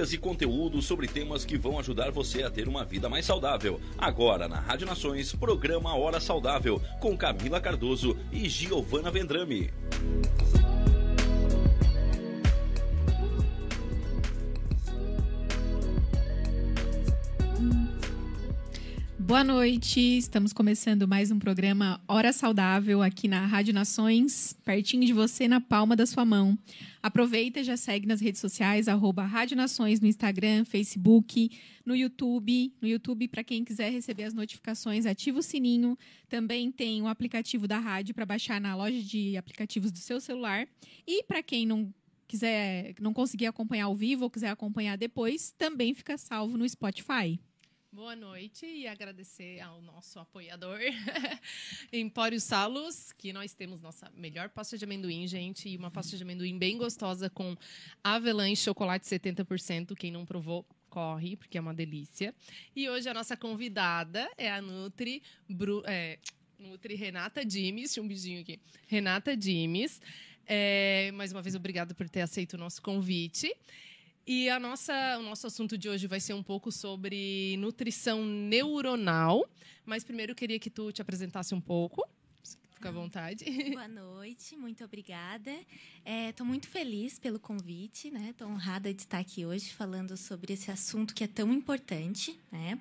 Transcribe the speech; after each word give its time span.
Dicas 0.00 0.14
e 0.14 0.18
conteúdo 0.18 0.80
sobre 0.80 1.06
temas 1.06 1.44
que 1.44 1.58
vão 1.58 1.78
ajudar 1.78 2.10
você 2.10 2.42
a 2.42 2.50
ter 2.50 2.66
uma 2.66 2.86
vida 2.86 3.06
mais 3.06 3.26
saudável. 3.26 3.78
Agora 3.98 4.48
na 4.48 4.58
Rádio 4.58 4.86
Nações, 4.86 5.34
programa 5.34 5.94
Hora 5.94 6.18
Saudável, 6.18 6.80
com 6.98 7.14
Camila 7.14 7.60
Cardoso 7.60 8.16
e 8.32 8.48
Giovana 8.48 9.10
Vendrame. 9.10 9.70
Boa 19.30 19.44
noite, 19.44 20.00
estamos 20.00 20.52
começando 20.52 21.06
mais 21.06 21.30
um 21.30 21.38
programa 21.38 22.02
Hora 22.08 22.32
Saudável 22.32 23.00
aqui 23.00 23.28
na 23.28 23.46
Rádio 23.46 23.72
Nações, 23.72 24.56
pertinho 24.64 25.06
de 25.06 25.12
você, 25.12 25.46
na 25.46 25.60
palma 25.60 25.94
da 25.94 26.04
sua 26.04 26.24
mão. 26.24 26.58
Aproveita 27.00 27.60
e 27.60 27.62
já 27.62 27.76
segue 27.76 28.08
nas 28.08 28.20
redes 28.20 28.40
sociais, 28.40 28.88
arroba 28.88 29.24
Rádio 29.24 29.56
Nações 29.56 30.00
no 30.00 30.08
Instagram, 30.08 30.64
Facebook, 30.64 31.48
no 31.86 31.94
YouTube. 31.94 32.74
No 32.82 32.88
YouTube, 32.88 33.28
para 33.28 33.44
quem 33.44 33.62
quiser 33.62 33.92
receber 33.92 34.24
as 34.24 34.34
notificações, 34.34 35.06
ativa 35.06 35.38
o 35.38 35.42
sininho. 35.44 35.96
Também 36.28 36.72
tem 36.72 37.00
o 37.00 37.06
aplicativo 37.06 37.68
da 37.68 37.78
rádio 37.78 38.12
para 38.16 38.26
baixar 38.26 38.60
na 38.60 38.74
loja 38.74 39.00
de 39.00 39.36
aplicativos 39.36 39.92
do 39.92 39.98
seu 39.98 40.20
celular. 40.20 40.66
E 41.06 41.22
para 41.22 41.40
quem 41.40 41.64
não 41.64 41.94
quiser, 42.26 42.94
não 43.00 43.14
conseguir 43.14 43.46
acompanhar 43.46 43.84
ao 43.84 43.94
vivo 43.94 44.24
ou 44.24 44.30
quiser 44.30 44.50
acompanhar 44.50 44.98
depois, 44.98 45.54
também 45.56 45.94
fica 45.94 46.18
salvo 46.18 46.58
no 46.58 46.68
Spotify. 46.68 47.38
Boa 47.92 48.14
noite 48.14 48.64
e 48.64 48.86
agradecer 48.86 49.58
ao 49.58 49.82
nosso 49.82 50.20
apoiador, 50.20 50.78
Empório 51.92 52.40
Salos, 52.40 53.12
que 53.12 53.32
nós 53.32 53.52
temos 53.52 53.80
nossa 53.80 54.08
melhor 54.14 54.48
pasta 54.48 54.78
de 54.78 54.84
amendoim, 54.84 55.26
gente, 55.26 55.68
e 55.68 55.76
uma 55.76 55.90
pasta 55.90 56.16
de 56.16 56.22
amendoim 56.22 56.56
bem 56.56 56.78
gostosa 56.78 57.28
com 57.28 57.56
avelã 58.02 58.48
e 58.48 58.56
chocolate 58.56 59.04
70%. 59.06 59.96
Quem 59.96 60.12
não 60.12 60.24
provou, 60.24 60.64
corre, 60.88 61.34
porque 61.34 61.58
é 61.58 61.60
uma 61.60 61.74
delícia. 61.74 62.32
E 62.76 62.88
hoje 62.88 63.08
a 63.08 63.14
nossa 63.14 63.36
convidada 63.36 64.30
é 64.38 64.52
a 64.52 64.62
Nutri, 64.62 65.20
Bru, 65.48 65.82
é, 65.84 66.20
Nutri 66.60 66.94
Renata 66.94 67.44
Dimes, 67.44 67.98
um 67.98 68.06
beijinho 68.06 68.42
aqui, 68.42 68.60
Renata 68.86 69.36
Dimes. 69.36 70.00
É, 70.46 71.10
mais 71.14 71.32
uma 71.32 71.42
vez, 71.42 71.56
obrigado 71.56 71.92
por 71.94 72.08
ter 72.08 72.20
aceito 72.20 72.54
o 72.54 72.58
nosso 72.58 72.80
convite. 72.80 73.52
E 74.32 74.48
a 74.48 74.60
nossa, 74.60 74.94
o 75.18 75.24
nosso 75.24 75.48
assunto 75.48 75.76
de 75.76 75.88
hoje 75.88 76.06
vai 76.06 76.20
ser 76.20 76.34
um 76.34 76.42
pouco 76.42 76.70
sobre 76.70 77.56
nutrição 77.56 78.24
neuronal. 78.24 79.44
Mas 79.84 80.04
primeiro 80.04 80.30
eu 80.30 80.36
queria 80.36 80.56
que 80.56 80.70
tu 80.70 80.92
te 80.92 81.02
apresentasse 81.02 81.52
um 81.52 81.60
pouco. 81.60 82.08
Fica 82.72 82.90
à 82.90 82.92
vontade. 82.92 83.44
Boa 83.74 83.88
noite, 83.88 84.56
muito 84.56 84.84
obrigada. 84.84 85.50
Estou 86.28 86.46
é, 86.46 86.48
muito 86.48 86.68
feliz 86.68 87.18
pelo 87.18 87.40
convite, 87.40 88.08
né? 88.08 88.28
Estou 88.30 88.46
honrada 88.46 88.94
de 88.94 89.02
estar 89.02 89.18
aqui 89.18 89.44
hoje 89.44 89.70
falando 89.70 90.16
sobre 90.16 90.52
esse 90.52 90.70
assunto 90.70 91.12
que 91.12 91.24
é 91.24 91.26
tão 91.26 91.52
importante, 91.52 92.38
né? 92.52 92.78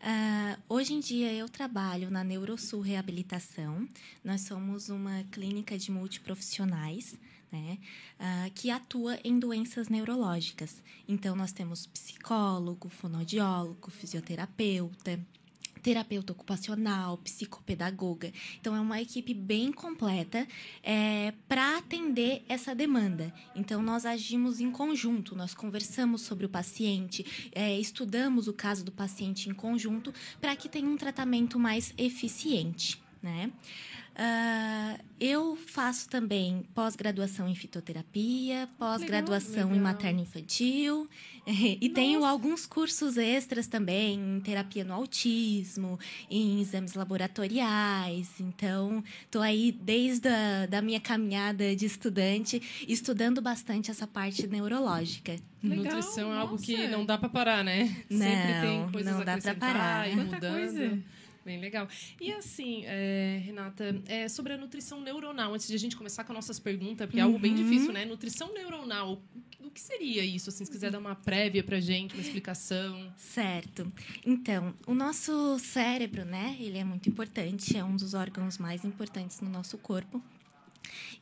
Uh, 0.00 0.62
hoje 0.66 0.94
em 0.94 1.00
dia 1.00 1.30
eu 1.30 1.46
trabalho 1.46 2.10
na 2.10 2.24
Neurosul 2.24 2.80
Reabilitação. 2.80 3.86
Nós 4.24 4.40
somos 4.40 4.88
uma 4.88 5.24
clínica 5.30 5.76
de 5.76 5.90
multiprofissionais 5.90 7.18
né, 7.50 7.78
uh, 8.18 8.50
que 8.54 8.70
atua 8.70 9.18
em 9.24 9.38
doenças 9.38 9.88
neurológicas. 9.88 10.82
Então, 11.08 11.34
nós 11.34 11.52
temos 11.52 11.86
psicólogo, 11.86 12.88
fonoaudiólogo, 12.88 13.90
fisioterapeuta, 13.90 15.20
terapeuta 15.80 16.32
ocupacional, 16.32 17.18
psicopedagoga. 17.18 18.32
Então, 18.60 18.76
é 18.76 18.80
uma 18.80 19.00
equipe 19.00 19.34
bem 19.34 19.72
completa 19.72 20.46
é, 20.82 21.32
para 21.48 21.78
atender 21.78 22.44
essa 22.48 22.74
demanda. 22.74 23.32
Então, 23.54 23.82
nós 23.82 24.06
agimos 24.06 24.60
em 24.60 24.70
conjunto, 24.70 25.34
nós 25.34 25.54
conversamos 25.54 26.22
sobre 26.22 26.46
o 26.46 26.48
paciente, 26.48 27.50
é, 27.52 27.78
estudamos 27.78 28.46
o 28.46 28.52
caso 28.52 28.84
do 28.84 28.92
paciente 28.92 29.48
em 29.48 29.54
conjunto 29.54 30.12
para 30.40 30.54
que 30.54 30.68
tenha 30.68 30.88
um 30.88 30.96
tratamento 30.96 31.58
mais 31.58 31.92
eficiente. 31.96 33.00
Né? 33.22 33.52
Uh, 34.16 35.00
eu 35.18 35.56
faço 35.56 36.08
também 36.08 36.64
pós-graduação 36.74 37.48
em 37.48 37.54
fitoterapia, 37.54 38.68
pós-graduação 38.78 39.74
em 39.74 39.78
materno-infantil 39.78 41.08
e 41.46 41.74
Nossa. 41.74 41.94
tenho 41.94 42.24
alguns 42.24 42.66
cursos 42.66 43.16
extras 43.16 43.66
também 43.66 44.18
em 44.18 44.40
terapia 44.40 44.84
no 44.84 44.92
autismo, 44.92 45.98
em 46.30 46.60
exames 46.60 46.94
laboratoriais. 46.94 48.40
Então, 48.40 49.02
estou 49.22 49.42
aí 49.42 49.72
desde 49.72 50.28
a 50.28 50.66
da 50.66 50.82
minha 50.82 51.00
caminhada 51.00 51.74
de 51.74 51.86
estudante, 51.86 52.86
estudando 52.88 53.40
bastante 53.40 53.90
essa 53.90 54.06
parte 54.06 54.46
neurológica. 54.46 55.36
Legal, 55.62 55.84
Nutrição 55.84 56.32
é 56.32 56.38
algo 56.38 56.58
que 56.58 56.88
não 56.88 57.04
dá 57.04 57.18
para 57.18 57.28
parar, 57.28 57.64
né? 57.64 58.04
Não, 58.08 58.18
Sempre 58.18 58.60
tem 58.60 58.90
coisas 58.90 59.12
não 59.12 59.24
dá 59.24 59.38
para 59.38 59.54
parar. 59.54 60.10
E 60.10 60.16
mudando. 60.16 60.40
Coisa. 60.40 61.19
Bem 61.44 61.58
legal. 61.58 61.88
E 62.20 62.32
assim, 62.32 62.84
é, 62.84 63.40
Renata, 63.44 64.00
é, 64.06 64.28
sobre 64.28 64.52
a 64.52 64.58
nutrição 64.58 65.00
neuronal, 65.00 65.54
antes 65.54 65.66
de 65.66 65.74
a 65.74 65.78
gente 65.78 65.96
começar 65.96 66.24
com 66.24 66.32
nossas 66.32 66.58
perguntas, 66.58 67.06
porque 67.06 67.18
é 67.18 67.22
algo 67.22 67.38
bem 67.38 67.52
uhum. 67.52 67.64
difícil, 67.64 67.92
né? 67.92 68.04
Nutrição 68.04 68.52
neuronal, 68.52 69.22
o 69.70 69.70
que 69.70 69.80
seria 69.80 70.24
isso? 70.24 70.50
Assim, 70.50 70.64
se 70.64 70.70
quiser 70.70 70.90
dar 70.90 70.98
uma 70.98 71.14
prévia 71.14 71.62
pra 71.62 71.80
gente, 71.80 72.14
uma 72.14 72.20
explicação. 72.20 73.12
Certo. 73.16 73.90
Então, 74.26 74.74
o 74.86 74.94
nosso 74.94 75.58
cérebro, 75.60 76.24
né? 76.24 76.56
Ele 76.60 76.76
é 76.76 76.84
muito 76.84 77.08
importante, 77.08 77.76
é 77.76 77.84
um 77.84 77.96
dos 77.96 78.12
órgãos 78.12 78.58
mais 78.58 78.84
importantes 78.84 79.40
no 79.40 79.48
nosso 79.48 79.78
corpo. 79.78 80.22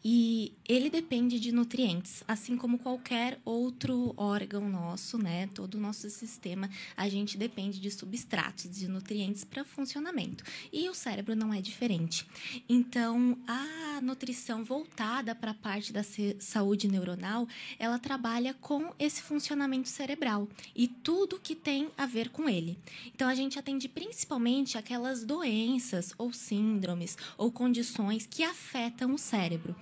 E 0.04 0.54
ele 0.68 0.88
depende 0.88 1.40
de 1.40 1.50
nutrientes, 1.50 2.22
assim 2.28 2.56
como 2.56 2.78
qualquer 2.78 3.40
outro 3.44 4.14
órgão 4.16 4.68
nosso, 4.68 5.18
né? 5.18 5.48
Todo 5.48 5.74
o 5.74 5.80
nosso 5.80 6.08
sistema, 6.08 6.70
a 6.96 7.08
gente 7.08 7.36
depende 7.36 7.80
de 7.80 7.90
substratos, 7.90 8.70
de 8.70 8.86
nutrientes 8.86 9.44
para 9.44 9.64
funcionamento. 9.64 10.44
E 10.72 10.88
o 10.88 10.94
cérebro 10.94 11.34
não 11.34 11.52
é 11.52 11.60
diferente. 11.60 12.26
Então, 12.68 13.36
a 13.46 14.00
nutrição 14.00 14.62
voltada 14.62 15.34
para 15.34 15.50
a 15.50 15.54
parte 15.54 15.92
da 15.92 16.02
saúde 16.38 16.86
neuronal, 16.86 17.48
ela 17.78 17.98
trabalha 17.98 18.54
com 18.54 18.94
esse 18.98 19.20
funcionamento 19.20 19.88
cerebral 19.88 20.48
e 20.76 20.86
tudo 20.86 21.40
que 21.40 21.56
tem 21.56 21.90
a 21.96 22.06
ver 22.06 22.28
com 22.30 22.48
ele. 22.48 22.78
Então, 23.12 23.28
a 23.28 23.34
gente 23.34 23.58
atende 23.58 23.88
principalmente 23.88 24.78
aquelas 24.78 25.24
doenças 25.24 26.12
ou 26.16 26.32
síndromes 26.32 27.18
ou 27.36 27.50
condições 27.50 28.26
que 28.26 28.44
afetam 28.44 29.12
o 29.12 29.18
cérebro 29.18 29.74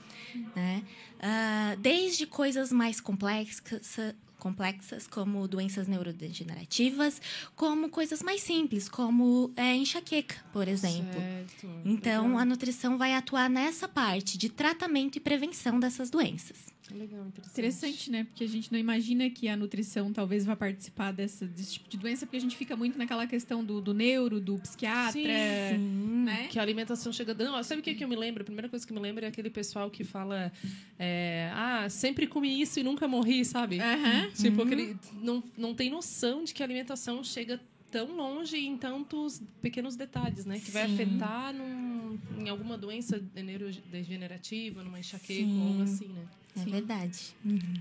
né? 0.54 0.82
Uh, 1.16 1.80
desde 1.80 2.26
coisas 2.26 2.70
mais 2.70 3.00
complexas, 3.00 3.98
complexas, 4.38 5.06
como 5.06 5.48
doenças 5.48 5.88
neurodegenerativas, 5.88 7.20
como 7.54 7.88
coisas 7.88 8.22
mais 8.22 8.42
simples, 8.42 8.88
como 8.88 9.50
é, 9.56 9.74
enxaqueca, 9.74 10.36
por 10.52 10.68
exemplo. 10.68 11.20
Certo. 11.20 11.68
Então, 11.84 12.38
a 12.38 12.44
nutrição 12.44 12.98
vai 12.98 13.14
atuar 13.14 13.48
nessa 13.48 13.88
parte 13.88 14.38
de 14.38 14.48
tratamento 14.48 15.16
e 15.16 15.20
prevenção 15.20 15.80
dessas 15.80 16.10
doenças. 16.10 16.75
Legal, 16.94 17.26
interessante. 17.26 17.52
Interessante, 17.52 18.10
né? 18.10 18.24
Porque 18.24 18.44
a 18.44 18.48
gente 18.48 18.70
não 18.70 18.78
imagina 18.78 19.28
que 19.28 19.48
a 19.48 19.56
nutrição 19.56 20.12
talvez 20.12 20.44
vá 20.44 20.54
participar 20.54 21.12
dessa, 21.12 21.46
desse 21.46 21.74
tipo 21.74 21.88
de 21.88 21.96
doença, 21.96 22.26
porque 22.26 22.36
a 22.36 22.40
gente 22.40 22.56
fica 22.56 22.76
muito 22.76 22.96
naquela 22.96 23.26
questão 23.26 23.64
do, 23.64 23.80
do 23.80 23.92
neuro, 23.92 24.40
do 24.40 24.58
psiquiatra. 24.58 25.12
Sim, 25.12 25.26
sim. 25.70 25.78
Né? 26.24 26.48
Que 26.48 26.58
a 26.58 26.62
alimentação 26.62 27.12
chega. 27.12 27.34
Não, 27.34 27.62
sabe 27.62 27.80
o 27.80 27.84
que, 27.84 27.94
que 27.94 28.04
eu 28.04 28.08
me 28.08 28.16
lembro? 28.16 28.42
A 28.42 28.44
primeira 28.44 28.68
coisa 28.68 28.86
que 28.86 28.92
eu 28.92 28.96
me 28.96 29.02
lembro 29.02 29.24
é 29.24 29.28
aquele 29.28 29.50
pessoal 29.50 29.90
que 29.90 30.04
fala: 30.04 30.52
é, 30.98 31.50
Ah, 31.52 31.88
sempre 31.88 32.26
comi 32.26 32.60
isso 32.60 32.78
e 32.78 32.82
nunca 32.82 33.08
morri, 33.08 33.44
sabe? 33.44 33.78
Uhum. 33.78 34.30
Tipo, 34.30 34.60
uhum. 34.60 34.66
aquele. 34.66 34.96
Não, 35.14 35.42
não 35.56 35.74
tem 35.74 35.90
noção 35.90 36.44
de 36.44 36.54
que 36.54 36.62
a 36.62 36.66
alimentação 36.66 37.22
chega 37.24 37.60
tão 37.96 38.14
longe 38.14 38.58
em 38.58 38.76
tantos 38.76 39.42
pequenos 39.62 39.96
detalhes, 39.96 40.44
né? 40.44 40.58
Que 40.58 40.66
Sim. 40.66 40.72
vai 40.72 40.82
afetar 40.82 41.54
num, 41.54 42.18
em 42.36 42.46
alguma 42.50 42.76
doença 42.76 43.18
neurodegenerativa, 43.34 44.84
numa 44.84 45.00
enxaqueca 45.00 45.48
Sim. 45.48 45.62
ou 45.62 45.68
algo 45.68 45.82
assim, 45.82 46.08
né? 46.08 46.26
É 46.56 46.64
Sim. 46.64 46.70
verdade. 46.72 47.34
Uhum. 47.42 47.74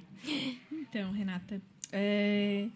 Então, 0.72 1.12
Renata, 1.12 1.62
é, 1.92 2.70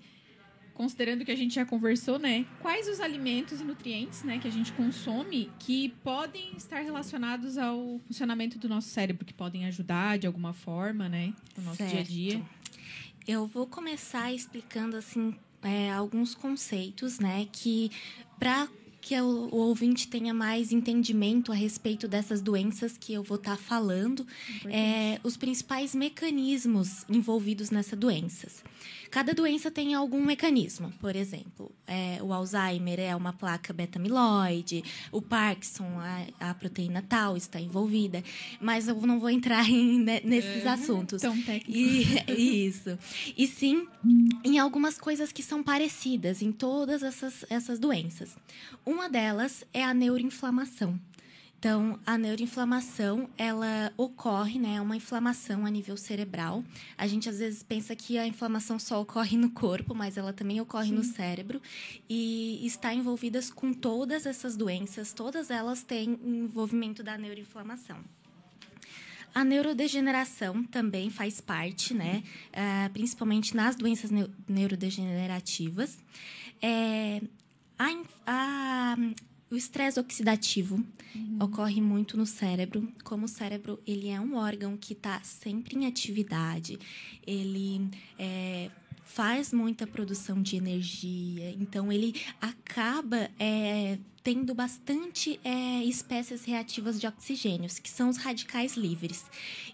considerando 0.74 1.24
que 1.24 1.32
a 1.32 1.36
gente 1.36 1.56
já 1.56 1.66
conversou, 1.66 2.20
né? 2.20 2.46
Quais 2.60 2.90
os 2.90 3.00
alimentos 3.00 3.62
e 3.62 3.64
nutrientes, 3.64 4.24
né, 4.24 4.38
que 4.38 4.48
a 4.48 4.52
gente 4.52 4.74
consome 4.74 5.50
que 5.60 5.90
podem 6.04 6.58
estar 6.58 6.82
relacionados 6.82 7.58
ao 7.58 8.02
funcionamento 8.06 8.60
do 8.60 8.68
nosso 8.68 8.90
cérebro, 8.90 9.24
que 9.24 9.34
podem 9.34 9.66
ajudar 9.66 10.18
de 10.20 10.28
alguma 10.28 10.52
forma, 10.52 11.08
né, 11.08 11.34
no 11.56 11.64
nosso 11.64 11.78
certo. 11.78 11.92
dia 11.92 12.00
a 12.02 12.04
dia? 12.04 12.42
Eu 13.26 13.48
vou 13.48 13.66
começar 13.66 14.34
explicando 14.34 14.98
assim 14.98 15.34
é, 15.64 15.92
alguns 15.92 16.34
conceitos, 16.36 17.20
né, 17.20 17.48
que 17.52 17.92
para 18.40 18.68
que 19.02 19.20
o, 19.20 19.50
ouvinte 19.56 20.08
tenha 20.08 20.34
mais 20.34 20.72
entendimento 20.72 21.52
a 21.52 21.56
respeito 21.56 22.08
dessas 22.08 22.42
doenças 22.42 22.98
que 22.98 23.14
eu 23.14 23.24
vou 23.24 23.38
estar 23.38 23.56
tá 23.56 23.58
falando, 23.58 24.26
é, 24.66 25.20
os 25.24 25.38
principais 25.38 25.96
mecanismos 25.96 27.06
envolvidos 27.10 27.72
nessas 27.72 27.98
doenças. 27.98 28.64
Cada 29.10 29.34
doença 29.34 29.72
tem 29.72 29.94
algum 29.94 30.24
mecanismo. 30.24 30.92
Por 31.00 31.16
exemplo, 31.16 31.72
é, 31.88 32.20
o 32.22 32.32
Alzheimer 32.32 33.00
é 33.00 33.16
uma 33.16 33.34
placa 33.34 33.74
beta-amiloide, 33.74 34.84
o 35.12 35.22
Parkinson, 35.22 35.88
a, 36.00 36.50
a, 36.50 36.54
proteína 36.54 37.04
tal 37.08 37.36
está 37.36 37.60
envolvida. 37.60 38.24
Mas 38.62 38.88
eu 38.88 38.96
não 39.02 39.20
vou 39.20 39.30
entrar 39.30 39.68
em, 39.70 40.00
né, 40.00 40.22
nesses 40.24 40.66
é, 40.66 40.70
assuntos. 40.70 41.22
Tão 41.22 41.40
técnico. 41.42 41.72
E, 41.72 42.68
isso. 42.68 42.98
E 43.36 43.48
sim, 43.48 43.88
em 44.44 44.60
algumas 44.60 44.98
coisas 44.98 45.32
que 45.32 45.42
são 45.42 45.64
parecidas 45.64 46.42
em 46.42 46.52
todas 46.52 47.04
essas, 47.04 47.46
essas 47.50 47.80
doenças. 47.80 48.36
Uma 48.86 49.10
delas 49.10 49.64
é 49.74 49.84
a 49.84 49.94
neuroinflamação. 49.94 51.00
Então, 51.60 52.00
a 52.06 52.18
neuroinflamação, 52.18 53.30
ela 53.38 53.92
ocorre, 53.98 54.58
né? 54.58 54.76
É 54.76 54.82
uma 54.82 54.96
inflamação 54.96 55.66
a 55.66 55.70
nível 55.70 55.98
cerebral. 55.98 56.64
A 56.98 57.06
gente 57.06 57.28
às 57.28 57.40
vezes 57.40 57.62
pensa 57.62 57.94
que 57.98 58.18
a 58.18 58.26
inflamação 58.26 58.80
só 58.80 59.02
ocorre 59.02 59.36
no 59.36 59.50
corpo, 59.50 59.94
mas 59.94 60.16
ela 60.16 60.32
também 60.32 60.62
ocorre 60.62 60.88
Sim. 60.88 60.96
no 60.96 61.04
cérebro 61.04 61.62
e 62.10 62.66
está 62.66 62.94
envolvidas 62.94 63.52
com 63.52 63.74
todas 63.74 64.26
essas 64.26 64.56
doenças, 64.56 65.12
todas 65.12 65.52
elas 65.52 65.84
têm 65.84 66.18
envolvimento 66.24 67.04
da 67.04 67.18
neuroinflamação. 67.18 67.98
A 69.36 69.44
neurodegeneração 69.44 70.64
também 70.64 71.10
faz 71.10 71.42
parte, 71.42 71.94
né? 71.94 72.24
Uh, 72.54 72.90
principalmente 72.94 73.54
nas 73.54 73.76
doenças 73.76 74.10
neurodegenerativas. 74.48 75.98
É, 76.62 77.22
a, 77.78 77.90
a 78.26 78.98
o 79.52 79.56
estresse 79.56 80.00
oxidativo 80.00 80.84
uhum. 81.16 81.38
ocorre 81.42 81.82
muito 81.82 82.16
no 82.16 82.26
cérebro. 82.26 82.88
Como 83.04 83.26
o 83.26 83.30
cérebro 83.30 83.80
ele 83.86 84.10
é 84.10 84.20
um 84.20 84.36
órgão 84.36 84.78
que 84.78 84.94
está 84.94 85.22
sempre 85.22 85.76
em 85.76 85.88
atividade, 85.88 86.78
ele 87.26 87.90
é, 88.18 88.70
faz 89.10 89.52
muita 89.52 89.88
produção 89.88 90.40
de 90.40 90.56
energia, 90.56 91.52
então 91.60 91.92
ele 91.92 92.22
acaba 92.40 93.30
é, 93.40 93.98
tendo 94.24 94.54
bastante 94.54 95.40
é, 95.44 95.84
espécies 95.84 96.46
reativas 96.46 97.02
de 97.02 97.08
oxigênios, 97.08 97.80
que 97.80 97.90
são 97.90 98.08
os 98.08 98.18
radicais 98.18 98.78
livres. 98.78 99.26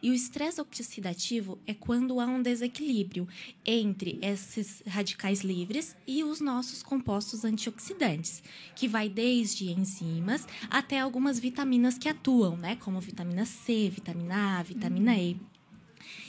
E 0.02 0.10
o 0.10 0.14
estresse 0.14 0.62
oxidativo 0.62 1.60
é 1.68 1.74
quando 1.74 2.22
há 2.22 2.26
um 2.26 2.42
desequilíbrio 2.42 3.28
entre 3.66 4.18
esses 4.22 4.82
radicais 4.88 5.42
livres 5.42 5.98
e 6.08 6.24
os 6.24 6.40
nossos 6.40 6.82
compostos 6.82 7.44
antioxidantes, 7.44 8.42
que 8.74 8.88
vai 8.88 9.10
desde 9.10 9.70
enzimas 9.70 10.48
até 10.70 11.00
algumas 11.00 11.38
vitaminas 11.38 11.98
que 11.98 12.08
atuam, 12.08 12.56
né, 12.56 12.78
como 12.78 13.02
vitamina 13.02 13.46
C, 13.46 13.90
vitamina 13.90 14.60
A, 14.60 14.64
vitamina. 14.64 15.18
E. 15.18 15.38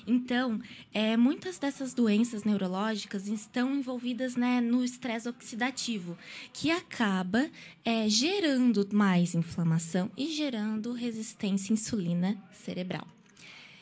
Então, 0.06 0.61
é, 0.93 1.17
muitas 1.17 1.59
dessas 1.59 1.94
doenças 1.94 2.44
neurológicas 2.44 3.27
estão 3.29 3.75
envolvidas 3.75 4.37
né, 4.37 4.61
no 4.61 4.85
estresse 4.85 5.29
oxidativo, 5.29 6.17
que 6.53 6.71
acaba 6.71 7.50
é, 7.85 8.09
gerando 8.09 8.87
mais 8.93 9.35
inflamação 9.35 10.11
e 10.17 10.29
gerando 10.29 10.93
resistência 10.93 11.73
à 11.73 11.75
insulina 11.75 12.37
cerebral. 12.53 13.06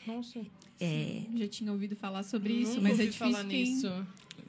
Nossa. 0.05 0.39
É, 0.79 1.21
já 1.35 1.47
tinha 1.47 1.71
ouvido 1.71 1.95
falar 1.95 2.23
sobre 2.23 2.53
isso, 2.53 2.81
mas 2.81 2.99
é 2.99 3.05
difícil 3.05 3.31
falar 3.31 3.43
nisso. 3.43 3.87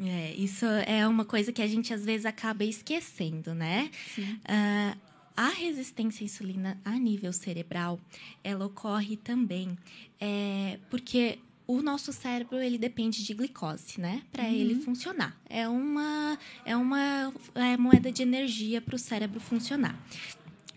É, 0.01 0.35
isso 0.35 0.67
é 0.67 1.07
uma 1.07 1.25
coisa 1.25 1.53
que 1.53 1.63
a 1.63 1.67
gente 1.67 1.95
às 1.95 2.05
vezes 2.05 2.27
acaba 2.27 2.65
esquecendo, 2.65 3.55
né? 3.55 3.91
Uh, 4.19 4.99
a 5.37 5.49
resistência 5.51 6.23
à 6.23 6.25
insulina 6.25 6.81
a 6.85 6.93
nível 6.99 7.33
cerebral, 7.33 8.01
ela 8.43 8.67
ocorre 8.67 9.17
também 9.17 9.77
é, 10.19 10.79
porque 10.89 11.39
o 11.67 11.83
nosso 11.83 12.13
cérebro 12.13 12.59
ele 12.59 12.79
depende 12.79 13.25
de 13.25 13.35
glicose, 13.35 14.01
né, 14.01 14.23
para 14.31 14.45
uhum. 14.45 14.51
ele 14.51 14.75
funcionar. 14.77 15.37
É 15.49 15.69
uma 15.69 16.39
é 16.65 16.77
uma 16.77 17.33
é 17.55 17.77
moeda 17.77 18.13
de 18.13 18.23
energia 18.23 18.81
para 18.81 18.95
o 18.95 18.99
cérebro 18.99 19.41
funcionar. 19.41 19.99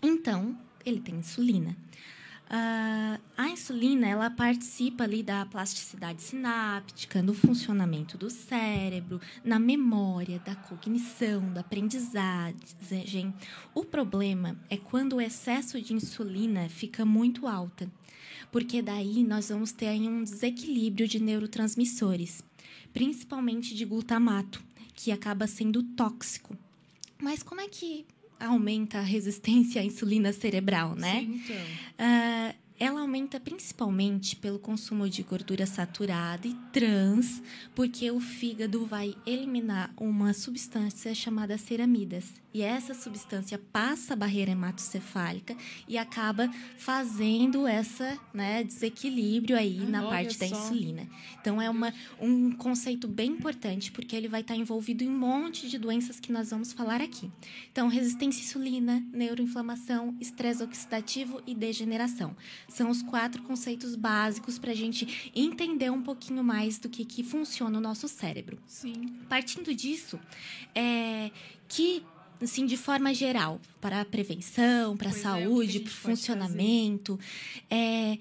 Então 0.02 0.58
ele 0.84 1.00
tem 1.00 1.16
insulina. 1.16 1.76
Uh, 2.50 3.20
a 3.36 3.48
insulina 3.48 4.08
ela 4.08 4.28
participa 4.28 5.04
ali 5.04 5.22
da 5.22 5.46
plasticidade 5.46 6.20
sináptica, 6.20 7.22
no 7.22 7.32
funcionamento 7.32 8.18
do 8.18 8.28
cérebro, 8.28 9.20
na 9.44 9.56
memória, 9.56 10.40
da 10.40 10.56
cognição, 10.56 11.52
da 11.52 11.60
aprendizagem. 11.60 13.32
O 13.72 13.84
problema 13.84 14.56
é 14.68 14.76
quando 14.76 15.12
o 15.14 15.20
excesso 15.20 15.80
de 15.80 15.94
insulina 15.94 16.68
fica 16.68 17.04
muito 17.04 17.46
alta 17.46 17.88
porque 18.50 18.82
daí 18.82 19.22
nós 19.24 19.48
vamos 19.48 19.72
ter 19.72 20.00
um 20.00 20.22
desequilíbrio 20.22 21.06
de 21.06 21.20
neurotransmissores, 21.20 22.42
principalmente 22.92 23.74
de 23.74 23.84
glutamato, 23.84 24.62
que 24.94 25.12
acaba 25.12 25.46
sendo 25.46 25.82
tóxico. 25.82 26.56
Mas 27.20 27.42
como 27.42 27.60
é 27.60 27.68
que 27.68 28.06
aumenta 28.38 28.98
a 28.98 29.02
resistência 29.02 29.80
à 29.80 29.84
insulina 29.84 30.32
cerebral, 30.32 30.94
né? 30.94 31.20
Sim, 31.20 31.42
então. 31.44 31.56
Uh, 31.56 32.60
ela 32.80 33.02
aumenta 33.02 33.38
principalmente 33.38 34.34
pelo 34.34 34.58
consumo 34.58 35.06
de 35.06 35.22
gordura 35.22 35.66
saturada 35.66 36.48
e 36.48 36.54
trans, 36.72 37.42
porque 37.74 38.10
o 38.10 38.18
fígado 38.18 38.86
vai 38.86 39.14
eliminar 39.26 39.92
uma 39.98 40.32
substância 40.32 41.14
chamada 41.14 41.58
ceramidas. 41.58 42.32
E 42.52 42.62
essa 42.62 42.94
substância 42.94 43.58
passa 43.72 44.14
a 44.14 44.16
barreira 44.16 44.50
hematocefálica 44.50 45.56
e 45.86 45.96
acaba 45.96 46.50
fazendo 46.76 47.66
essa 47.66 48.18
né, 48.34 48.64
desequilíbrio 48.64 49.56
aí 49.56 49.78
na 49.86 50.02
parte 50.02 50.34
só. 50.34 50.40
da 50.40 50.46
insulina. 50.46 51.08
Então, 51.40 51.62
é 51.62 51.70
uma, 51.70 51.94
um 52.20 52.50
conceito 52.52 53.06
bem 53.06 53.30
importante, 53.30 53.92
porque 53.92 54.16
ele 54.16 54.26
vai 54.26 54.40
estar 54.40 54.56
envolvido 54.56 55.04
em 55.04 55.08
um 55.08 55.16
monte 55.16 55.68
de 55.68 55.78
doenças 55.78 56.18
que 56.18 56.32
nós 56.32 56.50
vamos 56.50 56.72
falar 56.72 57.00
aqui. 57.00 57.30
Então, 57.70 57.86
resistência 57.86 58.42
à 58.42 58.44
insulina, 58.44 59.06
neuroinflamação, 59.12 60.16
estresse 60.20 60.62
oxidativo 60.62 61.40
e 61.46 61.54
degeneração. 61.54 62.36
São 62.68 62.90
os 62.90 63.00
quatro 63.02 63.42
conceitos 63.42 63.94
básicos 63.94 64.58
para 64.58 64.72
a 64.72 64.74
gente 64.74 65.30
entender 65.34 65.90
um 65.90 66.02
pouquinho 66.02 66.42
mais 66.42 66.78
do 66.78 66.88
que, 66.88 67.04
que 67.04 67.22
funciona 67.22 67.78
o 67.78 67.80
nosso 67.80 68.08
cérebro. 68.08 68.58
Sim. 68.66 69.06
Partindo 69.28 69.72
disso, 69.72 70.18
é 70.74 71.30
que 71.68 72.02
assim, 72.40 72.66
de 72.66 72.76
forma 72.76 73.12
geral, 73.14 73.60
para 73.80 74.00
a 74.00 74.04
prevenção, 74.04 74.96
para 74.96 75.08
a 75.08 75.12
é, 75.12 75.14
saúde, 75.14 75.72
gente 75.72 75.84
para 75.84 75.90
o 75.90 75.94
funcionamento, 75.94 77.18
é, 77.68 78.18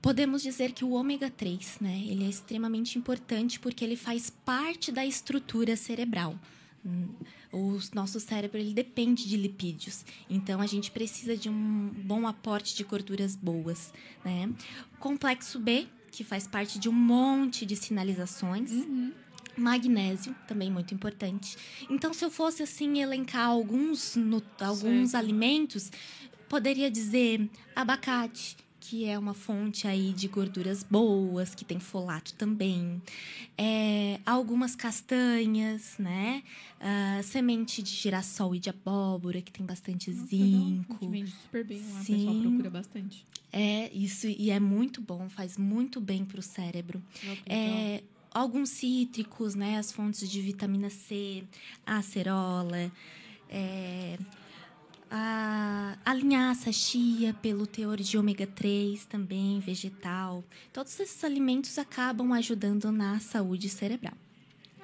podemos 0.00 0.42
dizer 0.42 0.72
que 0.72 0.84
o 0.84 0.90
ômega 0.90 1.30
3, 1.30 1.78
né, 1.80 2.02
ele 2.06 2.24
é 2.24 2.28
extremamente 2.28 2.98
importante 2.98 3.58
porque 3.58 3.84
ele 3.84 3.96
faz 3.96 4.30
parte 4.30 4.92
da 4.92 5.04
estrutura 5.04 5.76
cerebral. 5.76 6.38
Hum, 6.84 7.08
O 7.52 7.78
nosso 7.94 8.20
cérebro 8.20 8.58
ele 8.58 8.74
depende 8.74 9.26
de 9.28 9.36
lipídios, 9.36 10.04
então 10.28 10.60
a 10.60 10.66
gente 10.66 10.90
precisa 10.90 11.36
de 11.36 11.48
um 11.48 11.90
bom 12.04 12.26
aporte 12.26 12.74
de 12.76 12.84
gorduras 12.84 13.36
boas, 13.36 13.92
né? 14.24 14.52
Complexo 14.98 15.58
B, 15.58 15.86
que 16.10 16.22
faz 16.22 16.46
parte 16.46 16.78
de 16.78 16.88
um 16.88 16.92
monte 16.92 17.64
de 17.64 17.74
sinalizações, 17.74 18.70
Magnésio, 19.56 20.34
também 20.46 20.70
muito 20.70 20.92
importante. 20.94 21.56
Então, 21.88 22.12
se 22.12 22.24
eu 22.24 22.30
fosse 22.30 22.62
assim 22.62 23.00
elencar 23.00 23.48
alguns, 23.48 24.16
nu- 24.16 24.42
alguns 24.60 25.14
alimentos, 25.14 25.90
poderia 26.48 26.90
dizer 26.90 27.48
abacate, 27.74 28.56
que 28.80 29.06
é 29.06 29.18
uma 29.18 29.32
fonte 29.32 29.88
aí 29.88 30.12
de 30.12 30.28
gorduras 30.28 30.82
boas, 30.82 31.54
que 31.54 31.64
tem 31.64 31.80
folato 31.80 32.34
também. 32.34 33.00
É, 33.56 34.20
algumas 34.26 34.76
castanhas, 34.76 35.96
né? 35.98 36.42
Ah, 36.78 37.20
semente 37.22 37.82
de 37.82 37.90
girassol 37.90 38.54
e 38.54 38.58
de 38.58 38.68
abóbora, 38.68 39.40
que 39.40 39.50
tem 39.50 39.64
bastante 39.64 40.10
Nossa, 40.10 40.26
zinco. 40.26 41.08
vende 41.08 41.30
super 41.30 41.64
bem 41.64 41.80
lá, 41.80 42.00
o 42.00 42.04
Sim. 42.04 42.16
pessoal 42.18 42.34
procura 42.42 42.70
bastante. 42.70 43.24
É, 43.50 43.90
isso, 43.94 44.26
e 44.26 44.50
é 44.50 44.58
muito 44.60 45.00
bom, 45.00 45.28
faz 45.30 45.56
muito 45.56 45.98
bem 46.00 46.24
para 46.24 46.40
o 46.40 46.42
cérebro. 46.42 47.00
É, 47.46 48.02
alguns 48.34 48.70
cítricos, 48.70 49.54
né? 49.54 49.78
As 49.78 49.92
fontes 49.92 50.28
de 50.28 50.40
vitamina 50.42 50.90
C, 50.90 51.44
a 51.86 51.98
acerola, 51.98 52.92
é, 53.48 54.18
a, 55.10 55.96
a 56.04 56.14
linhaça 56.14 56.72
chia, 56.72 57.32
pelo 57.34 57.66
teor 57.66 57.98
de 57.98 58.18
ômega 58.18 58.46
3 58.46 59.04
também, 59.06 59.60
vegetal. 59.60 60.42
Todos 60.72 60.98
esses 60.98 61.22
alimentos 61.22 61.78
acabam 61.78 62.32
ajudando 62.32 62.90
na 62.90 63.20
saúde 63.20 63.68
cerebral. 63.68 64.23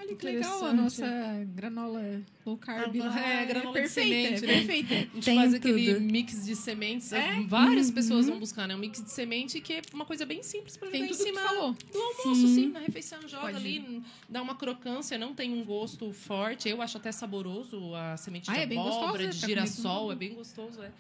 Olha 0.01 0.17
que 0.17 0.25
legal 0.25 0.65
a 0.65 0.73
nossa 0.73 1.07
granola 1.55 2.23
low 2.47 2.57
carb 2.57 2.97
Ah, 3.03 3.05
lá. 3.07 3.21
é, 3.21 3.45
granola 3.45 3.75
de 3.75 3.81
perfeita, 3.81 4.01
semente, 4.39 4.47
né? 4.47 4.55
perfeita. 4.55 4.95
A 4.95 4.99
gente 5.15 5.25
Tem 5.25 5.37
faz 5.37 5.55
aquele 5.55 5.95
tudo. 5.95 6.01
mix 6.01 6.45
de 6.47 6.57
sementes. 6.57 7.13
É? 7.13 7.43
Várias 7.47 7.89
Uhum. 7.89 7.95
pessoas 7.95 8.27
vão 8.27 8.39
buscar, 8.39 8.67
né? 8.67 8.75
Um 8.75 8.79
mix 8.79 9.03
de 9.05 9.11
semente 9.11 9.61
que 9.61 9.75
é 9.75 9.83
uma 9.93 10.07
coisa 10.07 10.25
bem 10.25 10.43
simples 10.43 10.77
para 10.77 10.91
jogar 10.91 11.07
em 11.07 11.13
cima 11.13 11.41
falou. 11.41 11.73
do 11.93 11.99
almoço, 11.99 12.47
Sim. 12.49 12.55
sim. 12.55 12.69
Na 12.71 12.81
refeição, 12.81 13.21
joga 13.29 13.43
Pode 13.53 13.57
ali, 13.59 14.03
dá 14.29 14.41
uma 14.41 14.55
crocância, 14.55 15.19
não 15.19 15.35
tem 15.35 15.53
um 15.53 15.63
gosto 15.65 16.13
forte. 16.13 16.69
Eu 16.69 16.81
acho 16.81 16.97
até 16.97 17.13
saboroso 17.13 17.95
a 17.95 18.17
semente 18.17 18.51
Ah, 18.51 18.55
de 18.55 18.61
é 18.61 18.67
bem 18.67 18.79
abóbora, 18.79 19.09
gostosa, 19.11 19.29
de 19.29 19.39
pra 19.39 19.49
girassol, 19.49 20.13
é 20.13 20.15
bem 20.15 20.35
gostoso, 20.35 20.83
é. 20.83 20.91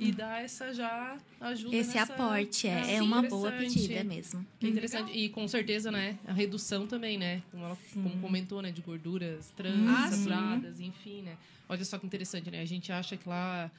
E 0.00 0.12
dá 0.12 0.38
essa 0.40 0.72
já 0.72 1.18
ajuda 1.40 1.76
Esse 1.76 1.94
nessa... 1.96 2.12
aporte 2.14 2.66
é, 2.66 2.70
é 2.80 2.84
sim, 2.98 3.00
uma 3.00 3.22
boa 3.22 3.52
pedida 3.52 4.02
mesmo. 4.02 4.46
Que 4.58 4.66
é 4.66 4.70
interessante. 4.70 5.12
E 5.12 5.28
com 5.28 5.46
certeza, 5.46 5.90
né? 5.90 6.18
A 6.26 6.32
redução 6.32 6.86
também, 6.86 7.18
né? 7.18 7.42
Como, 7.50 7.64
ela, 7.64 7.78
como 7.92 8.10
comentou, 8.20 8.62
né? 8.62 8.72
De 8.72 8.80
gorduras 8.80 9.52
trans, 9.54 9.88
Ah, 9.88 10.08
sim. 10.10 10.16
saturadas, 10.16 10.80
enfim, 10.80 11.22
né? 11.22 11.36
Olha 11.68 11.84
só 11.84 11.98
que 11.98 12.06
interessante, 12.06 12.50
né? 12.50 12.62
A 12.62 12.64
gente 12.64 12.90
acha 12.90 13.16
que 13.16 13.28
lá. 13.28 13.70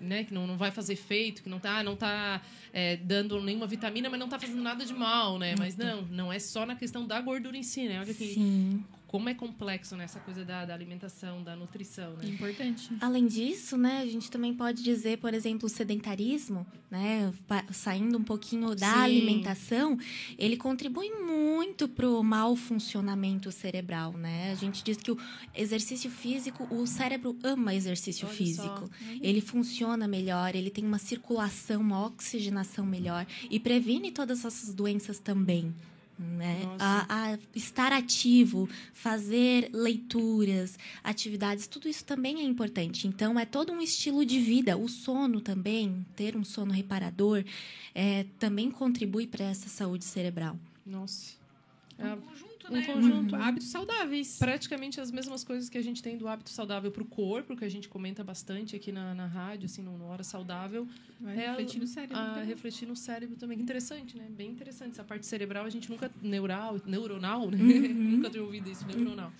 Né, 0.00 0.24
que 0.24 0.32
não, 0.32 0.46
não 0.46 0.56
vai 0.56 0.70
fazer 0.70 0.92
efeito, 0.92 1.42
que 1.42 1.48
não 1.48 1.58
tá, 1.58 1.82
não 1.82 1.96
tá 1.96 2.40
é, 2.72 2.96
dando 2.96 3.40
nenhuma 3.42 3.66
vitamina, 3.66 4.08
mas 4.08 4.20
não 4.20 4.28
tá 4.28 4.38
fazendo 4.38 4.62
nada 4.62 4.84
de 4.84 4.94
mal, 4.94 5.38
né? 5.38 5.54
Mas 5.58 5.76
não, 5.76 6.02
não 6.02 6.32
é 6.32 6.38
só 6.38 6.64
na 6.64 6.76
questão 6.76 7.06
da 7.06 7.20
gordura 7.20 7.56
em 7.56 7.62
si, 7.64 7.88
né? 7.88 8.00
Olha 8.00 8.14
que 8.14 8.34
Sim. 8.34 8.84
como 9.08 9.28
é 9.28 9.34
complexo 9.34 9.96
né, 9.96 10.04
essa 10.04 10.20
coisa 10.20 10.44
da, 10.44 10.64
da 10.64 10.74
alimentação, 10.74 11.42
da 11.42 11.56
nutrição, 11.56 12.12
né? 12.12 12.28
Importante. 12.28 12.90
Além 13.00 13.26
disso, 13.26 13.76
né, 13.76 14.02
a 14.02 14.06
gente 14.06 14.30
também 14.30 14.54
pode 14.54 14.82
dizer, 14.84 15.18
por 15.18 15.34
exemplo, 15.34 15.66
o 15.66 15.68
sedentarismo, 15.68 16.64
né, 16.90 17.32
saindo 17.72 18.18
um 18.18 18.24
pouquinho 18.24 18.74
da 18.74 18.92
Sim. 18.92 19.00
alimentação, 19.00 19.98
ele 20.38 20.56
contribui 20.56 21.10
muito 21.10 21.37
para 21.88 22.08
o 22.08 22.22
mau 22.22 22.56
funcionamento 22.56 23.50
cerebral, 23.52 24.12
né? 24.12 24.50
A 24.52 24.54
gente 24.54 24.82
diz 24.82 24.96
que 24.96 25.10
o 25.10 25.18
exercício 25.54 26.10
físico, 26.10 26.66
o 26.70 26.86
cérebro 26.86 27.36
ama 27.42 27.74
exercício 27.74 28.26
Olha 28.26 28.36
físico. 28.36 28.80
só. 28.80 28.88
Ele 29.20 29.40
funciona 29.40 30.08
melhor, 30.08 30.54
ele 30.54 30.70
tem 30.70 30.84
uma 30.84 30.98
circulação, 30.98 31.80
uma 31.80 32.06
oxigenação 32.06 32.84
melhor 32.86 33.26
e 33.50 33.60
previne 33.60 34.10
todas 34.10 34.44
essas 34.44 34.74
doenças 34.74 35.18
também. 35.18 35.74
Né? 36.18 36.62
A, 36.80 37.32
a 37.32 37.38
estar 37.54 37.92
ativo, 37.92 38.68
fazer 38.92 39.70
leituras, 39.72 40.76
atividades, 41.04 41.68
tudo 41.68 41.88
isso 41.88 42.04
também 42.04 42.40
é 42.40 42.42
importante. 42.42 43.06
Então, 43.06 43.38
é 43.38 43.44
todo 43.44 43.72
um 43.72 43.80
estilo 43.80 44.24
de 44.24 44.40
vida. 44.40 44.76
O 44.76 44.88
sono 44.88 45.40
também, 45.40 46.04
ter 46.16 46.36
um 46.36 46.42
sono 46.42 46.72
reparador, 46.72 47.44
é, 47.94 48.26
também 48.36 48.68
contribui 48.68 49.28
para 49.28 49.44
essa 49.44 49.68
saúde 49.68 50.04
cerebral. 50.04 50.58
Nossa. 50.84 51.37
Um 51.98 52.06
É 52.06 52.16
conjunto, 52.16 52.66
um 52.68 52.72
né? 52.72 52.86
conjunto. 52.86 53.34
Hábitos 53.36 53.68
saudáveis. 53.68 54.38
praticamente 54.38 55.00
as 55.00 55.10
mesmas 55.10 55.42
coisas 55.42 55.68
que 55.68 55.76
a 55.76 55.82
gente 55.82 56.00
tem 56.02 56.16
do 56.16 56.28
hábito 56.28 56.50
saudável 56.50 56.90
para 56.92 57.02
o 57.02 57.06
corpo, 57.06 57.56
que 57.56 57.64
a 57.64 57.68
gente 57.68 57.88
comenta 57.88 58.22
bastante 58.22 58.76
aqui 58.76 58.92
na, 58.92 59.14
na 59.14 59.26
rádio, 59.26 59.66
assim, 59.66 59.82
no, 59.82 59.98
no 59.98 60.04
Hora 60.06 60.22
Saudável, 60.22 60.86
Vai 61.20 61.36
É, 61.36 61.48
refletir 61.50 61.80
no 61.80 61.86
cérebro. 61.88 62.16
a 62.16 62.24
também. 62.34 62.46
refletir 62.46 62.86
no 62.86 62.94
cérebro 62.96 63.36
também. 63.36 63.58
Que 63.58 63.64
Interessante, 63.64 64.16
né? 64.16 64.26
Bem 64.30 64.50
interessante. 64.50 64.92
Essa 64.92 65.02
parte 65.04 65.26
cerebral 65.26 65.64
a 65.64 65.70
gente 65.70 65.90
nunca. 65.90 66.10
Neural, 66.22 66.80
neuronal, 66.86 67.50
né? 67.50 67.58
Uhum. 67.58 67.94
nunca 68.18 68.30
tinha 68.30 68.42
ouvido 68.44 68.70
isso, 68.70 68.86
neuronal. 68.86 69.32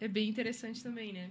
É 0.00 0.08
bem 0.08 0.28
interessante 0.28 0.82
também, 0.82 1.12
né? 1.12 1.30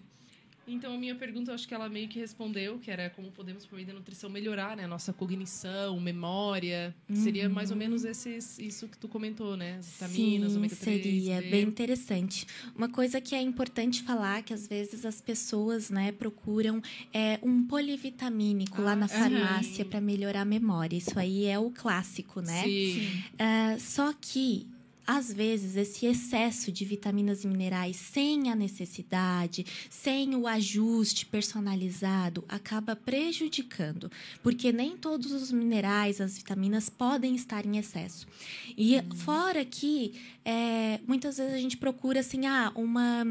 Então, 0.65 0.95
a 0.95 0.97
minha 0.97 1.13
pergunta, 1.13 1.51
eu 1.51 1.55
acho 1.55 1.67
que 1.67 1.73
ela 1.73 1.89
meio 1.89 2.07
que 2.07 2.17
respondeu, 2.19 2.79
que 2.79 2.89
era 2.89 3.09
como 3.09 3.29
podemos, 3.31 3.65
por 3.65 3.75
meio 3.75 3.87
da 3.87 3.93
nutrição, 3.93 4.29
melhorar 4.29 4.77
né? 4.77 4.85
a 4.85 4.87
nossa 4.87 5.11
cognição, 5.11 5.99
memória. 5.99 6.95
Seria 7.13 7.49
mais 7.49 7.69
ou 7.69 7.75
menos 7.75 8.05
esses, 8.05 8.57
isso 8.59 8.87
que 8.87 8.97
tu 8.97 9.07
comentou, 9.09 9.57
né? 9.57 9.77
As 9.79 9.87
vitaminas, 9.87 10.51
Sim, 10.53 10.57
ômega 10.57 10.75
3, 10.75 11.01
seria 11.03 11.41
B. 11.41 11.49
bem 11.49 11.63
interessante. 11.63 12.47
Uma 12.75 12.87
coisa 12.87 13.19
que 13.19 13.35
é 13.35 13.41
importante 13.41 14.03
falar, 14.03 14.41
que 14.41 14.53
às 14.53 14.65
vezes 14.67 15.05
as 15.05 15.19
pessoas 15.19 15.89
né, 15.89 16.11
procuram 16.13 16.81
é 17.13 17.39
um 17.43 17.65
polivitamínico 17.67 18.81
lá 18.81 18.93
Ah, 18.93 18.95
na 18.95 19.07
sim. 19.07 19.17
farmácia 19.17 19.83
para 19.85 19.99
melhorar 19.99 20.41
a 20.41 20.45
memória. 20.45 20.95
Isso 20.95 21.17
aí 21.19 21.45
é 21.45 21.59
o 21.59 21.71
clássico, 21.71 22.39
né? 22.41 22.63
Sim. 22.63 23.23
Ah, 23.37 23.75
só 23.79 24.13
que, 24.13 24.65
às 25.05 25.31
vezes, 25.31 25.75
esse 25.75 26.05
excesso 26.05 26.71
de 26.71 26.85
vitaminas 26.85 27.43
e 27.43 27.47
minerais 27.47 27.95
sem 27.95 28.49
a 28.49 28.55
necessidade, 28.55 29.65
sem 29.89 30.35
o 30.35 30.47
ajuste 30.47 31.25
personalizado, 31.25 32.43
acaba 32.47 32.95
prejudicando. 32.95 34.11
Porque 34.41 34.71
nem 34.71 34.95
todos 34.95 35.31
os 35.31 35.51
minerais, 35.51 36.21
as 36.21 36.37
vitaminas, 36.37 36.89
podem 36.89 37.35
estar 37.35 37.65
em 37.65 37.77
excesso. 37.77 38.25
E 38.77 39.01
fora 39.17 39.65
que, 39.65 40.13
é, 40.45 40.99
muitas 41.07 41.37
vezes 41.37 41.53
a 41.53 41.59
gente 41.59 41.77
procura, 41.77 42.21
assim, 42.21 42.45
ah, 42.45 42.71
uma 42.75 43.25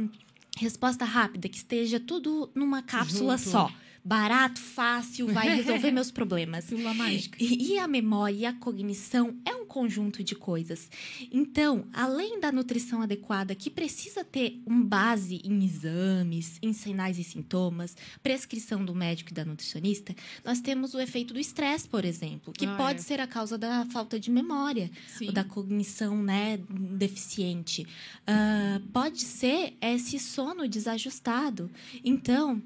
resposta 0.59 1.05
rápida, 1.05 1.49
que 1.49 1.57
esteja 1.57 1.99
tudo 1.99 2.51
numa 2.55 2.83
cápsula 2.83 3.37
Junto. 3.37 3.51
só. 3.51 3.82
Barato, 4.05 4.61
fácil, 4.61 5.29
vai 5.29 5.49
resolver 5.57 5.91
meus 5.93 6.11
problemas. 6.11 6.65
Pílula 6.67 6.93
mágica. 6.95 7.37
E 7.43 7.73
e 7.73 7.79
a 7.79 7.87
memória 7.87 8.35
e 8.37 8.47
a 8.47 8.53
cognição 8.53 9.37
é 9.45 9.55
um 9.55 9.65
conjunto 9.65 10.23
de 10.25 10.35
coisas. 10.35 10.91
Então, 11.31 11.85
além 11.93 12.41
da 12.41 12.51
nutrição 12.53 13.01
adequada, 13.01 13.55
que 13.55 13.71
precisa 13.71 14.25
ter 14.25 14.61
um 14.67 14.83
base 14.83 15.41
em 15.45 15.65
exames, 15.65 16.59
em 16.61 16.73
sinais 16.73 17.19
e 17.19 17.25
sintomas, 17.25 17.97
prescrição 18.23 18.85
do 18.85 18.95
médico 18.95 19.31
e 19.31 19.35
da 19.35 19.45
nutricionista, 19.45 20.15
nós 20.45 20.61
temos 20.61 20.95
o 20.95 21.01
efeito 21.01 21.33
do 21.33 21.41
estresse, 21.41 21.89
por 21.89 22.05
exemplo, 22.05 22.53
que 22.53 22.67
Ah, 22.67 22.77
pode 22.77 22.99
é. 22.99 23.03
ser 23.03 23.21
a 23.21 23.27
causa 23.27 23.57
da 23.57 23.87
falta 23.87 24.19
de 24.19 24.31
memória, 24.31 24.91
Sim. 25.17 25.27
ou 25.29 25.33
da 25.33 25.45
cognição 25.45 26.23
né, 26.23 26.59
deficiente. 26.69 27.87
Ah, 28.27 28.81
pode 28.93 29.21
ser 29.21 29.75
esse 29.81 30.19
sono 30.19 30.69
desajustado. 30.69 31.71
Então, 32.05 32.61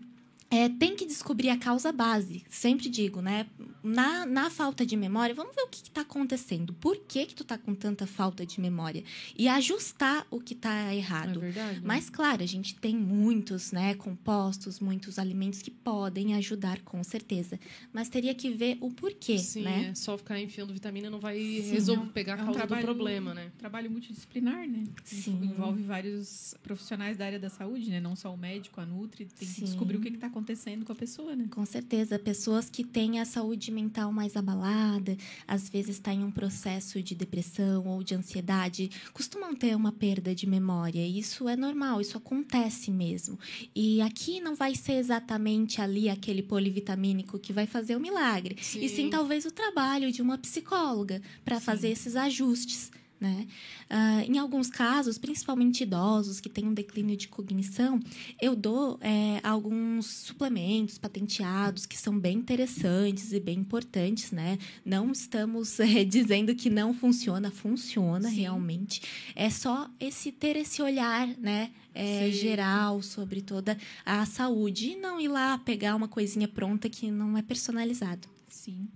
é, 0.50 0.68
tem 0.68 0.94
que 0.94 1.04
descobrir 1.04 1.48
a 1.50 1.56
causa 1.58 1.90
base. 1.92 2.44
Sempre 2.48 2.88
digo, 2.88 3.20
né? 3.20 3.46
Na, 3.82 4.24
na 4.26 4.48
falta 4.50 4.84
de 4.86 4.96
memória, 4.96 5.34
vamos 5.34 5.54
ver 5.54 5.62
o 5.62 5.68
que 5.68 5.78
está 5.82 6.00
acontecendo. 6.02 6.72
Por 6.74 6.96
que, 6.98 7.26
que 7.26 7.34
tu 7.34 7.44
tá 7.44 7.56
com 7.58 7.74
tanta 7.74 8.06
falta 8.06 8.44
de 8.46 8.60
memória? 8.60 9.02
E 9.36 9.48
ajustar 9.48 10.26
o 10.30 10.40
que 10.40 10.54
está 10.54 10.92
É 10.92 10.96
errado. 10.96 11.40
verdade. 11.40 11.76
né? 11.76 11.82
Mas, 11.84 12.08
claro, 12.10 12.42
a 12.42 12.46
gente 12.46 12.74
tem 12.76 12.96
muitos, 12.96 13.72
né, 13.72 13.94
compostos, 13.94 14.80
muitos 14.80 15.18
alimentos 15.18 15.62
que 15.62 15.70
podem 15.70 16.34
ajudar, 16.34 16.80
com 16.82 17.02
certeza. 17.04 17.58
Mas 17.92 18.08
teria 18.08 18.34
que 18.34 18.50
ver 18.50 18.78
o 18.80 18.90
porquê, 18.90 19.38
Sim, 19.38 19.62
né? 19.62 19.88
é, 19.90 19.94
só 19.94 20.16
ficar 20.18 20.40
enfiando 20.40 20.72
vitamina 20.72 21.08
não 21.10 21.20
vai 21.20 21.38
Sim, 21.38 21.70
resolver, 21.72 22.02
é 22.02 22.04
um- 22.04 22.08
pegar 22.08 22.34
a 22.34 22.38
é 22.38 22.42
um 22.42 22.44
causa 22.46 22.58
trabalho- 22.60 22.82
do 22.82 22.94
problema, 22.94 23.34
né? 23.34 23.52
Trabalho 23.58 23.90
multidisciplinar, 23.90 24.66
né? 24.68 24.84
Sim. 25.04 25.38
Envolve 25.42 25.82
vários 25.82 26.54
profissionais 26.62 27.16
da 27.16 27.26
área 27.26 27.38
da 27.38 27.50
saúde, 27.50 27.90
né? 27.90 28.00
Não 28.00 28.14
só 28.16 28.32
o 28.32 28.36
médico, 28.36 28.80
a 28.80 28.86
Nutri. 28.86 29.26
Tem 29.26 29.46
que 29.48 29.54
Sim. 29.54 29.64
descobrir 29.64 29.96
o 29.96 30.00
que 30.00 30.08
está 30.08 30.28
acontecendo 30.36 30.84
com 30.84 30.92
a 30.92 30.94
pessoa, 30.94 31.34
né? 31.34 31.46
Com 31.50 31.64
certeza. 31.64 32.18
Pessoas 32.18 32.68
que 32.68 32.84
têm 32.84 33.20
a 33.20 33.24
saúde 33.24 33.72
mental 33.72 34.12
mais 34.12 34.36
abalada, 34.36 35.16
às 35.48 35.68
vezes 35.68 35.96
está 35.96 36.12
em 36.12 36.22
um 36.22 36.30
processo 36.30 37.02
de 37.02 37.14
depressão 37.14 37.86
ou 37.86 38.02
de 38.02 38.14
ansiedade, 38.14 38.90
costumam 39.14 39.54
ter 39.54 39.74
uma 39.74 39.90
perda 39.90 40.34
de 40.34 40.46
memória. 40.46 41.06
Isso 41.06 41.48
é 41.48 41.56
normal, 41.56 42.02
isso 42.02 42.18
acontece 42.18 42.90
mesmo. 42.90 43.38
E 43.74 44.02
aqui 44.02 44.38
não 44.38 44.54
vai 44.54 44.74
ser 44.74 44.94
exatamente 44.94 45.80
ali 45.80 46.10
aquele 46.10 46.42
polivitamínico 46.42 47.38
que 47.38 47.52
vai 47.52 47.66
fazer 47.66 47.96
o 47.96 48.00
milagre. 48.00 48.56
Sim. 48.60 48.84
E 48.84 48.88
sim, 48.90 49.08
talvez, 49.08 49.46
o 49.46 49.50
trabalho 49.50 50.12
de 50.12 50.20
uma 50.20 50.36
psicóloga 50.36 51.22
para 51.44 51.58
fazer 51.58 51.88
esses 51.88 52.14
ajustes. 52.14 52.90
Né? 53.18 53.46
Uh, 53.90 54.30
em 54.30 54.38
alguns 54.38 54.68
casos, 54.68 55.16
principalmente 55.16 55.82
idosos 55.82 56.38
que 56.38 56.50
têm 56.50 56.66
um 56.66 56.74
declínio 56.74 57.16
de 57.16 57.28
cognição, 57.28 57.98
eu 58.40 58.54
dou 58.54 58.98
é, 59.00 59.40
alguns 59.42 60.06
suplementos 60.06 60.98
patenteados 60.98 61.86
que 61.86 61.96
são 61.96 62.18
bem 62.18 62.36
interessantes 62.38 63.32
e 63.32 63.40
bem 63.40 63.58
importantes. 63.58 64.32
Né? 64.32 64.58
Não 64.84 65.12
estamos 65.12 65.80
é, 65.80 66.04
dizendo 66.04 66.54
que 66.54 66.68
não 66.68 66.92
funciona, 66.92 67.50
funciona 67.50 68.28
Sim. 68.28 68.36
realmente. 68.36 69.02
É 69.34 69.48
só 69.48 69.88
esse 69.98 70.30
ter 70.30 70.56
esse 70.56 70.82
olhar 70.82 71.26
né, 71.38 71.70
é, 71.94 72.30
geral 72.30 73.00
sobre 73.00 73.40
toda 73.40 73.78
a 74.04 74.26
saúde 74.26 74.90
e 74.90 74.96
não 74.96 75.18
ir 75.18 75.28
lá 75.28 75.56
pegar 75.58 75.96
uma 75.96 76.08
coisinha 76.08 76.46
pronta 76.46 76.90
que 76.90 77.10
não 77.10 77.38
é 77.38 77.42
personalizado. 77.42 78.28
Sim. 78.48 78.88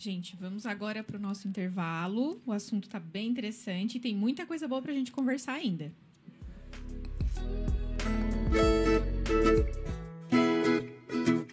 Gente, 0.00 0.36
vamos 0.36 0.64
agora 0.64 1.02
para 1.02 1.16
o 1.16 1.20
nosso 1.20 1.48
intervalo. 1.48 2.40
O 2.46 2.52
assunto 2.52 2.84
está 2.84 3.00
bem 3.00 3.28
interessante 3.28 3.96
e 3.96 4.00
tem 4.00 4.14
muita 4.14 4.46
coisa 4.46 4.68
boa 4.68 4.80
para 4.80 4.92
a 4.92 4.94
gente 4.94 5.10
conversar 5.10 5.54
ainda. 5.54 5.90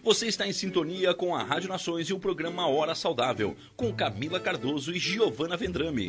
Você 0.00 0.28
está 0.28 0.46
em 0.46 0.52
sintonia 0.52 1.12
com 1.12 1.34
a 1.34 1.42
Rádio 1.42 1.68
Nações 1.68 2.08
e 2.08 2.12
o 2.12 2.20
programa 2.20 2.68
Hora 2.68 2.94
Saudável, 2.94 3.56
com 3.74 3.92
Camila 3.92 4.38
Cardoso 4.38 4.94
e 4.94 4.98
Giovana 5.00 5.56
Vendrame. 5.56 6.08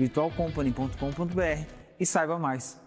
virtualcompany.com.br 0.00 1.66
e 1.98 2.06
saiba 2.06 2.38
mais. 2.38 2.80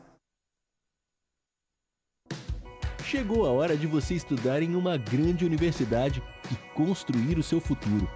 Chegou 3.06 3.46
a 3.46 3.52
hora 3.52 3.78
de 3.78 3.86
você 3.86 4.16
estudar 4.16 4.64
em 4.64 4.76
uma 4.76 4.98
grande 4.98 5.46
universidade 5.46 6.24
e 6.52 6.56
construir 6.74 7.38
o 7.38 7.44
seu 7.44 7.62
futuro. 7.62 8.10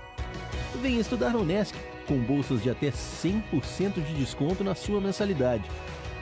Venha 0.82 1.00
estudar 1.00 1.30
na 1.30 1.40
Unesc, 1.40 1.76
com 2.08 2.18
bolsas 2.18 2.64
de 2.64 2.70
até 2.72 2.90
100% 2.90 4.04
de 4.04 4.14
desconto 4.16 4.64
na 4.64 4.74
sua 4.74 5.00
mensalidade. 5.00 5.70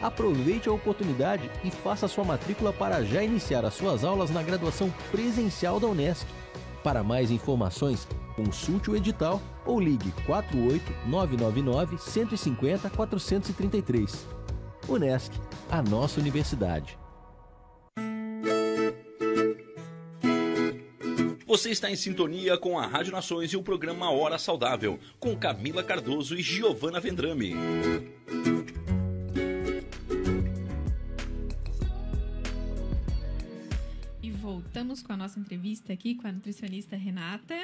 Aproveite 0.02 0.68
a 0.68 0.74
oportunidade 0.74 1.50
e 1.64 1.72
faça 1.72 2.08
sua 2.08 2.26
matrícula 2.26 2.74
para 2.74 3.04
já 3.04 3.24
iniciar 3.24 3.64
as 3.64 3.76
suas 3.76 4.04
aulas 4.04 4.30
na 4.30 4.44
graduação 4.44 4.94
presencial 5.10 5.80
da 5.80 5.88
Unesc. 5.88 6.28
Para 6.86 7.02
mais 7.02 7.32
informações, 7.32 8.08
consulte 8.36 8.91
o 8.91 8.95
edital 8.95 9.41
ou 9.65 9.80
ligue 9.80 10.12
48 10.28 10.93
999 11.08 11.98
150 11.98 12.91
433. 12.91 14.28
Unesc, 14.88 15.34
a 15.67 15.82
nossa 15.82 16.19
universidade. 16.19 16.95
Você 21.48 21.71
está 21.71 21.89
em 21.89 21.95
sintonia 21.95 22.56
com 22.56 22.78
a 22.78 22.86
Rádio 22.86 23.13
Nações 23.13 23.52
e 23.52 23.58
o 23.58 23.63
programa 23.63 24.12
Hora 24.12 24.38
Saudável, 24.38 25.00
com 25.19 25.36
Camila 25.36 25.84
Cardoso 25.84 26.38
e 26.38 26.41
Giovana 26.43 27.00
Vendrame. 27.00 27.56
Voltamos 34.86 35.02
com 35.02 35.13
a 35.13 35.17
nossa 35.17 35.39
entrevista 35.39 35.91
aqui 35.91 36.13
com 36.13 36.28
a 36.28 36.32
nutricionista 36.32 36.95
Renata. 36.95 37.56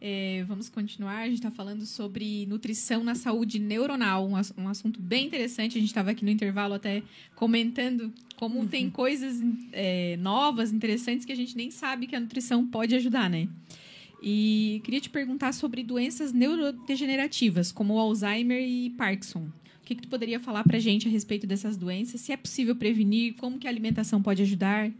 É, 0.00 0.44
vamos 0.48 0.68
continuar. 0.68 1.18
A 1.18 1.26
gente 1.26 1.36
está 1.36 1.50
falando 1.50 1.86
sobre 1.86 2.44
nutrição 2.46 3.04
na 3.04 3.14
saúde 3.14 3.60
neuronal, 3.60 4.26
um, 4.26 4.32
um 4.58 4.68
assunto 4.68 5.00
bem 5.00 5.26
interessante. 5.26 5.78
A 5.78 5.80
gente 5.80 5.90
estava 5.90 6.10
aqui 6.10 6.24
no 6.24 6.30
intervalo 6.30 6.74
até 6.74 7.04
comentando 7.36 8.12
como 8.34 8.58
uhum. 8.58 8.66
tem 8.66 8.90
coisas 8.90 9.40
é, 9.72 10.16
novas, 10.16 10.72
interessantes 10.72 11.24
que 11.24 11.30
a 11.30 11.36
gente 11.36 11.56
nem 11.56 11.70
sabe 11.70 12.08
que 12.08 12.16
a 12.16 12.20
nutrição 12.20 12.66
pode 12.66 12.96
ajudar, 12.96 13.30
né? 13.30 13.48
E 14.20 14.80
queria 14.82 15.00
te 15.00 15.08
perguntar 15.08 15.52
sobre 15.54 15.84
doenças 15.84 16.32
neurodegenerativas, 16.32 17.70
como 17.70 17.96
Alzheimer 17.96 18.60
e 18.60 18.90
Parkinson. 18.90 19.48
O 19.82 19.86
que, 19.86 19.94
que 19.94 20.02
tu 20.02 20.08
poderia 20.08 20.40
falar 20.40 20.64
para 20.64 20.78
a 20.78 20.80
gente 20.80 21.06
a 21.06 21.10
respeito 21.10 21.46
dessas 21.46 21.76
doenças? 21.76 22.20
Se 22.22 22.32
é 22.32 22.36
possível 22.36 22.74
prevenir? 22.74 23.34
Como 23.34 23.56
que 23.56 23.68
a 23.68 23.70
alimentação 23.70 24.20
pode 24.20 24.42
ajudar? 24.42 24.90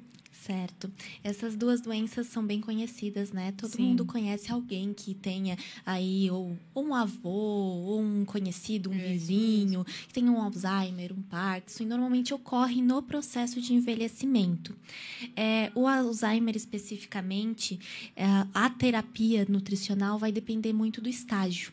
Certo. 0.46 0.88
Essas 1.24 1.56
duas 1.56 1.80
doenças 1.80 2.28
são 2.28 2.46
bem 2.46 2.60
conhecidas, 2.60 3.32
né? 3.32 3.52
Todo 3.56 3.72
Sim. 3.72 3.82
mundo 3.82 4.04
conhece 4.06 4.52
alguém 4.52 4.94
que 4.94 5.12
tenha 5.12 5.58
aí 5.84 6.30
ou, 6.30 6.56
um 6.76 6.94
avô, 6.94 7.28
ou 7.28 8.00
um 8.00 8.24
conhecido, 8.24 8.90
um 8.90 8.94
é, 8.94 9.08
vizinho, 9.08 9.84
que 10.06 10.14
tenha 10.14 10.30
um 10.30 10.40
Alzheimer, 10.40 11.12
um 11.12 11.20
Parkinson, 11.22 11.82
e 11.82 11.86
normalmente 11.86 12.32
ocorre 12.32 12.80
no 12.80 13.02
processo 13.02 13.60
de 13.60 13.74
envelhecimento. 13.74 14.72
É, 15.34 15.72
o 15.74 15.88
Alzheimer, 15.88 16.54
especificamente, 16.54 17.80
é, 18.14 18.24
a 18.54 18.70
terapia 18.70 19.44
nutricional 19.48 20.16
vai 20.16 20.30
depender 20.30 20.72
muito 20.72 21.00
do 21.00 21.08
estágio. 21.08 21.72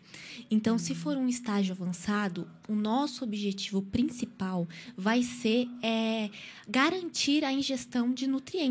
Então, 0.50 0.80
se 0.80 0.96
for 0.96 1.16
um 1.16 1.28
estágio 1.28 1.74
avançado, 1.74 2.48
o 2.68 2.74
nosso 2.74 3.24
objetivo 3.24 3.84
principal 3.84 4.68
vai 4.98 5.22
ser 5.22 5.70
é, 5.82 6.32
garantir 6.68 7.44
a 7.44 7.54
ingestão 7.54 8.12
de 8.12 8.26
nutrientes 8.26 8.63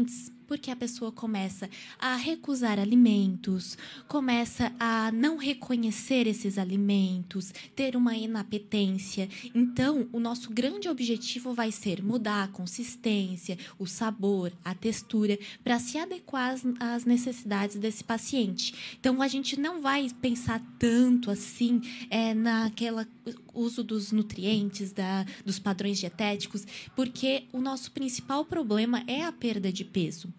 Porque 0.46 0.70
a 0.70 0.76
pessoa 0.76 1.11
começa 1.11 1.68
a 1.98 2.14
recusar 2.14 2.78
alimentos, 2.78 3.78
começa 4.07 4.70
a 4.78 5.11
não 5.11 5.38
reconhecer 5.38 6.26
esses 6.26 6.59
alimentos, 6.59 7.55
ter 7.74 7.96
uma 7.96 8.14
inapetência. 8.14 9.28
Então, 9.55 10.07
o 10.12 10.20
nosso 10.20 10.50
grande 10.50 10.88
objetivo 10.88 11.55
vai 11.55 11.72
ser 11.72 12.02
mudar 12.02 12.44
a 12.44 12.48
consistência, 12.48 13.59
o 13.78 13.87
sabor, 13.87 14.52
a 14.62 14.74
textura, 14.74 15.38
para 15.64 15.78
se 15.78 15.96
adequar 15.96 16.52
às, 16.52 16.62
às 16.78 17.05
necessidades 17.07 17.76
desse 17.76 18.05
paciente. 18.05 18.96
Então, 19.00 19.22
a 19.22 19.28
gente 19.28 19.59
não 19.59 19.81
vai 19.81 20.11
pensar 20.20 20.61
tanto 20.78 21.31
assim 21.31 21.81
é, 22.11 22.35
naquela 22.35 23.07
uso 23.54 23.82
dos 23.82 24.12
nutrientes, 24.12 24.92
da, 24.92 25.24
dos 25.44 25.58
padrões 25.58 25.98
dietéticos, 25.98 26.66
porque 26.94 27.44
o 27.52 27.61
nosso 27.61 27.90
principal 27.92 28.44
problema 28.44 29.02
é 29.06 29.24
a 29.24 29.32
perda 29.32 29.72
de 29.72 29.85
peso. 29.85 30.32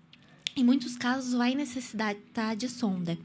Em 0.55 0.63
muitos 0.63 0.95
casos, 0.95 1.33
vai 1.33 1.55
necessitar 1.55 2.15
de 2.55 2.69
sonda. 2.69 3.17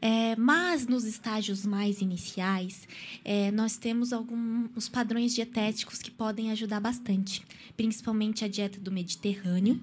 É, 0.00 0.36
mas 0.36 0.86
nos 0.86 1.04
estágios 1.04 1.66
mais 1.66 2.00
iniciais, 2.00 2.86
é, 3.24 3.50
nós 3.50 3.76
temos 3.76 4.12
alguns 4.12 4.88
padrões 4.88 5.34
dietéticos 5.34 6.00
que 6.00 6.10
podem 6.10 6.52
ajudar 6.52 6.78
bastante, 6.78 7.42
principalmente 7.76 8.44
a 8.44 8.48
dieta 8.48 8.78
do 8.78 8.92
Mediterrâneo, 8.92 9.80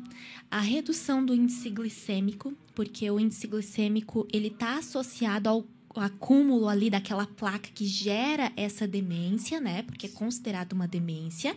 a 0.49 0.61
redução 0.61 1.25
do 1.25 1.35
índice 1.35 1.69
glicêmico, 1.69 2.53
porque 2.73 3.11
o 3.11 3.19
índice 3.19 3.45
glicêmico 3.45 4.25
ele 4.31 4.47
está 4.47 4.77
associado 4.77 5.49
ao 5.49 5.65
acúmulo 5.99 6.67
ali 6.67 6.89
daquela 6.89 7.25
placa 7.25 7.69
que 7.73 7.85
gera 7.85 8.51
essa 8.55 8.87
demência, 8.87 9.59
né? 9.59 9.83
Porque 9.83 10.07
é 10.07 10.09
considerado 10.09 10.73
uma 10.73 10.87
demência. 10.87 11.55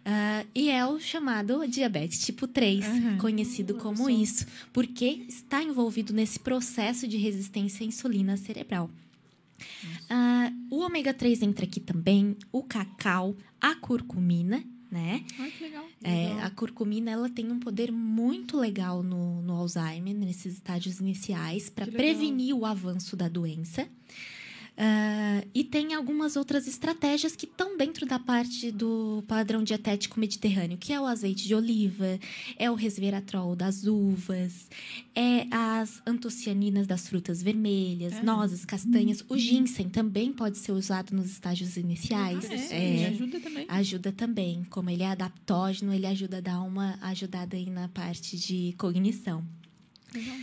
Uh, 0.00 0.48
e 0.54 0.70
é 0.70 0.84
o 0.86 0.98
chamado 0.98 1.66
diabetes 1.68 2.24
tipo 2.24 2.48
3, 2.48 2.86
uhum. 2.86 3.18
conhecido 3.18 3.74
como 3.74 4.08
isso, 4.08 4.46
porque 4.72 5.24
está 5.28 5.62
envolvido 5.62 6.14
nesse 6.14 6.40
processo 6.40 7.06
de 7.06 7.18
resistência 7.18 7.84
à 7.84 7.86
insulina 7.86 8.36
cerebral. 8.36 8.90
Uh, 10.10 10.74
o 10.74 10.80
ômega 10.80 11.12
3 11.12 11.42
entra 11.42 11.66
aqui 11.66 11.80
também, 11.80 12.34
o 12.50 12.62
cacau, 12.62 13.36
a 13.60 13.74
curcumina, 13.74 14.64
né? 14.90 15.24
Ai, 15.38 15.50
que 15.50 15.64
legal. 15.64 15.84
É, 16.02 16.32
a 16.42 16.50
curcumina 16.50 17.10
ela 17.10 17.28
tem 17.28 17.50
um 17.50 17.60
poder 17.60 17.92
muito 17.92 18.58
legal 18.58 19.02
no, 19.02 19.40
no 19.42 19.54
Alzheimer, 19.54 20.14
nesses 20.14 20.54
estágios 20.54 21.00
iniciais, 21.00 21.70
para 21.70 21.86
prevenir 21.86 22.54
o 22.54 22.66
avanço 22.66 23.16
da 23.16 23.28
doença. 23.28 23.88
Uh, 24.80 25.46
e 25.54 25.62
tem 25.62 25.92
algumas 25.92 26.36
outras 26.36 26.66
estratégias 26.66 27.36
que 27.36 27.44
estão 27.44 27.76
dentro 27.76 28.06
da 28.06 28.18
parte 28.18 28.72
do 28.72 29.22
padrão 29.28 29.62
dietético 29.62 30.18
mediterrâneo, 30.18 30.78
que 30.78 30.90
é 30.90 30.98
o 30.98 31.04
azeite 31.04 31.46
de 31.46 31.54
oliva, 31.54 32.18
é 32.56 32.70
o 32.70 32.74
resveratrol 32.74 33.54
das 33.54 33.84
uvas, 33.84 34.70
é 35.14 35.46
as 35.50 36.00
antocianinas 36.06 36.86
das 36.86 37.06
frutas 37.06 37.42
vermelhas, 37.42 38.14
é. 38.14 38.22
nozes, 38.22 38.64
castanhas. 38.64 39.22
O 39.28 39.36
ginseng 39.36 39.90
também 39.90 40.32
pode 40.32 40.56
ser 40.56 40.72
usado 40.72 41.14
nos 41.14 41.30
estágios 41.30 41.76
iniciais. 41.76 42.48
Ah, 42.50 42.74
é, 42.74 43.02
é, 43.02 43.08
ajuda 43.08 43.40
também. 43.40 43.66
Ajuda 43.68 44.12
também. 44.12 44.66
Como 44.70 44.88
ele 44.88 45.02
é 45.02 45.08
adaptógeno, 45.08 45.92
ele 45.92 46.06
ajuda 46.06 46.38
a 46.38 46.40
dar 46.40 46.62
uma 46.62 46.98
ajudada 47.02 47.54
aí 47.54 47.68
na 47.68 47.88
parte 47.88 48.34
de 48.38 48.74
cognição. 48.78 49.44
Legal. 50.14 50.36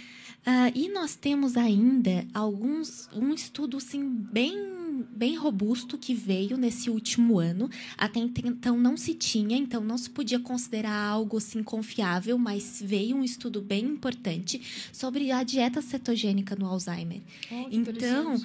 Uh, 0.47 0.71
e 0.73 0.89
nós 0.89 1.13
temos 1.17 1.57
ainda 1.57 2.25
alguns 2.33 3.10
um 3.13 3.33
estudo 3.33 3.75
assim, 3.75 4.07
bem 4.07 4.77
bem 5.12 5.36
robusto 5.36 5.97
que 5.97 6.13
veio 6.13 6.57
nesse 6.57 6.89
último 6.89 7.38
ano. 7.38 7.69
Até 7.97 8.19
então 8.19 8.77
não 8.77 8.95
se 8.95 9.13
tinha, 9.13 9.57
então 9.57 9.83
não 9.83 9.97
se 9.97 10.10
podia 10.10 10.39
considerar 10.39 10.95
algo 10.95 11.38
assim 11.38 11.62
confiável, 11.62 12.38
mas 12.38 12.81
veio 12.83 13.17
um 13.17 13.23
estudo 13.23 13.62
bem 13.62 13.83
importante 13.86 14.62
sobre 14.91 15.31
a 15.31 15.43
dieta 15.43 15.81
cetogênica 15.81 16.55
no 16.55 16.65
Alzheimer. 16.65 17.21
Oh, 17.51 17.67
então, 17.69 18.41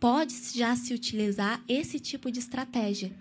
pode 0.00 0.34
já 0.54 0.74
se 0.76 0.92
utilizar 0.92 1.62
esse 1.68 2.00
tipo 2.00 2.30
de 2.30 2.40
estratégia, 2.40 3.12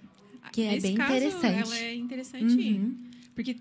que 0.52 0.64
é 0.64 0.72
Nesse 0.72 0.88
bem 0.88 0.96
caso, 0.96 1.16
interessante. 1.16 1.62
Ela 1.62 1.78
é 1.78 1.96
interessante, 1.96 2.56
uhum. 2.56 2.96
porque 3.36 3.58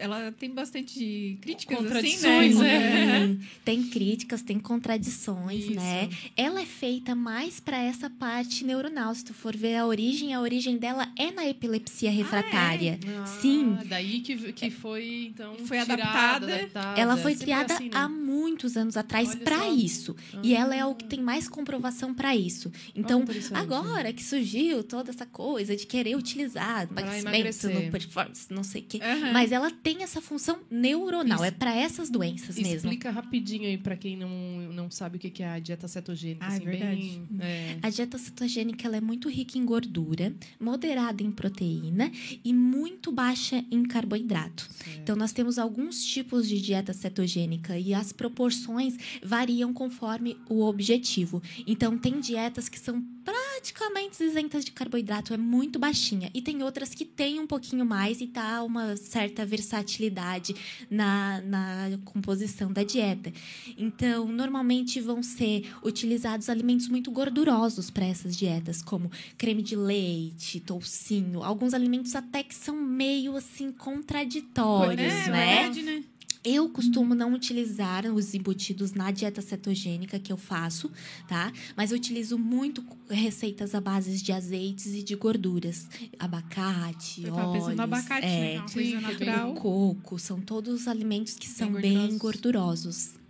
ela 0.00 0.32
tem 0.32 0.50
bastante 0.50 1.38
críticas, 1.42 1.76
assim, 1.76 1.86
contradições, 1.86 2.56
assim, 2.56 2.64
né? 2.64 3.24
É. 3.24 3.36
Tem 3.64 3.82
críticas, 3.82 4.42
tem 4.42 4.58
contradições, 4.58 5.64
Isso. 5.64 5.74
né? 5.74 6.08
Ela 6.34 6.62
é 6.62 6.66
feita 6.66 7.14
mais 7.14 7.60
para 7.60 7.76
essa 7.76 8.08
parte 8.08 8.64
neuronal. 8.64 9.14
Se 9.14 9.26
tu 9.26 9.34
for 9.34 9.54
ver 9.54 9.76
a 9.76 9.86
origem, 9.86 10.32
a 10.32 10.40
origem 10.40 10.78
dela 10.78 11.06
é 11.18 11.30
na 11.30 11.46
epilepsia 11.46 12.10
refratária. 12.10 12.98
Ah, 13.06 13.10
é? 13.10 13.16
ah, 13.18 13.26
Sim. 13.26 13.78
Daí 13.84 14.20
que, 14.20 14.52
que 14.52 14.70
foi, 14.70 15.26
então, 15.26 15.54
foi 15.66 15.78
adaptada. 15.78 16.46
adaptada. 16.46 17.00
Ela 17.00 17.16
foi 17.18 17.34
criada 17.34 17.74
assim, 17.74 17.84
né? 17.84 17.90
há 17.92 18.08
muitos 18.08 18.78
anos 18.78 18.96
atrás 18.96 19.34
para 19.34 19.68
isso. 19.68 20.16
Ah. 20.32 20.40
E 20.42 20.54
ela 20.54 20.74
é 20.74 20.84
o 20.84 20.94
que 20.94 21.04
tem 21.04 21.20
mais 21.20 21.46
comprovação 21.46 22.14
para 22.14 22.34
isso. 22.34 22.72
Então, 22.94 23.22
agora 23.52 24.12
que 24.14 24.24
surgiu 24.24 24.82
toda 24.82 25.10
essa 25.10 25.26
coisa 25.26 25.76
de 25.76 25.86
querer 25.86 26.16
utilizar 26.16 26.88
emagrecimento 26.90 27.68
no 27.68 27.90
performance, 27.90 28.46
não 28.50 28.64
sei 28.64 28.80
o 28.80 28.84
quê. 28.84 29.00
Uhum. 29.02 29.32
Mas 29.32 29.52
ela 29.52 29.70
tem 29.70 29.89
tem 29.92 30.04
essa 30.04 30.20
função 30.20 30.60
neuronal, 30.70 31.38
Isso. 31.38 31.44
é 31.44 31.50
para 31.50 31.74
essas 31.74 32.08
doenças 32.08 32.50
Explica 32.50 32.68
mesmo. 32.68 32.90
Explica 32.90 33.10
rapidinho 33.10 33.66
aí 33.66 33.76
para 33.76 33.96
quem 33.96 34.16
não, 34.16 34.28
não 34.72 34.90
sabe 34.90 35.16
o 35.16 35.20
que 35.20 35.42
é 35.42 35.48
a 35.48 35.58
dieta 35.58 35.88
cetogênica. 35.88 36.46
Ah, 36.46 36.52
é 36.52 36.56
assim, 36.56 36.62
é 36.62 36.70
verdade. 36.70 37.22
Bem, 37.28 37.40
é... 37.40 37.78
A 37.82 37.90
dieta 37.90 38.16
cetogênica 38.16 38.86
ela 38.86 38.96
é 38.96 39.00
muito 39.00 39.28
rica 39.28 39.58
em 39.58 39.64
gordura, 39.64 40.32
moderada 40.60 41.22
em 41.22 41.30
proteína 41.32 42.10
e 42.44 42.52
muito 42.52 43.10
baixa 43.10 43.64
em 43.70 43.82
carboidrato. 43.82 44.68
Certo. 44.70 45.00
Então, 45.00 45.16
nós 45.16 45.32
temos 45.32 45.58
alguns 45.58 46.04
tipos 46.04 46.48
de 46.48 46.60
dieta 46.60 46.92
cetogênica 46.92 47.76
e 47.76 47.92
as 47.92 48.12
proporções 48.12 48.96
variam 49.22 49.72
conforme 49.72 50.36
o 50.48 50.62
objetivo. 50.62 51.42
Então, 51.66 51.98
tem 51.98 52.20
dietas 52.20 52.68
que 52.68 52.78
são 52.78 53.02
praticamente 53.24 54.22
isentas 54.22 54.64
de 54.64 54.72
carboidrato, 54.72 55.34
é 55.34 55.36
muito 55.36 55.78
baixinha. 55.78 56.30
E 56.34 56.40
tem 56.40 56.62
outras 56.62 56.94
que 56.94 57.04
têm 57.04 57.40
um 57.40 57.46
pouquinho 57.46 57.84
mais 57.84 58.20
e 58.20 58.26
tá 58.26 58.62
uma 58.62 58.96
certa 58.96 59.44
versatilidade 59.44 60.54
na, 60.90 61.40
na 61.42 61.98
composição 62.04 62.72
da 62.72 62.82
dieta. 62.82 63.32
Então, 63.76 64.26
normalmente 64.26 65.00
vão 65.00 65.22
ser 65.22 65.72
utilizados 65.82 66.48
alimentos 66.48 66.88
muito 66.88 67.10
gordurosos 67.10 67.90
para 67.90 68.06
essas 68.06 68.36
dietas, 68.36 68.82
como 68.82 69.10
creme 69.36 69.62
de 69.62 69.76
leite, 69.76 70.60
toucinho, 70.60 71.42
alguns 71.42 71.74
alimentos 71.74 72.14
até 72.14 72.42
que 72.42 72.54
são 72.54 72.76
meio 72.76 73.36
assim 73.36 73.72
contraditórios, 73.72 75.12
é, 75.12 75.30
né? 75.30 75.62
Verdade, 75.62 75.82
né? 75.82 76.04
Eu 76.42 76.70
costumo 76.70 77.14
não 77.14 77.34
utilizar 77.34 78.06
os 78.06 78.34
embutidos 78.34 78.92
na 78.92 79.10
dieta 79.10 79.42
cetogênica 79.42 80.18
que 80.18 80.32
eu 80.32 80.38
faço, 80.38 80.90
tá? 81.28 81.52
Mas 81.76 81.90
eu 81.90 81.98
utilizo 81.98 82.38
muito 82.38 82.82
receitas 83.10 83.74
à 83.74 83.80
base 83.80 84.22
de 84.22 84.32
azeites 84.32 84.86
e 84.86 85.02
de 85.02 85.14
gorduras. 85.14 85.86
Abacate, 86.18 87.24
eu 87.24 87.34
óleos. 87.34 87.64
Pensando 87.64 87.80
abacate, 87.80 88.26
é, 88.26 88.58
né? 88.58 88.66
coisa 88.72 89.00
natural. 89.02 89.54
Coco, 89.54 90.18
são 90.18 90.40
todos 90.40 90.88
alimentos 90.88 91.34
que 91.34 91.46
são 91.46 91.72
bem 91.72 92.16
gordurosos. 92.16 93.20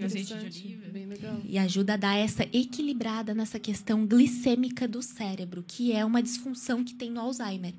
Azeite 0.00 0.32
de 0.34 0.66
oliva. 0.66 0.88
Bem 0.90 1.06
legal. 1.06 1.40
E 1.44 1.58
ajuda 1.58 1.94
a 1.94 1.96
dar 1.96 2.16
essa 2.16 2.44
equilibrada 2.52 3.34
nessa 3.34 3.58
questão 3.58 4.06
glicêmica 4.06 4.86
do 4.86 5.02
cérebro, 5.02 5.64
que 5.66 5.90
é 5.92 6.04
uma 6.04 6.22
disfunção 6.22 6.84
que 6.84 6.94
tem 6.94 7.10
no 7.10 7.20
Alzheimer. 7.20 7.74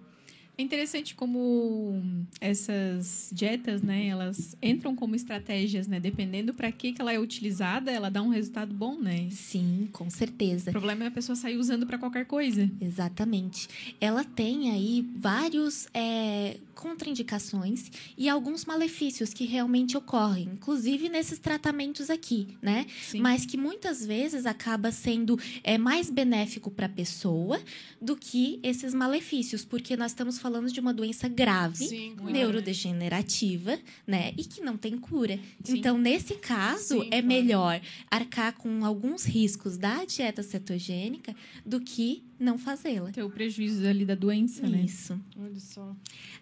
É 0.62 0.64
interessante 0.64 1.16
como 1.16 2.00
essas 2.40 3.32
dietas, 3.34 3.82
né, 3.82 4.06
elas 4.06 4.56
entram 4.62 4.96
como 4.96 5.16
estratégias, 5.16 5.88
né, 5.88 6.00
dependendo 6.00 6.54
para 6.54 6.72
que, 6.72 6.94
que 6.94 7.02
ela 7.02 7.12
é 7.12 7.18
utilizada, 7.18 7.90
ela 7.90 8.12
dá 8.12 8.22
um 8.22 8.30
resultado 8.30 8.72
bom, 8.72 8.96
né? 8.96 9.28
Sim, 9.32 9.90
com 9.92 10.08
certeza. 10.08 10.70
O 10.70 10.74
problema 10.74 11.06
é 11.06 11.08
a 11.08 11.12
pessoa 11.12 11.36
sair 11.36 11.58
usando 11.58 11.88
para 11.88 11.98
qualquer 11.98 12.28
coisa. 12.28 12.70
Exatamente. 12.80 13.68
Ela 14.00 14.24
tem 14.24 14.70
aí 14.70 15.04
vários 15.18 15.88
é, 15.96 16.58
contraindicações 16.76 17.92
e 18.18 18.30
alguns 18.30 18.66
malefícios 18.66 19.34
que 19.34 19.46
realmente 19.46 19.96
ocorrem, 19.98 20.50
inclusive 20.54 21.10
nesses 21.10 21.38
tratamentos 21.38 22.10
aqui, 22.10 22.58
né? 22.62 22.86
Sim. 23.04 23.20
Mas 23.20 23.46
que 23.46 23.58
muitas 23.58 24.06
vezes 24.06 24.46
acaba 24.46 24.92
sendo 24.92 25.40
é, 25.64 25.78
mais 25.78 26.10
benéfico 26.10 26.70
para 26.70 26.88
a 26.88 26.90
pessoa 26.90 27.60
do 28.02 28.16
que 28.16 28.60
esses 28.64 28.94
malefícios, 28.94 29.64
porque 29.64 29.96
nós 29.96 30.12
estamos 30.12 30.38
falando 30.38 30.51
de 30.72 30.80
uma 30.80 30.94
doença 30.94 31.28
grave, 31.28 31.86
Sim, 31.88 32.16
neurodegenerativa, 32.24 33.80
né? 34.06 34.34
E 34.38 34.44
que 34.44 34.62
não 34.62 34.78
tem 34.78 34.98
cura. 34.98 35.40
Sim. 35.64 35.78
Então, 35.78 35.98
nesse 35.98 36.36
caso, 36.36 37.02
Sim, 37.02 37.08
é 37.12 37.22
melhor 37.22 37.82
arcar 38.10 38.54
com 38.54 38.86
alguns 38.86 39.26
riscos 39.26 39.78
da 39.78 40.06
dieta 40.06 40.44
cetogênica 40.44 41.36
do 41.66 41.80
que 41.80 42.24
não 42.42 42.58
fazê-la. 42.58 43.12
Ter 43.12 43.24
o 43.24 43.30
prejuízo 43.30 43.86
ali 43.86 44.04
da 44.04 44.16
doença, 44.16 44.68
né? 44.68 44.82
Isso. 44.82 45.20
Olha 45.38 45.60
só. 45.60 45.96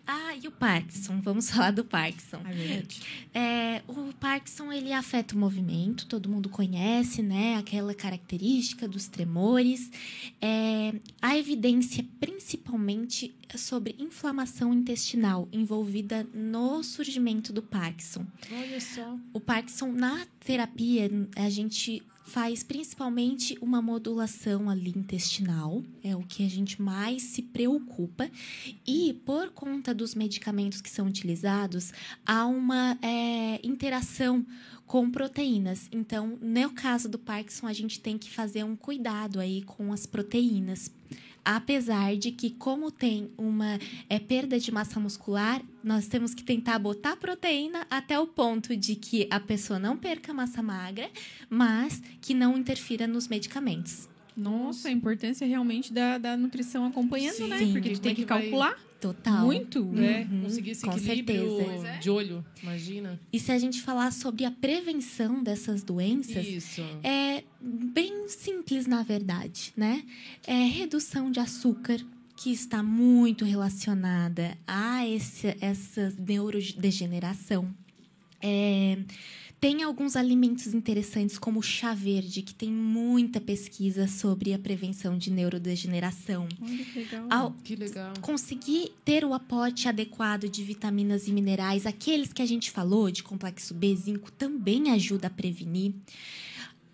Ah, 0.08 0.34
e 0.42 0.48
o 0.48 0.52
Parkinson? 0.52 1.20
Vamos 1.22 1.52
falar 1.52 1.72
do 1.72 1.84
Parkinson. 1.84 2.42
É 2.46 2.54
verdade. 2.54 3.02
É, 3.34 3.82
o 3.88 4.14
Parkinson, 4.14 4.72
ele 4.72 4.94
afeta 4.94 5.36
o 5.36 5.38
movimento, 5.38 6.06
todo 6.08 6.30
mundo 6.30 6.48
conhece, 6.50 7.22
né? 7.22 7.58
Aquela 7.58 7.94
característica 7.94 8.88
dos 8.88 9.08
tremores. 9.08 9.92
É, 10.42 10.94
a 11.22 11.38
evidência, 11.38 12.06
principalmente, 12.20 13.36
sobre 13.58 13.96
inflamação 13.98 14.74
intestinal 14.74 15.48
envolvida 15.52 16.28
no 16.34 16.84
surgimento 16.84 17.52
do 17.52 17.62
Parkinson. 17.62 18.26
Olha 18.52 18.82
só. 18.82 19.18
O 19.34 19.40
Parkinson, 19.40 19.92
na 19.92 20.26
terapia, 20.40 21.10
a 21.36 21.50
gente 21.50 22.04
faz 22.30 22.62
principalmente 22.62 23.58
uma 23.60 23.82
modulação 23.82 24.70
ali 24.70 24.94
intestinal, 24.96 25.84
é 26.04 26.16
o 26.16 26.22
que 26.22 26.46
a 26.46 26.50
gente 26.50 26.80
mais 26.80 27.24
se 27.24 27.42
preocupa. 27.42 28.30
E 28.86 29.14
por 29.26 29.50
conta 29.50 29.94
dos 29.94 30.14
medicamentos 30.14 30.80
que 30.80 30.90
são 30.90 31.08
utilizados, 31.08 31.92
há 32.24 32.46
uma 32.46 32.98
é, 33.02 33.60
interação 33.64 34.46
com 34.86 35.10
proteínas. 35.10 35.88
Então, 35.92 36.38
no 36.42 36.72
caso 36.72 37.10
do 37.10 37.18
Parkinson, 37.18 37.68
a 37.68 37.74
gente 37.74 38.00
tem 38.00 38.18
que 38.18 38.30
fazer 38.30 38.64
um 38.64 38.76
cuidado 38.76 39.40
aí 39.40 39.64
com 39.64 39.92
as 39.92 40.06
proteínas. 40.06 40.92
Apesar 41.52 42.16
de 42.16 42.30
que, 42.32 42.52
como 42.52 42.92
tem 42.92 43.32
uma 43.36 43.80
é, 44.08 44.20
perda 44.20 44.60
de 44.60 44.72
massa 44.72 45.00
muscular, 45.00 45.60
nós 45.84 46.06
temos 46.06 46.36
que 46.36 46.44
tentar 46.44 46.78
botar 46.78 47.16
proteína 47.16 47.88
até 47.90 48.20
o 48.20 48.28
ponto 48.28 48.78
de 48.78 48.94
que 48.94 49.28
a 49.32 49.40
pessoa 49.40 49.80
não 49.80 49.98
perca 49.98 50.32
massa 50.32 50.62
magra, 50.62 51.10
mas 51.50 52.04
que 52.22 52.36
não 52.36 52.56
interfira 52.56 53.08
nos 53.08 53.28
medicamentos. 53.28 54.08
Nossa, 54.38 54.90
a 54.90 54.92
importância 54.92 55.48
realmente 55.48 55.92
da, 55.92 56.20
da 56.20 56.38
nutrição 56.38 56.86
acompanhando, 56.86 57.38
Sim, 57.38 57.48
né? 57.48 57.58
sim. 57.58 57.72
Porque 57.74 57.90
tu 57.90 57.94
Como 57.94 58.04
tem 58.04 58.12
é 58.12 58.16
que 58.16 58.26
vai- 58.26 58.42
calcular 58.44 58.76
Total. 59.02 59.46
muito. 59.46 59.84
Né? 59.86 60.28
Uhum, 60.32 60.42
Conseguir 60.44 60.70
esse 60.72 60.86
com 60.86 60.92
equilíbrio 60.96 61.58
certeza. 61.58 61.98
de 62.00 62.10
olho, 62.12 62.46
imagina. 62.62 63.20
E 63.34 63.40
se 63.40 63.52
a 63.52 63.58
gente 63.58 63.82
falar 63.82 64.12
sobre 64.12 64.46
a 64.46 64.52
prevenção 64.52 65.42
dessas 65.42 65.82
doenças, 65.84 66.46
Isso. 66.46 66.82
é 67.04 67.44
bem 67.62 68.28
simples, 68.28 68.86
na 68.86 69.04
verdade, 69.04 69.74
né? 69.76 70.04
É 70.46 70.64
redução 70.66 71.32
de 71.32 71.40
açúcar, 71.40 72.00
que 72.36 72.52
está 72.52 72.82
muito 72.82 73.44
relacionada 73.44 74.58
a 74.66 75.06
esse, 75.06 75.58
essa 75.60 76.14
neurodegeneração. 76.18 77.70
É, 78.42 78.98
tem 79.60 79.84
alguns 79.84 80.16
alimentos 80.16 80.68
interessantes, 80.74 81.38
como 81.38 81.60
o 81.60 81.62
chá 81.62 81.94
verde, 81.94 82.42
que 82.42 82.56
tem 82.56 82.72
muita 82.72 83.42
pesquisa 83.42 84.08
sobre 84.08 84.54
a 84.54 84.60
prevenção 84.60 85.18
de 85.18 85.30
neurodegeneração. 85.30 86.48
Olha 86.62 86.86
que 86.86 87.00
legal. 87.00 87.28
Ao 87.30 87.52
Que 87.52 87.76
legal. 87.76 88.14
conseguir 88.22 88.94
ter 89.04 89.26
o 89.26 89.34
aporte 89.34 89.90
adequado 89.90 90.48
de 90.48 90.64
vitaminas 90.64 91.28
e 91.28 91.34
minerais, 91.34 91.86
aqueles 91.86 92.32
que 92.32 92.42
a 92.42 92.46
gente 92.46 92.72
falou, 92.72 93.12
de 93.12 93.22
complexo 93.22 93.74
B, 93.74 93.94
zinco, 93.98 94.32
também 94.32 94.92
ajuda 94.92 95.28
a 95.28 95.30
prevenir. 95.30 95.94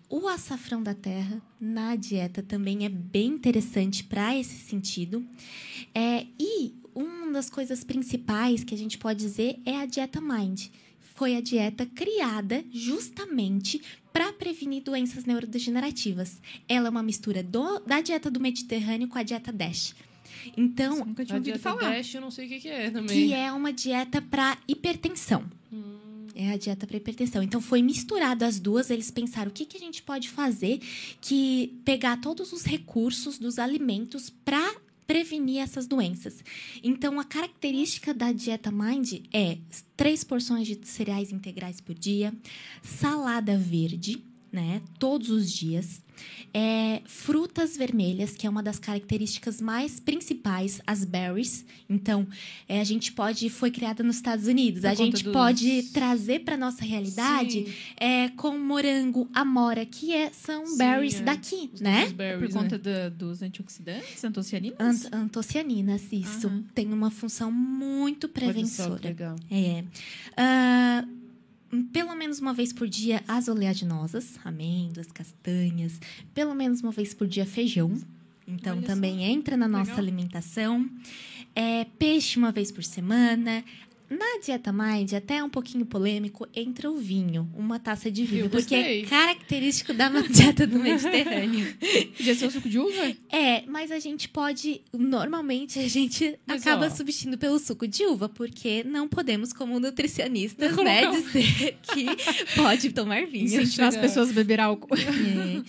O 0.08 0.28
açafrão 0.28 0.82
da 0.82 0.94
terra 0.94 1.42
na 1.60 1.96
dieta 1.96 2.42
também 2.42 2.84
é 2.84 2.88
bem 2.88 3.26
interessante 3.28 4.04
para 4.04 4.36
esse 4.36 4.54
sentido. 4.56 5.24
É, 5.94 6.26
e 6.38 6.74
uma 6.94 7.32
das 7.32 7.50
coisas 7.50 7.82
principais 7.82 8.62
que 8.62 8.74
a 8.74 8.78
gente 8.78 8.98
pode 8.98 9.18
dizer 9.18 9.58
é 9.66 9.76
a 9.78 9.86
dieta 9.86 10.20
Mind. 10.20 10.66
Foi 11.16 11.34
a 11.34 11.40
dieta 11.40 11.84
criada 11.86 12.62
justamente 12.72 13.80
para 14.12 14.32
prevenir 14.32 14.82
doenças 14.82 15.24
neurodegenerativas. 15.24 16.40
Ela 16.68 16.86
é 16.86 16.90
uma 16.90 17.02
mistura 17.02 17.42
do- 17.42 17.80
da 17.80 18.00
dieta 18.00 18.30
do 18.30 18.38
Mediterrâneo 18.38 19.08
com 19.08 19.18
a 19.18 19.22
dieta 19.22 19.50
DASH. 19.52 19.94
Então, 20.56 21.04
Nunca 21.04 21.24
tinha 21.24 21.36
A 21.36 21.38
ouvido 21.38 21.54
dieta 21.54 21.58
falar. 21.58 21.90
Dash, 21.96 22.14
eu 22.14 22.20
não 22.20 22.30
sei 22.30 22.46
o 22.46 22.48
que, 22.48 22.60
que 22.60 22.68
é 22.68 22.90
também. 22.90 23.28
que 23.28 23.34
é 23.34 23.50
uma 23.50 23.72
dieta 23.72 24.22
para 24.22 24.56
hipertensão. 24.68 25.44
Hum, 25.72 26.05
É 26.38 26.50
a 26.50 26.56
dieta 26.58 26.86
para 26.86 26.98
hipertensão. 26.98 27.42
Então 27.42 27.62
foi 27.62 27.80
misturado 27.80 28.44
as 28.44 28.60
duas. 28.60 28.90
Eles 28.90 29.10
pensaram 29.10 29.50
o 29.50 29.54
que, 29.54 29.64
que 29.64 29.78
a 29.78 29.80
gente 29.80 30.02
pode 30.02 30.28
fazer 30.28 30.80
que 31.18 31.80
pegar 31.82 32.20
todos 32.20 32.52
os 32.52 32.62
recursos 32.62 33.38
dos 33.38 33.58
alimentos 33.58 34.28
para 34.28 34.76
prevenir 35.06 35.62
essas 35.62 35.86
doenças. 35.86 36.44
Então 36.82 37.18
a 37.18 37.24
característica 37.24 38.12
da 38.12 38.32
dieta 38.32 38.70
Mind 38.70 39.20
é 39.32 39.56
três 39.96 40.22
porções 40.22 40.66
de 40.66 40.78
cereais 40.82 41.32
integrais 41.32 41.80
por 41.80 41.94
dia, 41.94 42.34
salada 42.82 43.56
verde, 43.56 44.22
né, 44.52 44.82
todos 44.98 45.30
os 45.30 45.50
dias. 45.50 46.02
É, 46.54 47.02
frutas 47.04 47.76
vermelhas, 47.76 48.34
que 48.34 48.46
é 48.46 48.50
uma 48.50 48.62
das 48.62 48.78
características 48.78 49.60
mais 49.60 50.00
principais, 50.00 50.80
as 50.86 51.04
berries. 51.04 51.64
Então, 51.88 52.26
é, 52.68 52.80
a 52.80 52.84
gente 52.84 53.12
pode, 53.12 53.48
foi 53.50 53.70
criada 53.70 54.02
nos 54.02 54.16
Estados 54.16 54.46
Unidos, 54.46 54.80
Por 54.82 54.88
a 54.90 54.94
gente 54.94 55.22
dos- 55.24 55.32
pode 55.32 55.82
trazer 55.92 56.40
para 56.40 56.56
nossa 56.56 56.84
realidade 56.84 57.66
é, 57.96 58.28
com 58.30 58.58
morango, 58.58 59.28
amora, 59.34 59.84
que 59.84 60.12
é- 60.14 60.30
são 60.32 60.66
Sim, 60.66 60.78
berries 60.78 61.16
é. 61.16 61.22
daqui, 61.22 61.70
os 61.74 61.80
né? 61.80 62.06
berries, 62.08 62.52
Por 62.52 62.54
né? 62.56 62.62
conta 62.62 62.78
da- 62.78 63.08
dos 63.08 63.42
antioxidantes, 63.42 64.24
antocianinas? 64.24 64.76
Ant 64.80 65.08
antocianinas, 65.14 66.02
isso. 66.12 66.46
Aham. 66.48 66.64
Tem 66.74 66.92
uma 66.92 67.10
função 67.10 67.50
muito 67.52 68.28
prevençora. 68.28 69.00
legal. 69.08 69.36
É. 69.50 69.84
Ah, 70.36 71.04
pelo 71.84 72.14
menos 72.14 72.38
uma 72.40 72.52
vez 72.52 72.72
por 72.72 72.88
dia, 72.88 73.22
as 73.26 73.48
oleaginosas, 73.48 74.38
amêndoas, 74.44 75.06
castanhas. 75.12 76.00
Pelo 76.34 76.54
menos 76.54 76.80
uma 76.80 76.92
vez 76.92 77.14
por 77.14 77.26
dia, 77.26 77.46
feijão. 77.46 77.92
Então, 78.46 78.76
Olha 78.78 78.86
também 78.86 79.24
entra 79.24 79.56
na 79.56 79.66
nossa 79.66 79.90
Legal. 79.90 79.98
alimentação. 79.98 80.88
É, 81.54 81.84
peixe 81.98 82.38
uma 82.38 82.52
vez 82.52 82.70
por 82.70 82.84
semana. 82.84 83.64
Na 84.08 84.38
dieta 84.44 84.72
Mind, 84.72 85.12
até 85.14 85.38
é 85.38 85.44
um 85.44 85.50
pouquinho 85.50 85.84
polêmico, 85.84 86.46
entra 86.54 86.88
o 86.90 86.96
vinho, 86.96 87.50
uma 87.56 87.78
taça 87.80 88.08
de 88.10 88.24
vinho, 88.24 88.48
porque 88.48 88.74
é 88.74 89.02
característico 89.02 89.92
da 89.92 90.08
dieta 90.22 90.64
do 90.66 90.78
Mediterrâneo. 90.78 91.76
Podia 92.16 92.34
ser 92.36 92.46
o 92.46 92.50
suco 92.50 92.68
de 92.68 92.78
uva? 92.78 93.16
É, 93.30 93.64
mas 93.66 93.90
a 93.90 93.98
gente 93.98 94.28
pode. 94.28 94.80
Normalmente 94.92 95.78
a 95.80 95.88
gente 95.88 96.38
Mas, 96.46 96.62
acaba 96.62 96.86
ó. 96.86 96.90
substituindo 96.90 97.36
pelo 97.36 97.58
suco 97.58 97.88
de 97.88 98.04
uva, 98.04 98.28
porque 98.28 98.84
não 98.84 99.08
podemos, 99.08 99.52
como 99.52 99.80
nutricionistas, 99.80 100.76
Não, 100.76 100.84
né, 100.84 101.02
não. 101.02 101.12
dizer 101.12 101.76
que 101.92 102.06
pode 102.54 102.90
tomar 102.90 103.26
vinho. 103.26 103.46
Incentivar 103.46 103.88
as 103.88 103.96
pessoas 103.96 104.30
a 104.30 104.32
beber 104.32 104.60
álcool. 104.60 104.94
É. 104.96 105.62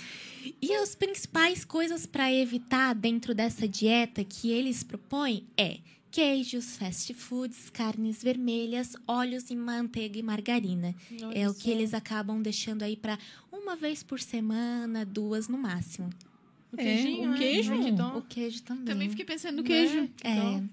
E 0.62 0.74
as 0.74 0.96
principais 0.96 1.66
coisas 1.66 2.06
para 2.06 2.32
evitar 2.32 2.94
dentro 2.94 3.34
dessa 3.34 3.68
dieta 3.68 4.24
que 4.24 4.50
eles 4.52 4.84
propõem 4.84 5.46
é 5.58 5.78
queijos, 6.12 6.78
fast 6.78 7.14
foods, 7.14 7.70
carnes 7.70 8.22
vermelhas, 8.24 8.96
óleos 9.08 9.50
e 9.50 9.56
manteiga 9.56 10.18
e 10.18 10.24
margarina. 10.24 10.96
Olha 11.24 11.38
é 11.38 11.50
o 11.50 11.54
que 11.54 11.70
eles 11.70 11.94
acabam 11.94 12.42
deixando 12.42 12.84
aí 12.84 12.96
para 12.96 13.18
uma 13.52 13.76
vez 13.76 14.04
por 14.04 14.20
semana, 14.20 15.06
duas 15.06 15.48
no 15.48 15.58
máximo. 15.58 16.10
O 16.72 16.80
É, 16.80 16.84
queijinho, 16.84 17.30
o 17.30 17.32
né? 17.32 17.38
queijo. 17.38 17.74
Ai, 17.74 17.84
que 17.84 17.92
dó. 17.92 18.18
O 18.18 18.22
queijo 18.22 18.64
também. 18.64 18.86
Também 18.86 19.10
fiquei 19.10 19.26
pensando 19.26 19.58
no 19.58 19.62
Né? 19.64 19.68
queijo. 19.70 20.10
Que 20.18 20.28
É. 20.28 20.64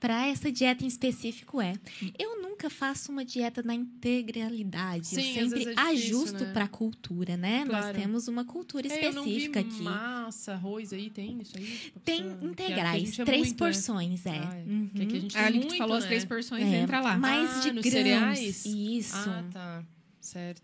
Para 0.00 0.26
essa 0.28 0.50
dieta 0.52 0.84
em 0.84 0.86
específico 0.86 1.60
é. 1.60 1.74
Eu 2.18 2.40
nunca 2.40 2.70
faço 2.70 3.10
uma 3.10 3.24
dieta 3.24 3.62
na 3.62 3.74
integralidade. 3.74 5.06
Sim, 5.08 5.16
eu 5.38 5.48
sempre 5.50 5.62
é 5.62 5.74
difícil, 5.74 5.88
ajusto 5.88 6.44
né? 6.44 6.52
para 6.52 6.64
a 6.64 6.68
cultura, 6.68 7.36
né? 7.36 7.64
Nós 7.64 7.80
Claro. 7.80 7.98
temos 7.98 8.28
uma 8.28 8.44
cultura 8.44 8.86
É, 8.86 9.08
específica 9.08 9.60
aqui. 9.60 9.82
massa, 9.82 10.52
arroz 10.52 10.92
aí, 10.92 11.10
tem 11.10 11.40
isso 11.40 11.56
aí? 11.56 11.64
Tipo, 11.66 12.00
Tem 12.00 12.22
pessoa- 12.22 12.38
que 12.38 12.46
aqui 12.46 12.46
a 12.46 12.50
integrais, 12.66 13.02
gente 13.02 13.20
é 13.20 13.24
três 13.24 13.46
muito, 13.48 13.52
né? 13.64 13.70
porções, 13.70 14.26
é. 14.26 14.30
Ah, 14.38 14.54
é. 14.56 14.62
Uhum. 14.70 14.88
Que 14.94 15.02
aqui 15.02 15.16
a 15.16 15.20
gente 15.20 15.36
Ah, 15.38 15.46
que 15.46 15.52
tu 15.52 15.56
muito, 15.66 15.76
falou 15.78 15.96
as 15.96 16.02
né? 16.04 16.08
três 16.10 16.24
porções, 16.24 16.64
É, 16.64 16.76
entra 16.80 17.00
lá. 17.00 17.18
Mais 17.18 17.50
Ah, 17.56 17.60
de 17.60 17.72
nos 17.72 17.82
grãos. 17.84 17.92
cereais? 17.92 18.66
Isso. 18.66 19.16
Ah, 19.16 19.44
tá. 19.52 19.84
Certo. 20.20 20.62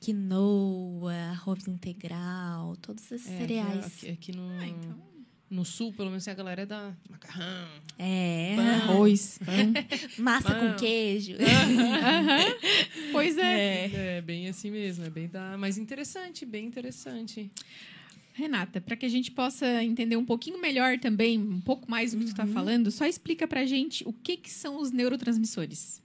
Quinoa, 0.00 1.14
arroz 1.30 1.66
integral, 1.66 2.76
todos 2.76 3.10
esses 3.10 3.26
É, 3.30 3.38
cereais. 3.38 3.86
Aqui, 3.86 4.08
aqui 4.10 4.32
no, 4.36 4.48
Ah, 4.60 4.66
então. 4.66 5.13
No 5.54 5.64
sul, 5.64 5.92
pelo 5.92 6.10
menos, 6.10 6.26
a 6.26 6.34
galera 6.34 6.62
é 6.62 6.66
da 6.66 6.92
macarrão. 7.08 7.68
É. 7.98 8.56
Arroz. 8.58 9.38
Massa 10.18 10.52
Pão. 10.52 10.72
com 10.72 10.76
queijo. 10.76 11.34
Pois 13.12 13.38
é. 13.38 14.16
É. 14.16 14.20
bem 14.20 14.48
assim 14.48 14.70
mesmo, 14.70 15.04
é 15.04 15.10
bem 15.10 15.28
da... 15.28 15.56
Mas 15.56 15.78
interessante, 15.78 16.44
bem 16.44 16.66
interessante. 16.66 17.48
Renata, 18.32 18.80
para 18.80 18.96
que 18.96 19.06
a 19.06 19.08
gente 19.08 19.30
possa 19.30 19.84
entender 19.84 20.16
um 20.16 20.24
pouquinho 20.24 20.60
melhor 20.60 20.98
também, 20.98 21.38
um 21.38 21.60
pouco 21.60 21.88
mais 21.88 22.10
do 22.12 22.18
que 22.18 22.24
tu 22.24 22.30
está 22.30 22.46
falando, 22.46 22.90
só 22.90 23.06
explica 23.06 23.46
pra 23.46 23.64
gente 23.64 24.02
o 24.06 24.12
que, 24.12 24.36
que 24.36 24.50
são 24.50 24.80
os 24.80 24.90
neurotransmissores. 24.90 26.02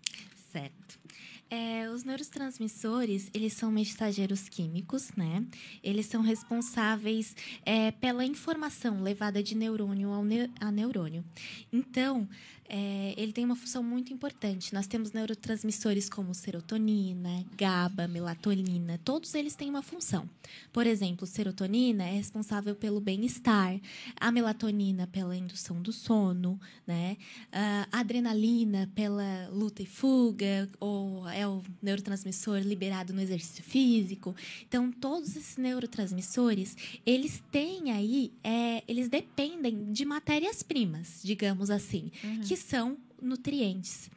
É, 1.52 1.90
os 1.90 2.04
neurotransmissores, 2.04 3.30
eles 3.34 3.54
são 3.54 3.72
mensageiros 3.72 4.48
químicos, 4.48 5.12
né? 5.18 5.44
Eles 5.84 6.06
são 6.06 6.22
responsáveis 6.22 7.36
é, 7.66 7.90
pela 7.92 8.24
informação 8.24 9.02
levada 9.02 9.42
de 9.42 9.56
neurônio 9.56 10.12
ao 10.12 10.24
neu- 10.24 10.50
a 10.60 10.72
neurônio. 10.72 11.26
Então, 11.74 12.30
é, 12.70 13.16
ele 13.18 13.34
tem 13.34 13.44
uma 13.44 13.56
função 13.56 13.82
muito 13.82 14.14
importante. 14.14 14.76
Nós 14.76 14.86
temos 14.86 15.12
neurotransmissores 15.12 16.08
como 16.08 16.36
serotonina, 16.36 17.44
GABA, 17.58 18.08
melatonina, 18.08 19.00
todos 19.04 19.34
eles 19.34 19.56
têm 19.56 19.72
uma 19.72 19.82
função. 19.82 20.30
Por 20.72 20.86
exemplo, 20.86 21.26
serotonina 21.26 22.04
é 22.04 22.12
responsável 22.12 22.76
pelo 22.76 23.02
bem-estar, 23.02 23.80
a 24.16 24.32
melatonina 24.32 25.08
pela 25.08 25.36
indução 25.36 25.82
do 25.82 25.92
sono, 25.92 26.60
né? 26.86 27.18
a 27.52 27.88
adrenalina 28.00 28.90
pela 28.94 29.50
luta 29.52 29.82
e 29.82 29.86
fuga, 29.88 30.70
ou 30.80 31.28
é 31.30 31.48
o 31.48 31.64
neurotransmissor 31.82 32.60
liberado 32.60 33.14
no 33.14 33.22
exercício 33.22 33.64
físico. 33.64 34.36
Então, 34.68 34.92
todos 34.92 35.36
esses 35.36 35.58
neurotransmissores, 35.58 36.78
eles 37.04 37.42
têm 37.52 37.92
aí, 37.92 38.32
é, 38.44 38.84
eles 38.88 39.10
dependem 39.10 39.92
de 39.92 40.06
matérias-primas, 40.06 41.20
digamos 41.24 41.72
assim, 41.72 42.12
uhum. 42.24 42.42
que 42.42 42.59
são 42.60 42.98
nutrientes. 43.22 44.10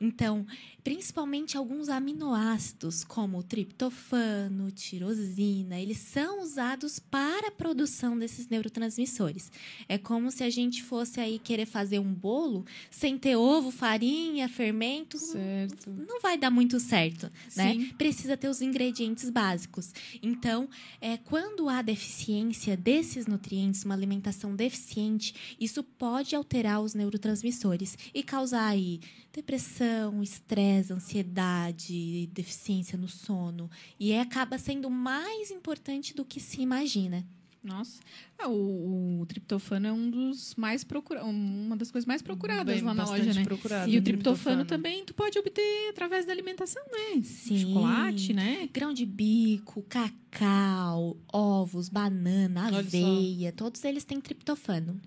Então, 0.00 0.44
principalmente 0.84 1.56
alguns 1.56 1.88
aminoácidos, 1.88 3.04
como 3.04 3.38
o 3.38 3.42
triptofano, 3.42 4.70
tirosina, 4.70 5.78
eles 5.78 5.98
são 5.98 6.42
usados 6.42 6.98
para 6.98 7.48
a 7.48 7.52
produção 7.52 8.18
desses 8.18 8.48
neurotransmissores. 8.48 9.50
É 9.88 9.96
como 9.96 10.30
se 10.30 10.42
a 10.42 10.50
gente 10.50 10.82
fosse 10.82 11.20
aí 11.20 11.38
querer 11.38 11.66
fazer 11.66 12.00
um 12.00 12.12
bolo 12.12 12.64
sem 12.90 13.16
ter 13.16 13.36
ovo, 13.36 13.70
farinha, 13.70 14.48
fermento, 14.48 15.18
certo. 15.18 15.90
não 15.90 16.20
vai 16.20 16.36
dar 16.36 16.50
muito 16.50 16.80
certo, 16.80 17.30
né? 17.56 17.72
Sim. 17.72 17.78
né? 17.78 17.90
Precisa 17.96 18.36
ter 18.36 18.48
os 18.48 18.60
ingredientes 18.60 19.30
básicos. 19.30 19.92
Então, 20.22 20.68
é, 21.00 21.16
quando 21.16 21.68
há 21.68 21.80
deficiência 21.80 22.76
desses 22.76 23.26
nutrientes, 23.26 23.84
uma 23.84 23.94
alimentação 23.94 24.56
deficiente, 24.56 25.56
isso 25.60 25.82
pode 25.84 26.34
alterar 26.34 26.80
os 26.80 26.94
neurotransmissores 26.94 27.96
e 28.12 28.22
causar 28.22 28.66
aí 28.66 29.00
depressão, 29.32 30.22
estresse, 30.22 30.71
ansiedade, 30.90 32.28
deficiência 32.32 32.96
no 32.98 33.08
sono. 33.08 33.70
E 33.98 34.12
é, 34.12 34.20
acaba 34.20 34.58
sendo 34.58 34.88
mais 34.90 35.50
importante 35.50 36.14
do 36.14 36.24
que 36.24 36.40
se 36.40 36.60
imagina. 36.60 37.24
Nossa. 37.62 38.00
Ah, 38.36 38.48
o, 38.48 39.20
o, 39.20 39.26
triptofano 39.26 39.86
é 39.86 39.92
um 39.92 40.10
dos 40.10 40.56
mais 40.56 40.82
procurados, 40.82 41.30
uma 41.30 41.76
das 41.76 41.92
coisas 41.92 42.06
mais 42.06 42.20
procuradas 42.20 42.74
Bem, 42.74 42.82
lá 42.82 42.92
na 42.92 43.04
loja, 43.04 43.32
né? 43.32 43.44
Procurado, 43.44 43.88
e 43.88 43.96
o 43.96 44.02
triptofano, 44.02 44.64
triptofano, 44.64 44.64
também 44.64 45.04
tu 45.04 45.14
pode 45.14 45.38
obter 45.38 45.90
através 45.90 46.26
da 46.26 46.32
alimentação, 46.32 46.82
né? 46.90 47.22
Sim. 47.22 47.60
Chocolate, 47.60 48.32
né? 48.32 48.68
Grão 48.72 48.92
de 48.92 49.06
bico, 49.06 49.82
cacau, 49.82 51.16
ovos, 51.32 51.88
banana, 51.88 52.76
aveia, 52.76 53.52
todos 53.52 53.84
eles 53.84 54.04
têm 54.04 54.20
triptofano. 54.20 55.00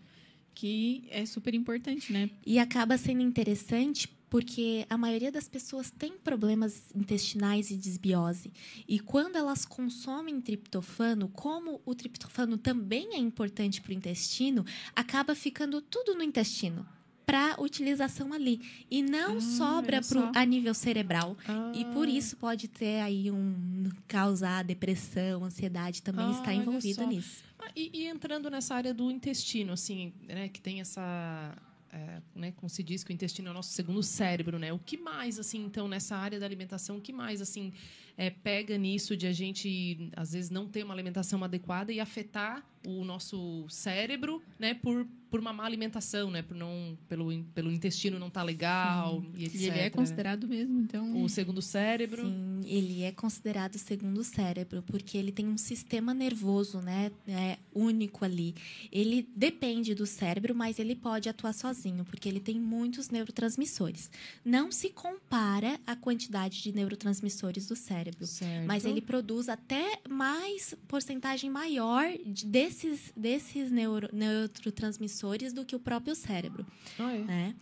Que 0.53 1.05
é 1.09 1.25
super 1.25 1.53
importante, 1.53 2.13
né? 2.13 2.29
E 2.45 2.57
acaba 2.57 2.97
sendo 2.97 3.21
interessante 3.21 4.14
porque 4.29 4.85
a 4.89 4.97
maioria 4.97 5.31
das 5.31 5.47
pessoas 5.47 5.91
tem 5.91 6.13
problemas 6.17 6.83
intestinais 6.95 7.71
e 7.71 7.77
desbiose. 7.77 8.51
E 8.87 8.99
quando 8.99 9.35
elas 9.35 9.65
consomem 9.65 10.41
triptofano, 10.41 11.27
como 11.29 11.81
o 11.85 11.95
triptofano 11.95 12.57
também 12.57 13.13
é 13.13 13.17
importante 13.17 13.81
para 13.81 13.91
o 13.91 13.93
intestino, 13.93 14.65
acaba 14.95 15.35
ficando 15.35 15.81
tudo 15.81 16.15
no 16.15 16.23
intestino 16.23 16.85
para 17.25 17.55
utilização 17.59 18.31
ali 18.31 18.61
e 18.89 19.01
não 19.01 19.37
ah, 19.37 19.41
sobra 19.41 20.01
pro, 20.01 20.31
a 20.33 20.45
nível 20.45 20.73
cerebral 20.73 21.35
ah. 21.47 21.71
e 21.73 21.83
por 21.85 22.07
isso 22.07 22.37
pode 22.37 22.67
ter 22.67 23.01
aí 23.01 23.31
um 23.31 23.89
causar 24.07 24.63
depressão, 24.63 25.43
ansiedade 25.43 26.03
também 26.03 26.25
ah, 26.25 26.31
está 26.31 26.53
envolvido 26.53 27.05
nisso. 27.07 27.43
Ah, 27.57 27.71
e, 27.75 27.89
e, 27.93 28.05
entrando 28.05 28.49
nessa 28.49 28.75
área 28.75 28.93
do 28.93 29.09
intestino, 29.09 29.73
assim, 29.73 30.13
né, 30.27 30.49
que 30.49 30.61
tem 30.61 30.81
essa 30.81 31.55
é, 31.95 32.21
né, 32.35 32.51
como 32.51 32.69
se 32.69 32.83
diz 32.83 33.05
que 33.05 33.11
o 33.11 33.13
intestino 33.13 33.47
é 33.47 33.51
o 33.51 33.53
nosso 33.53 33.71
segundo 33.71 34.03
cérebro, 34.03 34.59
né? 34.59 34.73
O 34.73 34.79
que 34.79 34.97
mais, 34.97 35.39
assim, 35.39 35.63
então, 35.63 35.87
nessa 35.87 36.17
área 36.17 36.37
da 36.37 36.45
alimentação, 36.45 36.97
o 36.97 37.01
que 37.01 37.13
mais, 37.13 37.41
assim, 37.41 37.71
é, 38.17 38.29
pega 38.29 38.77
nisso 38.77 39.15
de 39.15 39.27
a 39.27 39.33
gente, 39.33 40.09
às 40.15 40.33
vezes, 40.33 40.49
não 40.49 40.67
ter 40.67 40.83
uma 40.83 40.93
alimentação 40.93 41.43
adequada 41.43 41.91
e 41.91 41.99
afetar 41.99 42.63
o 42.87 43.03
nosso 43.03 43.65
cérebro, 43.69 44.41
né, 44.59 44.73
por, 44.73 45.07
por 45.29 45.39
uma 45.39 45.51
má 45.51 45.65
alimentação, 45.65 46.29
né, 46.29 46.41
por 46.41 46.55
não, 46.55 46.97
pelo, 47.07 47.43
pelo 47.53 47.71
intestino 47.71 48.19
não 48.19 48.27
estar 48.27 48.41
tá 48.41 48.45
legal 48.45 49.21
Sim. 49.21 49.31
e 49.35 49.45
etc. 49.45 49.61
E 49.61 49.65
ele 49.65 49.79
é 49.79 49.89
considerado 49.89 50.47
mesmo, 50.47 50.79
então... 50.79 51.23
O 51.23 51.29
segundo 51.29 51.61
cérebro. 51.61 52.23
Sim, 52.23 52.61
ele 52.65 53.03
é 53.03 53.11
considerado 53.11 53.75
o 53.75 53.79
segundo 53.79 54.23
cérebro, 54.23 54.83
porque 54.83 55.17
ele 55.17 55.31
tem 55.31 55.47
um 55.47 55.57
sistema 55.57 56.13
nervoso, 56.13 56.79
né, 56.79 57.11
é, 57.27 57.57
único 57.73 58.23
ali. 58.23 58.55
Ele 58.91 59.27
depende 59.35 59.93
do 59.95 60.05
cérebro, 60.05 60.53
mas 60.53 60.79
ele 60.79 60.95
pode 60.95 61.27
atuar 61.27 61.53
sozinho, 61.53 62.05
porque 62.05 62.29
ele 62.29 62.39
tem 62.39 62.59
muitos 62.59 63.09
neurotransmissores. 63.09 64.09
Não 64.43 64.71
se 64.71 64.89
compara 64.89 65.79
a 65.85 65.95
quantidade 65.95 66.61
de 66.61 66.71
neurotransmissores 66.71 67.67
do 67.67 67.75
cérebro, 67.75 68.04
certo. 68.21 68.65
mas 68.67 68.85
ele 68.85 69.01
produz 69.01 69.49
até 69.49 69.99
mais 70.09 70.75
porcentagem 70.87 71.49
maior 71.49 72.05
desse 72.25 72.75
desses, 72.75 73.13
desses 73.15 73.71
neuro, 73.71 74.09
neurotransmissores 74.13 75.53
do 75.53 75.65
que 75.65 75.75
o 75.75 75.79
próprio 75.79 76.15
cérebro. 76.15 76.65
Ah, 76.99 77.13
é? 77.13 77.19
Né? 77.19 77.55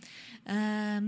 Ah, 0.46 1.02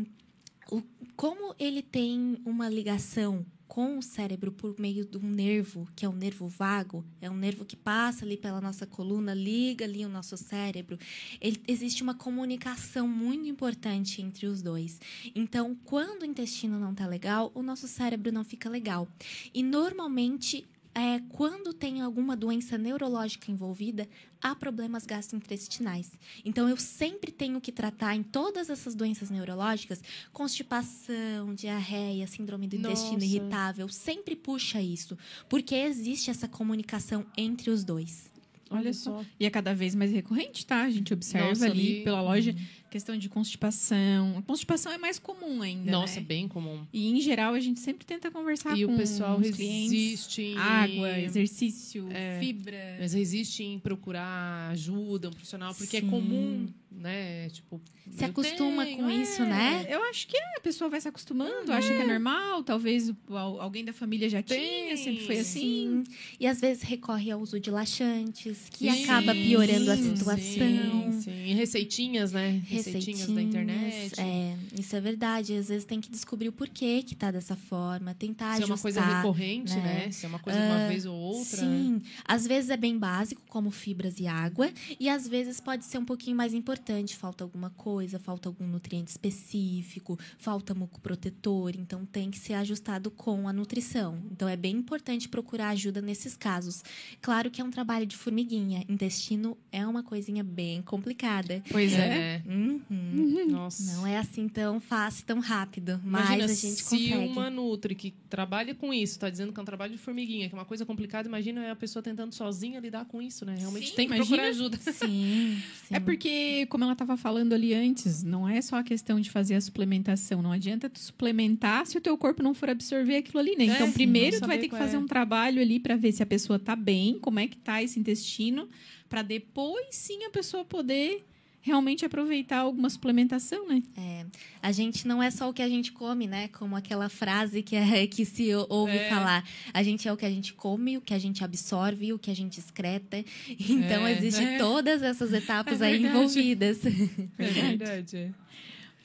o, 0.71 0.83
como 1.17 1.55
ele 1.59 1.83
tem 1.83 2.39
uma 2.45 2.69
ligação 2.69 3.45
com 3.69 3.99
o 3.99 4.03
cérebro 4.03 4.53
por 4.53 4.79
meio 4.79 5.05
de 5.05 5.19
um 5.19 5.29
nervo, 5.29 5.89
que 5.95 6.05
é 6.05 6.09
o 6.09 6.13
nervo 6.13 6.49
vago, 6.49 7.05
é 7.21 7.31
um 7.31 7.37
nervo 7.37 7.65
que 7.65 7.77
passa 7.77 8.25
ali 8.25 8.37
pela 8.37 8.61
nossa 8.61 8.87
coluna, 8.87 9.35
liga 9.35 9.85
ali 9.85 10.05
o 10.05 10.09
nosso 10.09 10.37
cérebro. 10.37 10.99
Ele, 11.41 11.61
existe 11.67 12.03
uma 12.03 12.15
comunicação 12.15 13.09
muito 13.09 13.49
importante 13.49 14.23
entre 14.23 14.47
os 14.47 14.63
dois. 14.63 15.01
Então, 15.35 15.77
quando 15.85 16.23
o 16.23 16.27
intestino 16.27 16.79
não 16.79 16.93
está 16.93 17.07
legal, 17.07 17.51
o 17.55 17.63
nosso 17.63 17.89
cérebro 17.89 18.33
não 18.33 18.45
fica 18.45 18.69
legal. 18.69 19.09
E 19.53 19.63
normalmente 19.63 20.67
é, 20.97 21.21
quando 21.29 21.75
tem 21.75 22.01
alguma 22.01 22.35
doença 22.35 22.79
neurológica 22.79 23.53
envolvida, 23.53 24.09
há 24.41 24.55
problemas 24.55 25.05
gastrointestinais. 25.05 26.11
Então, 26.43 26.71
eu 26.71 26.79
sempre 26.79 27.31
tenho 27.31 27.61
que 27.61 27.71
tratar 27.71 28.17
em 28.17 28.23
todas 28.23 28.71
essas 28.71 28.95
doenças 28.95 29.29
neurológicas 29.29 30.03
constipação, 30.33 31.55
diarreia, 31.55 32.27
síndrome 32.27 32.67
do 32.67 32.79
Nossa. 32.79 32.93
intestino 32.93 33.23
irritável. 33.23 33.91
Sempre 33.91 34.35
puxa 34.35 34.81
isso, 34.81 35.19
porque 35.51 35.75
existe 35.75 36.31
essa 36.31 36.49
comunicação 36.49 37.27
entre 37.37 37.69
os 37.69 37.85
dois. 37.85 38.31
Olha 38.71 38.95
só. 38.95 39.23
E 39.39 39.45
é 39.45 39.51
cada 39.51 39.75
vez 39.75 39.95
mais 39.95 40.11
recorrente, 40.11 40.65
tá? 40.65 40.83
A 40.83 40.91
gente 40.91 41.13
observa 41.13 41.49
Nossa, 41.49 41.67
ali, 41.67 41.97
ali 41.97 42.05
pela 42.05 42.23
loja. 42.23 42.53
Uhum 42.53 42.86
questão 42.97 43.17
de 43.17 43.29
constipação. 43.29 44.39
A 44.39 44.43
constipação 44.43 44.91
é 44.91 44.97
mais 44.97 45.19
comum 45.19 45.61
ainda. 45.61 45.91
Nossa, 45.93 46.19
né? 46.19 46.27
bem 46.27 46.49
comum. 46.49 46.87
E 46.91 47.11
em 47.11 47.21
geral 47.21 47.53
a 47.53 47.61
gente 47.61 47.79
sempre 47.79 48.07
tenta 48.07 48.31
conversar 48.31 48.77
e 48.77 48.87
com 48.87 48.95
o 48.95 48.97
pessoal 48.97 49.39
os 49.39 49.51
resiste 49.51 50.37
clientes. 50.37 50.59
Água, 50.59 51.19
exercício, 51.21 52.09
é, 52.11 52.41
fibra. 52.41 52.97
Mas 52.99 53.13
resiste 53.13 53.63
em 53.63 53.79
procurar 53.79 54.71
ajuda, 54.71 55.29
um 55.29 55.33
profissional, 55.33 55.75
porque 55.75 55.99
é 55.99 56.01
Sim. 56.01 56.07
é 56.07 56.11
comum 56.11 56.69
né? 56.97 57.49
Tipo, 57.51 57.81
se 58.11 58.25
acostuma 58.25 58.85
tenho, 58.85 58.99
com 58.99 59.11
é, 59.11 59.17
isso, 59.17 59.43
né? 59.45 59.87
Eu 59.89 60.03
acho 60.05 60.27
que 60.27 60.37
a 60.37 60.61
pessoa 60.61 60.89
vai 60.89 61.01
se 61.01 61.09
acostumando, 61.09 61.73
acha 61.73 61.89
que 61.89 62.01
é 62.01 62.07
normal, 62.07 62.63
talvez 62.63 63.13
alguém 63.61 63.85
da 63.85 63.93
família 63.93 64.29
já 64.29 64.43
Tem. 64.43 64.59
tinha, 64.59 64.97
sempre 64.97 65.27
foi 65.27 65.39
assim. 65.39 66.05
Sim. 66.05 66.15
E 66.41 66.47
às 66.47 66.61
vezes 66.61 66.83
recorre 66.83 67.31
ao 67.31 67.41
uso 67.41 67.61
de 67.61 67.71
laxantes, 67.71 68.69
que 68.71 68.91
sim, 68.91 69.05
acaba 69.05 69.35
piorando 69.35 69.91
a 69.91 69.97
situação. 69.97 70.39
Sim, 70.39 71.21
sim. 71.21 71.45
E 71.47 71.55
receitinhas, 71.55 72.33
né? 72.33 72.63
Receitinhas, 72.67 72.86
da 73.35 73.43
internet. 73.43 74.21
É, 74.21 74.57
isso 74.79 74.95
é 74.95 75.01
verdade. 75.01 75.57
Às 75.57 75.69
vezes 75.69 75.85
tem 75.85 76.01
que 76.01 76.11
descobrir 76.11 76.49
o 76.49 76.53
porquê 76.53 77.03
que 77.03 77.15
tá 77.15 77.31
dessa 77.31 77.57
forma, 77.57 78.15
tentar 78.15 78.57
Se 78.57 78.63
ajustar. 78.63 78.93
Se 78.93 78.99
é 78.99 79.03
uma 79.03 79.03
coisa 79.03 79.17
recorrente, 79.17 79.77
né? 79.77 79.83
né? 79.83 80.11
Se 80.11 80.27
é 80.27 80.29
uma 80.29 80.39
coisa 80.39 80.59
uh, 80.59 80.63
uma 80.63 80.89
vez 80.89 81.07
ou 81.07 81.17
outra. 81.17 81.59
Sim. 81.59 82.03
Às 82.25 82.47
vezes 82.47 82.71
é 82.71 82.77
bem 82.77 82.99
básico, 82.99 83.43
como 83.49 83.71
fibras 83.71 84.21
e 84.21 84.27
água, 84.27 84.71
e 84.99 85.09
às 85.09 85.27
vezes 85.27 85.61
pode 85.61 85.85
ser 85.85 85.99
um 85.99 86.05
pouquinho 86.05 86.37
mais 86.37 86.55
importante 86.55 87.17
falta 87.17 87.45
alguma 87.45 87.71
coisa, 87.71 88.19
falta 88.19 88.49
algum 88.49 88.67
nutriente 88.67 89.11
específico, 89.11 90.19
falta 90.39 90.75
muco 90.75 91.01
protetor, 91.01 91.75
então 91.77 92.05
tem 92.05 92.31
que 92.31 92.39
ser 92.39 92.55
ajustado 92.55 93.11
com 93.11 93.49
a 93.49 93.53
nutrição. 93.53 94.23
Então 94.31 94.49
é 94.49 94.57
bem 94.57 94.77
importante 94.77 95.29
procurar 95.29 95.71
ajuda 95.71 96.01
nesses 96.01 96.37
casos. 96.37 96.83
Claro 97.21 97.51
que 97.51 97.61
é 97.61 97.65
um 97.65 97.71
trabalho 97.71 98.07
de 98.07 98.17
formiguinha, 98.17 98.85
intestino 98.89 99.57
é 99.73 99.87
uma 99.87 100.03
coisinha 100.03 100.45
bem 100.45 100.83
complicada. 100.83 101.63
Pois 101.71 101.93
é. 101.93 102.37
é. 102.37 102.43
Uhum. 102.67 103.47
Nossa. 103.49 103.95
Não 103.95 104.07
é 104.07 104.19
assim 104.19 104.49
tão 104.49 104.81
fácil, 104.81 105.25
tão 105.25 105.41
rápido, 105.41 106.01
Imagina 106.05 106.43
mas 106.43 106.51
a 106.51 106.55
gente 106.55 106.77
se 106.77 106.85
consegue. 106.85 107.09
Se 107.09 107.15
uma 107.15 107.51
Nutri 107.51 107.95
que 107.95 108.13
trabalha 108.29 108.75
com 108.75 108.93
isso, 108.93 109.15
está 109.15 109.31
dizendo 109.31 109.53
que 109.53 109.59
é 109.59 109.63
um 109.63 109.67
trabalho 109.67 109.93
de 109.93 109.99
formiguinha, 109.99 110.49
que 110.49 110.55
é 110.55 110.59
uma 110.59 110.65
coisa 110.65 110.85
complicada, 110.85 111.29
imagina 111.29 111.71
a 111.71 111.77
pessoa 111.77 112.03
tentando 112.03 112.35
sozinha 112.35 112.81
lidar 112.81 113.05
com 113.05 113.23
isso, 113.23 113.45
né? 113.45 113.55
Realmente 113.59 113.91
Sim, 113.91 113.95
tem 113.95 114.09
que 114.09 114.15
imagina. 114.15 114.37
procurar 114.37 114.49
ajuda. 114.51 114.77
Sim, 114.93 115.63
sim. 115.87 115.95
É 115.95 116.01
porque 116.01 116.67
como 116.67 116.85
ela 116.85 116.93
estava 116.93 117.17
falando 117.17 117.53
ali 117.53 117.75
antes, 117.75 118.23
não 118.23 118.49
é 118.49 118.61
só 118.61 118.77
a 118.77 118.83
questão 118.83 119.21
de 119.21 119.31
fazer 119.31 119.55
a 119.55 119.61
suplementação. 119.61 120.43
Não 120.43 120.53
adianta 120.53 120.89
tu 120.89 120.99
suplementar 120.99 121.87
se 121.87 121.97
o 121.97 122.01
teu 122.01 122.17
corpo 122.17 122.43
não 122.43 122.55
for 122.55 122.71
absorver 122.71 123.17
aquilo 123.17 123.39
ali, 123.39 123.57
né? 123.57 123.67
É, 123.67 123.75
então, 123.75 123.93
primeiro 123.93 124.41
tu 124.41 124.47
vai 124.47 124.59
ter 124.59 124.69
que 124.69 124.77
fazer 124.77 124.97
é. 124.97 124.99
um 124.99 125.07
trabalho 125.07 125.61
ali 125.61 125.79
para 125.79 125.97
ver 125.97 126.13
se 126.13 126.23
a 126.23 126.27
pessoa 126.27 126.59
tá 126.59 126.75
bem, 126.75 127.19
como 127.19 127.39
é 127.39 127.47
que 127.47 127.57
tá 127.57 127.83
esse 127.83 127.99
intestino, 127.99 128.69
para 129.09 129.23
depois 129.23 129.87
sim 129.91 130.25
a 130.25 130.31
pessoa 130.31 130.65
poder 130.65 131.25
realmente 131.67 132.05
aproveitar 132.05 132.59
alguma 132.59 132.89
suplementação, 132.89 133.67
né? 133.67 133.83
É, 133.97 134.25
a 134.63 134.71
gente 134.71 135.07
não 135.07 135.21
é 135.21 135.33
só 135.33 135.51
o 135.51 135.53
que 135.53 135.61
a 135.61 135.69
gente 135.69 135.91
come, 135.91 136.29
né? 136.29 136.47
Como 136.49 136.77
aquela 136.77 137.09
frase 137.09 137.61
que, 137.61 137.75
é, 137.75 138.07
que 138.07 138.25
se 138.25 138.55
ouve 138.69 138.97
é. 138.97 139.09
falar. 139.09 139.45
A 139.75 139.83
gente 139.83 140.07
é 140.07 140.13
o 140.13 140.17
que 140.17 140.25
a 140.25 140.31
gente 140.31 140.55
come, 140.55 140.97
o 140.97 141.01
que 141.01 141.13
a 141.13 141.19
gente 141.19 141.43
absorve, 141.43 142.13
o 142.13 142.21
que 142.21 142.31
a 142.31 142.37
gente 142.37 142.61
excreta. 142.61 143.23
Então, 143.59 144.07
é, 144.07 144.13
existem 144.13 144.55
é. 144.55 144.59
todas 144.59 145.03
essas 145.03 145.33
etapas 145.33 145.81
é 145.81 145.87
aí 145.87 146.05
envolvidas. 146.05 146.79
É 146.87 147.45
verdade. 147.45 148.33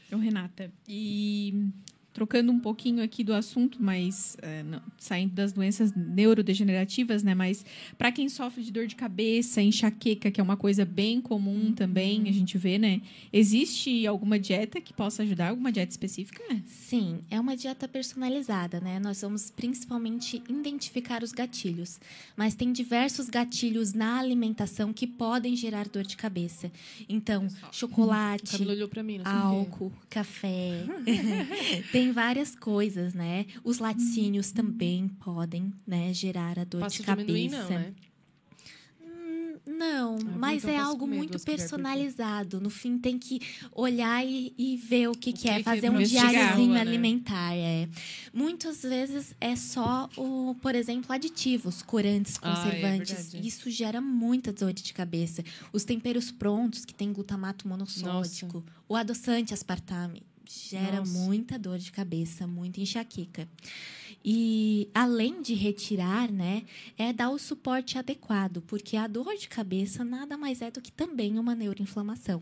Então, 0.07 0.19
Renata, 0.19 0.69
e 0.89 1.69
trocando 2.13 2.51
um 2.51 2.59
pouquinho 2.59 3.03
aqui 3.03 3.23
do 3.23 3.33
assunto, 3.33 3.77
mas 3.81 4.37
é, 4.41 4.63
não, 4.63 4.81
saindo 4.97 5.33
das 5.33 5.53
doenças 5.53 5.93
neurodegenerativas, 5.93 7.23
né? 7.23 7.33
Mas 7.33 7.65
para 7.97 8.11
quem 8.11 8.27
sofre 8.27 8.63
de 8.63 8.71
dor 8.71 8.87
de 8.87 8.95
cabeça, 8.95 9.61
enxaqueca, 9.61 10.29
que 10.29 10.39
é 10.39 10.43
uma 10.43 10.57
coisa 10.57 10.83
bem 10.83 11.21
comum 11.21 11.67
uhum. 11.67 11.73
também, 11.73 12.27
a 12.27 12.31
gente 12.31 12.57
vê, 12.57 12.77
né? 12.77 13.01
Existe 13.31 14.05
alguma 14.05 14.37
dieta 14.37 14.81
que 14.81 14.93
possa 14.93 15.23
ajudar? 15.23 15.49
Alguma 15.49 15.71
dieta 15.71 15.91
específica? 15.91 16.41
Sim, 16.65 17.19
é 17.29 17.39
uma 17.39 17.55
dieta 17.55 17.87
personalizada, 17.87 18.79
né? 18.79 18.99
Nós 18.99 19.21
vamos 19.21 19.49
principalmente 19.49 20.43
identificar 20.49 21.23
os 21.23 21.31
gatilhos, 21.31 21.99
mas 22.35 22.55
tem 22.55 22.71
diversos 22.73 23.29
gatilhos 23.29 23.93
na 23.93 24.19
alimentação 24.19 24.91
que 24.91 25.07
podem 25.07 25.55
gerar 25.55 25.87
dor 25.87 26.03
de 26.03 26.17
cabeça. 26.17 26.71
Então, 27.07 27.47
chocolate, 27.71 28.57
mim, 29.03 29.21
álcool, 29.23 29.91
café. 30.09 30.85
tem 31.91 32.00
tem 32.01 32.11
várias 32.11 32.55
coisas, 32.55 33.13
né? 33.13 33.45
Os 33.63 33.77
laticínios 33.79 34.49
hum. 34.49 34.53
também 34.55 35.07
podem, 35.07 35.71
né, 35.85 36.13
gerar 36.13 36.57
a 36.57 36.63
dor 36.63 36.81
Pasta 36.81 36.99
de 36.99 37.05
cabeça. 37.05 37.29
Amendoim, 37.31 37.49
não, 37.49 37.69
né? 37.69 37.93
Hum, 39.03 39.55
não, 39.67 40.15
ah, 40.15 40.37
mas 40.37 40.63
então 40.63 40.75
é 40.75 40.77
algo 40.79 41.05
muito 41.05 41.39
personalizado. 41.39 42.59
No 42.59 42.71
fim, 42.71 42.97
tem 42.97 43.19
que 43.19 43.39
olhar 43.71 44.25
e, 44.25 44.51
e 44.57 44.77
ver 44.77 45.09
o 45.09 45.11
que, 45.11 45.29
o 45.29 45.33
que, 45.33 45.41
que 45.41 45.49
é, 45.49 45.61
fazer 45.61 45.91
um 45.91 46.01
diáriozinho 46.01 46.73
né? 46.73 46.81
alimentar. 46.81 47.55
É. 47.55 47.87
Muitas 48.33 48.81
vezes 48.81 49.35
é 49.39 49.55
só, 49.55 50.09
o, 50.17 50.55
por 50.59 50.73
exemplo, 50.73 51.13
aditivos, 51.13 51.83
corantes, 51.83 52.37
conservantes. 52.39 53.35
Ah, 53.35 53.37
é 53.37 53.41
Isso 53.41 53.69
gera 53.69 54.01
muita 54.01 54.51
dor 54.51 54.73
de 54.73 54.91
cabeça. 54.91 55.43
Os 55.71 55.83
temperos 55.83 56.31
prontos, 56.31 56.83
que 56.83 56.95
tem 56.95 57.13
glutamato 57.13 57.67
monossódico, 57.67 58.57
Nossa. 58.57 58.81
o 58.89 58.95
adoçante 58.95 59.53
aspartame 59.53 60.23
gera 60.47 60.97
Nossa. 60.97 61.19
muita 61.19 61.57
dor 61.57 61.77
de 61.77 61.91
cabeça, 61.91 62.47
muita 62.47 62.81
enxaqueca. 62.81 63.47
E 64.23 64.89
além 64.93 65.41
de 65.41 65.53
retirar, 65.53 66.31
né, 66.31 66.63
é 66.97 67.11
dar 67.11 67.29
o 67.31 67.39
suporte 67.39 67.97
adequado, 67.97 68.61
porque 68.61 68.95
a 68.95 69.07
dor 69.07 69.35
de 69.35 69.47
cabeça 69.47 70.03
nada 70.03 70.37
mais 70.37 70.61
é 70.61 70.69
do 70.69 70.81
que 70.81 70.91
também 70.91 71.39
uma 71.39 71.55
neuroinflamação. 71.55 72.41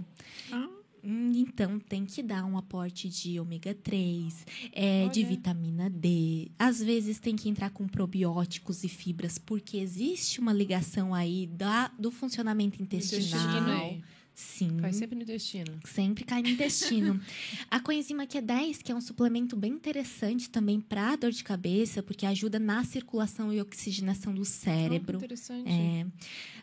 Ah. 0.51 0.69
Hum, 1.03 1.31
então, 1.33 1.79
tem 1.79 2.05
que 2.05 2.21
dar 2.21 2.43
um 2.43 2.57
aporte 2.57 3.07
de 3.07 3.39
ômega 3.39 3.73
3, 3.73 4.45
é, 4.73 5.07
de 5.07 5.23
vitamina 5.23 5.89
D. 5.89 6.51
Às 6.59 6.81
vezes, 6.81 7.19
tem 7.19 7.35
que 7.35 7.49
entrar 7.49 7.69
com 7.69 7.87
probióticos 7.87 8.83
e 8.83 8.89
fibras, 8.89 9.37
porque 9.37 9.77
existe 9.77 10.39
uma 10.39 10.51
ligação 10.51 11.13
aí 11.13 11.47
da, 11.47 11.89
do 11.97 12.11
funcionamento 12.11 12.81
intestinal. 12.81 13.97
Sim. 14.39 14.77
Cai 14.77 14.93
sempre 14.93 15.17
no 15.17 15.23
intestino. 15.23 15.79
Sempre 15.83 16.23
cai 16.23 16.41
no 16.41 16.47
intestino. 16.47 17.19
a 17.69 17.77
coenzima 17.81 18.25
Q10, 18.25 18.81
que 18.81 18.89
é 18.89 18.95
um 18.95 19.01
suplemento 19.01 19.53
bem 19.57 19.73
interessante 19.73 20.49
também 20.49 20.79
para 20.79 21.17
dor 21.17 21.31
de 21.31 21.43
cabeça, 21.43 22.01
porque 22.01 22.25
ajuda 22.25 22.57
na 22.57 22.85
circulação 22.85 23.51
e 23.51 23.59
oxigenação 23.59 24.33
do 24.33 24.45
cérebro. 24.45 25.17
Oh, 25.17 25.25
interessante. 25.25 25.69
É. 25.69 26.05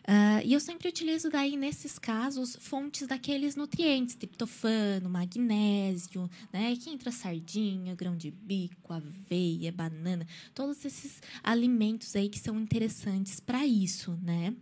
Uh, 0.07 0.41
e 0.45 0.53
eu 0.53 0.59
sempre 0.59 0.87
utilizo 0.87 1.29
daí, 1.29 1.57
nesses 1.57 1.99
casos, 1.99 2.55
fontes 2.59 3.05
daqueles 3.05 3.55
nutrientes, 3.55 4.15
triptofano, 4.15 5.09
magnésio, 5.09 6.29
né? 6.51 6.75
Que 6.77 6.89
entra 6.89 7.11
sardinha, 7.11 7.93
grão 7.93 8.15
de 8.15 8.31
bico, 8.31 8.93
aveia, 8.93 9.71
banana, 9.71 10.25
todos 10.55 10.83
esses 10.83 11.21
alimentos 11.43 12.15
aí 12.15 12.29
que 12.29 12.39
são 12.39 12.57
interessantes 12.57 13.39
para 13.39 13.67
isso, 13.67 14.17
né? 14.23 14.55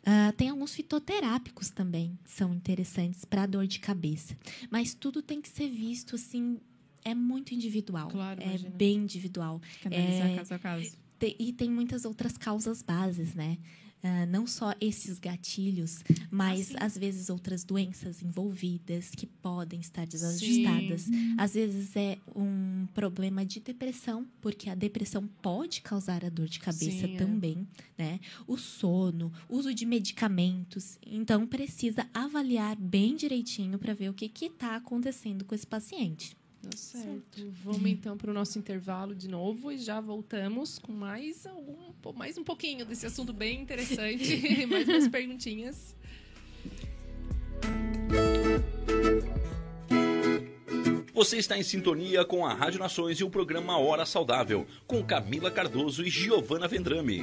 Uh, 0.00 0.32
tem 0.36 0.48
alguns 0.48 0.74
fitoterápicos 0.74 1.68
também, 1.68 2.18
são 2.24 2.55
interessantes 2.56 3.24
para 3.24 3.46
dor 3.46 3.66
de 3.66 3.78
cabeça. 3.78 4.36
Mas 4.70 4.94
tudo 4.94 5.22
tem 5.22 5.40
que 5.40 5.48
ser 5.48 5.68
visto 5.68 6.16
assim 6.16 6.58
é 7.04 7.14
muito 7.14 7.54
individual. 7.54 8.08
Claro, 8.08 8.42
é 8.42 8.58
bem 8.70 8.96
individual. 8.96 9.60
É, 9.88 10.34
caso 10.34 10.54
a 10.54 10.58
caso. 10.58 10.96
e 11.38 11.52
tem 11.52 11.70
muitas 11.70 12.04
outras 12.04 12.36
causas 12.36 12.82
bases, 12.82 13.32
né? 13.32 13.58
Uh, 14.06 14.24
não 14.30 14.46
só 14.46 14.72
esses 14.80 15.18
gatilhos, 15.18 16.04
mas 16.30 16.68
assim. 16.68 16.76
às 16.78 16.96
vezes 16.96 17.28
outras 17.28 17.64
doenças 17.64 18.22
envolvidas 18.22 19.10
que 19.10 19.26
podem 19.26 19.80
estar 19.80 20.06
desajustadas. 20.06 21.02
Sim. 21.02 21.34
Às 21.36 21.54
vezes 21.54 21.96
é 21.96 22.16
um 22.34 22.86
problema 22.94 23.44
de 23.44 23.58
depressão, 23.58 24.24
porque 24.40 24.70
a 24.70 24.76
depressão 24.76 25.26
pode 25.42 25.80
causar 25.80 26.24
a 26.24 26.28
dor 26.28 26.46
de 26.46 26.60
cabeça 26.60 27.06
Sim, 27.06 27.14
é. 27.14 27.18
também, 27.18 27.66
é. 27.98 28.02
né? 28.02 28.20
O 28.46 28.56
sono, 28.56 29.32
uso 29.48 29.74
de 29.74 29.84
medicamentos. 29.84 30.98
Então 31.04 31.44
precisa 31.44 32.06
avaliar 32.14 32.76
bem 32.76 33.16
direitinho 33.16 33.76
para 33.76 33.92
ver 33.92 34.08
o 34.10 34.14
que 34.14 34.30
está 34.46 34.76
acontecendo 34.76 35.44
com 35.44 35.54
esse 35.54 35.66
paciente. 35.66 36.36
Tá 36.70 36.76
certo. 36.76 37.38
certo. 37.38 37.52
Vamos 37.62 37.86
então 37.86 38.16
para 38.16 38.30
o 38.30 38.34
nosso 38.34 38.58
intervalo 38.58 39.14
de 39.14 39.28
novo 39.28 39.70
e 39.70 39.78
já 39.78 40.00
voltamos 40.00 40.78
com 40.78 40.92
mais 40.92 41.46
algum, 41.46 41.76
mais 42.14 42.36
um 42.36 42.44
pouquinho 42.44 42.84
desse 42.84 43.06
assunto 43.06 43.32
bem 43.32 43.60
interessante, 43.60 44.42
mais 44.66 44.88
umas 44.88 45.08
perguntinhas. 45.08 45.96
Você 51.16 51.38
está 51.38 51.56
em 51.56 51.62
sintonia 51.62 52.26
com 52.26 52.44
a 52.44 52.52
Rádio 52.52 52.78
Nações 52.78 53.18
e 53.18 53.24
o 53.24 53.30
programa 53.30 53.78
Hora 53.78 54.04
Saudável, 54.04 54.66
com 54.86 55.02
Camila 55.02 55.50
Cardoso 55.50 56.04
e 56.04 56.10
Giovana 56.10 56.68
Vendrame. 56.68 57.22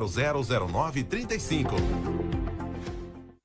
000935. 0.00 1.68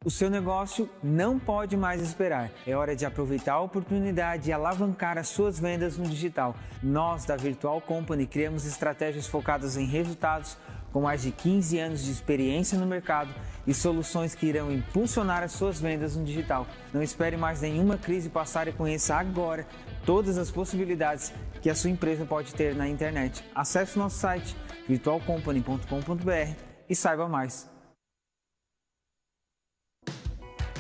O 0.04 0.10
seu 0.10 0.30
negócio 0.30 0.89
não 1.04 1.38
pode 1.38 1.76
mais 1.76 2.02
esperar. 2.02 2.50
É 2.66 2.76
hora 2.76 2.95
de 2.95 3.06
aproveitar 3.06 3.54
a 3.54 3.60
oportunidade 3.60 4.50
e 4.50 4.54
alavancar 4.54 5.18
as 5.18 5.28
suas 5.28 5.60
vendas 5.60 5.97
no 5.97 6.08
digital. 6.08 6.56
Nós, 6.82 7.26
da 7.26 7.36
Virtual 7.36 7.80
Company, 7.82 8.26
criamos 8.26 8.66
estratégias 8.66 9.28
focadas 9.28 9.78
em 9.78 9.86
resultados 9.86 10.58
com 10.91 11.02
mais 11.02 11.22
de 11.22 11.32
15 11.32 11.80
anos 11.80 12.04
de 12.04 12.12
experiência 12.12 12.78
no 12.78 12.86
mercado 12.86 13.30
e 13.68 13.74
soluções 13.74 14.34
que 14.34 14.47
irão 14.47 14.72
impulsionar 14.72 15.43
as 15.43 15.52
suas 15.52 15.80
vendas 15.80 16.16
no 16.16 16.24
digital. 16.24 16.66
Não 16.93 17.04
espere 17.04 17.38
mais 17.38 17.62
nenhuma 17.62 17.97
crise 17.97 18.30
passar 18.30 18.68
e 18.68 18.72
conheça 18.72 19.16
agora 19.16 19.68
todas 20.10 20.39
as 20.39 20.49
possibilidades 20.49 21.32
que 21.62 21.70
a 21.70 21.76
sua 21.76 21.91
empresa 21.91 22.26
pode 22.26 22.51
ter 22.55 22.74
na 22.74 22.89
internet. 22.89 23.43
Acesse 23.53 23.99
nosso 23.99 24.18
site 24.18 24.55
virtualcompany.com.br 24.88 26.55
e 26.89 26.95
saiba 26.95 27.30
mais. 27.30 27.70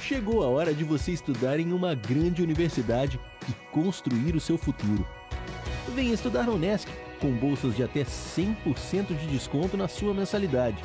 Chegou 0.01 0.43
a 0.43 0.47
hora 0.47 0.73
de 0.73 0.83
você 0.83 1.11
estudar 1.11 1.59
em 1.59 1.71
uma 1.71 1.93
grande 1.93 2.41
universidade 2.41 3.19
e 3.47 3.53
construir 3.71 4.35
o 4.35 4.41
seu 4.41 4.57
futuro. 4.57 5.05
Venha 5.93 6.15
estudar 6.15 6.47
na 6.47 6.51
Unesc, 6.51 6.89
com 7.21 7.31
bolsas 7.31 7.75
de 7.75 7.83
até 7.83 8.01
100% 8.01 9.15
de 9.15 9.27
desconto 9.27 9.77
na 9.77 9.87
sua 9.87 10.11
mensalidade. 10.11 10.83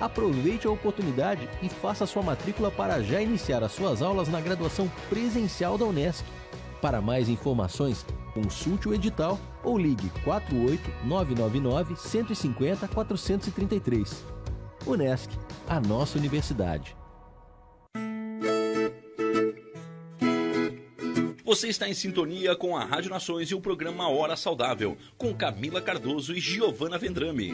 Aproveite 0.00 0.66
a 0.66 0.70
oportunidade 0.70 1.46
e 1.62 1.68
faça 1.68 2.06
sua 2.06 2.22
matrícula 2.22 2.70
para 2.70 3.02
já 3.02 3.20
iniciar 3.20 3.62
as 3.62 3.72
suas 3.72 4.00
aulas 4.00 4.28
na 4.28 4.40
graduação 4.40 4.90
presencial 5.10 5.76
da 5.76 5.84
Unesc. 5.84 6.24
Para 6.82 7.00
mais 7.00 7.28
informações, 7.28 8.04
consulte 8.34 8.88
o 8.88 8.94
edital 8.94 9.38
ou 9.62 9.78
ligue 9.78 10.10
48 10.24 11.06
999 11.06 11.94
150 11.94 12.88
433. 12.88 14.26
Unesc, 14.84 15.30
a 15.68 15.78
nossa 15.78 16.18
universidade. 16.18 16.96
Você 21.44 21.68
está 21.68 21.88
em 21.88 21.94
sintonia 21.94 22.56
com 22.56 22.76
a 22.76 22.84
Rádio 22.84 23.10
Nações 23.10 23.48
e 23.48 23.54
o 23.54 23.60
programa 23.60 24.08
Hora 24.08 24.34
Saudável, 24.34 24.96
com 25.16 25.32
Camila 25.32 25.80
Cardoso 25.80 26.34
e 26.34 26.40
Giovana 26.40 26.98
Vendrame. 26.98 27.52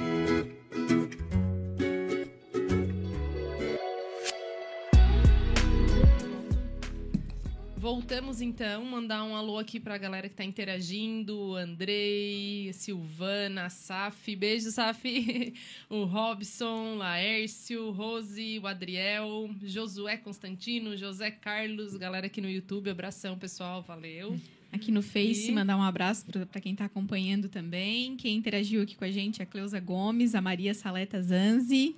Voltamos 7.91 8.43
então, 8.43 8.84
mandar 8.84 9.24
um 9.24 9.34
alô 9.34 9.59
aqui 9.59 9.80
para 9.80 9.95
a 9.95 9.99
galera 9.99 10.28
que 10.28 10.34
está 10.34 10.45
interagindo, 10.45 11.57
Andrei, 11.57 12.70
Silvana, 12.74 13.70
Saf, 13.70 14.36
beijo 14.36 14.70
Saf, 14.70 15.01
o 15.89 16.05
Robson, 16.05 16.97
Laércio, 16.97 17.91
Rose, 17.93 18.61
o 18.62 18.66
Adriel, 18.66 19.49
Josué 19.62 20.18
Constantino, 20.18 20.99
José 20.99 21.30
Carlos, 21.30 21.97
galera 21.97 22.26
aqui 22.26 22.43
no 22.43 22.51
YouTube, 22.51 22.91
abração 22.91 23.39
pessoal, 23.39 23.80
valeu. 23.80 24.39
Aqui 24.70 24.92
no 24.92 25.02
Face, 25.02 25.48
e... 25.48 25.52
mandar 25.52 25.78
um 25.78 25.82
abraço 25.82 26.26
para 26.26 26.60
quem 26.60 26.72
está 26.72 26.84
acompanhando 26.84 27.48
também. 27.48 28.16
Quem 28.16 28.36
interagiu 28.36 28.82
aqui 28.82 28.94
com 28.94 29.04
a 29.04 29.10
gente 29.10 29.40
é 29.40 29.44
a 29.44 29.46
Cleusa 29.46 29.80
Gomes, 29.80 30.34
a 30.34 30.42
Maria 30.42 30.74
Saleta 30.74 31.22
Zanzi. 31.22 31.96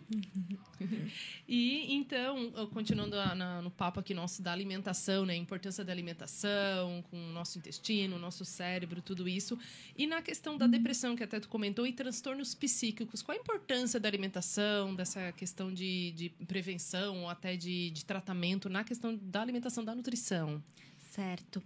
e 1.48 1.92
então, 1.92 2.52
continuando 2.72 3.16
na, 3.16 3.60
no 3.60 3.72
papo 3.72 3.98
aqui 3.98 4.14
nosso 4.14 4.40
da 4.40 4.52
alimentação, 4.52 5.26
né? 5.26 5.32
A 5.32 5.36
importância 5.36 5.84
da 5.84 5.90
alimentação, 5.90 7.02
com 7.10 7.16
o 7.16 7.32
nosso 7.32 7.58
intestino, 7.58 8.14
o 8.14 8.18
nosso 8.20 8.44
cérebro, 8.44 9.02
tudo 9.02 9.28
isso. 9.28 9.58
E 9.98 10.06
na 10.06 10.22
questão 10.22 10.56
da 10.56 10.68
depressão, 10.68 11.16
que 11.16 11.24
até 11.24 11.40
tu 11.40 11.48
comentou, 11.48 11.84
e 11.84 11.92
transtornos 11.92 12.54
psíquicos. 12.54 13.20
Qual 13.20 13.36
a 13.36 13.40
importância 13.40 13.98
da 13.98 14.08
alimentação, 14.08 14.94
dessa 14.94 15.32
questão 15.32 15.74
de, 15.74 16.12
de 16.12 16.28
prevenção 16.46 17.22
ou 17.22 17.28
até 17.28 17.56
de, 17.56 17.90
de 17.90 18.04
tratamento 18.04 18.68
na 18.68 18.84
questão 18.84 19.18
da 19.20 19.42
alimentação, 19.42 19.84
da 19.84 19.92
nutrição? 19.92 20.62
Certo. 21.10 21.60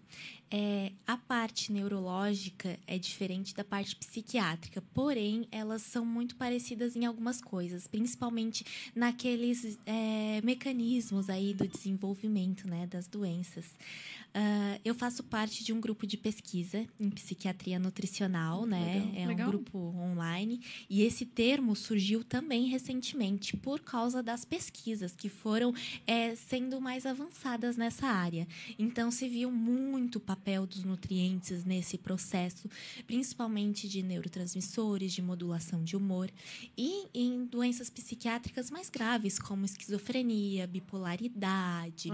É, 0.56 0.92
a 1.04 1.16
parte 1.16 1.72
neurológica 1.72 2.78
é 2.86 2.96
diferente 2.96 3.52
da 3.56 3.64
parte 3.64 3.96
psiquiátrica, 3.96 4.80
porém, 4.94 5.48
elas 5.50 5.82
são 5.82 6.06
muito 6.06 6.36
parecidas 6.36 6.94
em 6.94 7.04
algumas 7.04 7.40
coisas, 7.40 7.88
principalmente 7.88 8.64
naqueles 8.94 9.76
é, 9.84 10.40
mecanismos 10.44 11.28
aí 11.28 11.52
do 11.52 11.66
desenvolvimento 11.66 12.68
né, 12.68 12.86
das 12.86 13.08
doenças. 13.08 13.64
Uh, 14.34 14.80
eu 14.84 14.96
faço 14.96 15.22
parte 15.22 15.62
de 15.62 15.72
um 15.72 15.80
grupo 15.80 16.04
de 16.08 16.16
pesquisa 16.16 16.84
em 16.98 17.08
psiquiatria 17.08 17.78
nutricional, 17.78 18.66
né? 18.66 18.94
Legal, 18.94 19.12
é 19.14 19.26
legal. 19.28 19.46
um 19.46 19.50
grupo 19.52 19.78
online. 19.78 20.60
E 20.90 21.02
esse 21.02 21.24
termo 21.24 21.76
surgiu 21.76 22.24
também 22.24 22.66
recentemente 22.66 23.56
por 23.56 23.78
causa 23.78 24.24
das 24.24 24.44
pesquisas 24.44 25.14
que 25.14 25.28
foram 25.28 25.72
é, 26.04 26.34
sendo 26.34 26.80
mais 26.80 27.06
avançadas 27.06 27.76
nessa 27.76 28.08
área. 28.08 28.48
Então, 28.76 29.08
se 29.08 29.28
viu 29.28 29.52
muito 29.52 30.16
o 30.16 30.20
papel 30.44 30.66
dos 30.66 30.84
nutrientes 30.84 31.64
nesse 31.64 31.96
processo, 31.96 32.68
principalmente 33.06 33.88
de 33.88 34.02
neurotransmissores, 34.02 35.14
de 35.14 35.22
modulação 35.22 35.82
de 35.82 35.96
humor. 35.96 36.30
E 36.76 37.06
em 37.14 37.46
doenças 37.46 37.88
psiquiátricas 37.88 38.70
mais 38.70 38.90
graves, 38.90 39.38
como 39.38 39.64
esquizofrenia, 39.64 40.66
bipolaridade, 40.66 42.10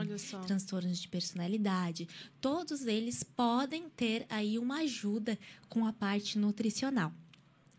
transtornos 0.46 1.00
de 1.00 1.08
personalidade 1.08 2.08
todos 2.40 2.86
eles 2.86 3.22
podem 3.22 3.88
ter 3.88 4.24
aí 4.28 4.58
uma 4.58 4.78
ajuda 4.78 5.38
com 5.68 5.86
a 5.86 5.92
parte 5.92 6.38
nutricional. 6.38 7.12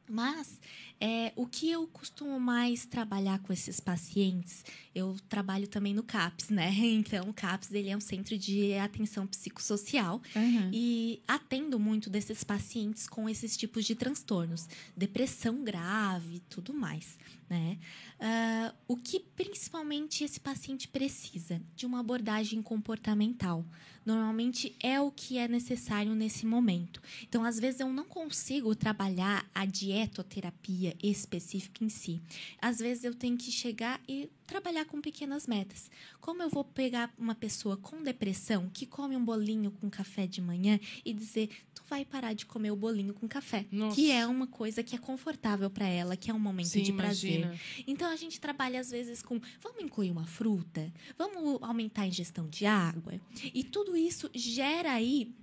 Mas 0.10 0.60
é, 1.02 1.34
o 1.36 1.48
que 1.48 1.72
eu 1.72 1.88
costumo 1.88 2.40
mais 2.40 2.86
trabalhar 2.86 3.40
com 3.40 3.52
esses 3.52 3.80
pacientes, 3.80 4.64
eu 4.94 5.18
trabalho 5.28 5.68
também 5.68 5.96
no 5.96 6.04
CAPS, 6.04 6.50
né? 6.50 6.72
Então, 7.02 7.30
o 7.30 7.34
CAPS 7.34 7.72
ele 7.72 7.90
é 7.90 7.98
um 7.98 8.02
centro 8.02 8.38
de 8.38 8.76
atenção 8.76 9.26
psicossocial 9.26 10.22
uhum. 10.36 10.70
e 10.72 11.20
atendo 11.28 11.80
muito 11.80 12.10
desses 12.10 12.44
pacientes 12.44 13.08
com 13.08 13.28
esses 13.28 13.58
tipos 13.58 13.86
de 13.86 13.96
transtornos, 13.96 14.70
depressão 14.96 15.64
grave, 15.64 16.36
e 16.36 16.40
tudo 16.42 16.74
mais, 16.74 17.18
né? 17.50 17.80
Uh, 18.20 18.76
o 18.90 18.98
que 18.98 19.20
principalmente 19.20 20.24
esse 20.24 20.40
paciente 20.40 20.88
precisa 20.88 21.60
de 21.76 21.88
uma 21.88 22.00
abordagem 22.00 22.62
comportamental 22.62 23.66
normalmente 24.06 24.76
é 24.80 25.00
o 25.00 25.12
que 25.12 25.38
é 25.38 25.48
necessário 25.48 26.14
nesse 26.16 26.46
momento. 26.46 27.02
Então, 27.24 27.44
às 27.44 27.60
vezes, 27.60 27.80
eu 27.80 27.92
não 27.92 28.06
consigo 28.06 28.74
trabalhar 28.76 29.46
a 29.54 29.66
dietoterapia 29.66 30.91
específica 31.02 31.84
em 31.84 31.90
si. 31.90 32.22
Às 32.62 32.80
vezes, 32.80 33.04
eu 33.04 33.14
tenho 33.14 33.38
que 33.38 33.52
chegar 33.52 34.02
e 34.08 34.30
trabalhar 34.46 34.86
com 34.86 35.00
pequenas 35.00 35.48
metas. 35.48 35.90
Como 36.20 36.44
eu 36.44 36.50
vou 36.50 36.64
pegar 36.64 37.14
uma 37.18 37.34
pessoa 37.34 37.78
com 37.78 38.04
depressão 38.04 38.70
que 38.74 38.86
come 38.86 39.16
um 39.16 39.24
bolinho 39.24 39.72
com 39.72 39.90
café 39.90 40.28
de 40.28 40.42
manhã 40.42 40.80
e 41.06 41.14
dizer, 41.14 41.50
tu 41.74 41.84
vai 41.90 42.04
parar 42.04 42.34
de 42.34 42.46
comer 42.46 42.72
o 42.72 42.76
bolinho 42.76 43.14
com 43.14 43.28
café, 43.28 43.66
Nossa. 43.72 43.96
que 43.96 44.12
é 44.12 44.28
uma 44.28 44.48
coisa 44.48 44.84
que 44.84 44.96
é 44.96 45.00
confortável 45.00 45.70
para 45.70 45.88
ela, 45.88 46.18
que 46.18 46.30
é 46.30 46.34
um 46.34 46.40
momento 46.40 46.68
Sim, 46.68 46.84
de 46.84 46.94
prazer. 46.94 47.40
Imagina. 47.42 47.60
Então 47.88 48.12
a 48.12 48.16
gente 48.16 48.40
trabalha 48.42 48.80
às 48.80 48.92
vezes 48.92 49.22
com, 49.22 49.40
vamos 49.62 49.82
incluir 49.82 50.12
uma 50.12 50.26
fruta, 50.26 50.92
vamos 51.18 51.58
aumentar 51.62 52.04
a 52.04 52.08
ingestão 52.08 52.48
de 52.50 52.66
água 52.66 53.14
e 53.54 53.64
tudo 53.64 53.96
isso 53.96 54.30
gera 54.34 54.92
aí 54.92 55.34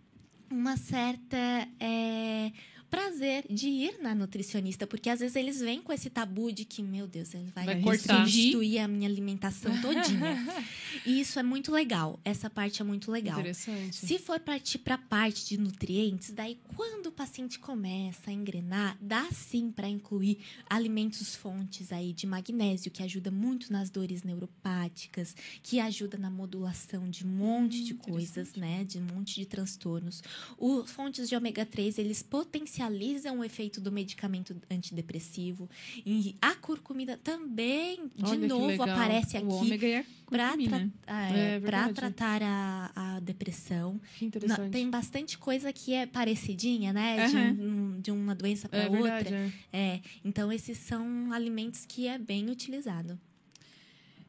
uma 0.50 0.76
certa 0.76 1.36
é, 1.78 2.52
prazer 2.90 3.44
de 3.48 3.68
ir 3.68 3.98
na 4.00 4.14
nutricionista, 4.14 4.86
porque 4.86 5.10
às 5.10 5.20
vezes 5.20 5.36
eles 5.36 5.60
vêm 5.60 5.80
com 5.80 5.92
esse 5.92 6.08
tabu 6.10 6.50
de 6.50 6.64
que, 6.64 6.82
meu 6.82 7.06
Deus, 7.06 7.34
ele 7.34 7.50
vai, 7.54 7.80
vai 7.80 7.98
substituir 7.98 8.78
a 8.78 8.88
minha 8.88 9.08
alimentação 9.08 9.78
todinha. 9.80 10.36
e 11.04 11.20
isso 11.20 11.38
é 11.38 11.42
muito 11.42 11.70
legal. 11.70 12.18
Essa 12.24 12.48
parte 12.48 12.80
é 12.80 12.84
muito 12.84 13.10
legal. 13.10 13.38
Interessante. 13.38 13.96
Se 13.96 14.18
for 14.18 14.40
partir 14.40 14.78
para 14.78 14.94
a 14.94 14.98
parte 14.98 15.46
de 15.46 15.58
nutrientes, 15.58 16.32
daí 16.32 16.58
quando 16.74 17.06
o 17.06 17.12
paciente 17.12 17.58
começa 17.58 18.30
a 18.30 18.32
engrenar, 18.32 18.96
dá 19.00 19.26
sim 19.32 19.70
para 19.70 19.88
incluir 19.88 20.38
alimentos 20.68 21.34
fontes 21.34 21.92
aí 21.92 22.12
de 22.12 22.26
magnésio, 22.26 22.90
que 22.90 23.02
ajuda 23.02 23.30
muito 23.30 23.72
nas 23.72 23.90
dores 23.90 24.22
neuropáticas, 24.22 25.36
que 25.62 25.78
ajuda 25.78 26.16
na 26.16 26.30
modulação 26.30 27.08
de 27.08 27.26
um 27.26 27.30
monte 27.30 27.82
hum, 27.82 27.84
de 27.84 27.94
coisas, 27.94 28.54
né, 28.54 28.84
de 28.84 28.98
um 28.98 29.02
monte 29.02 29.34
de 29.34 29.46
transtornos. 29.46 30.22
Os 30.56 30.90
fontes 30.90 31.28
de 31.28 31.36
ômega 31.36 31.66
3, 31.66 31.98
eles 31.98 32.22
potencializam 32.22 32.77
potencializam 32.78 33.40
o 33.40 33.44
efeito 33.44 33.80
do 33.80 33.90
medicamento 33.90 34.56
antidepressivo. 34.70 35.68
E 36.06 36.36
a 36.40 36.54
curcumina 36.54 37.18
também, 37.22 38.10
de 38.14 38.24
Olha 38.24 38.48
novo, 38.48 38.82
aparece 38.82 39.36
aqui. 39.36 39.46
O 39.46 39.54
ômega 39.54 39.86
e 39.86 39.94
a 39.96 40.04
para 40.26 40.56
tra 40.56 40.88
é, 41.06 41.56
é 41.56 41.92
tratar 41.92 42.42
a, 42.42 42.92
a 42.94 43.20
depressão. 43.20 44.00
Que 44.18 44.26
interessante. 44.26 44.70
tem 44.70 44.88
bastante 44.88 45.38
coisa 45.38 45.72
que 45.72 45.94
é 45.94 46.06
parecidinha, 46.06 46.92
né? 46.92 47.26
Uhum. 47.26 47.54
De, 47.54 47.62
um, 47.62 48.00
de, 48.00 48.10
uma 48.10 48.34
doença 48.34 48.68
para 48.68 48.84
é 48.84 48.88
outra. 48.88 49.02
Verdade, 49.02 49.54
é. 49.72 49.78
é. 49.78 50.00
Então, 50.24 50.52
esses 50.52 50.78
são 50.78 51.32
alimentos 51.32 51.84
que 51.86 52.06
é 52.06 52.18
bem 52.18 52.48
utilizado. 52.50 53.18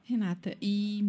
Renata, 0.03 0.57
e 0.59 1.03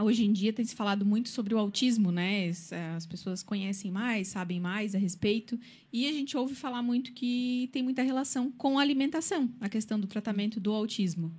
Hoje 0.00 0.24
em 0.24 0.32
dia 0.32 0.52
tem 0.52 0.64
se 0.64 0.76
falado 0.76 1.04
muito 1.04 1.28
sobre 1.28 1.52
o 1.54 1.58
autismo, 1.58 2.12
né? 2.12 2.50
As 2.96 3.04
pessoas 3.04 3.42
conhecem 3.42 3.90
mais, 3.90 4.28
sabem 4.28 4.60
mais 4.60 4.94
a 4.94 4.98
respeito. 4.98 5.58
E 5.92 6.06
a 6.06 6.12
gente 6.12 6.36
ouve 6.36 6.54
falar 6.54 6.82
muito 6.82 7.12
que 7.12 7.68
tem 7.72 7.82
muita 7.82 8.02
relação 8.02 8.50
com 8.52 8.78
a 8.78 8.82
alimentação, 8.82 9.50
a 9.60 9.68
questão 9.68 9.98
do 9.98 10.06
tratamento 10.06 10.60
do 10.60 10.72
autismo. 10.72 11.32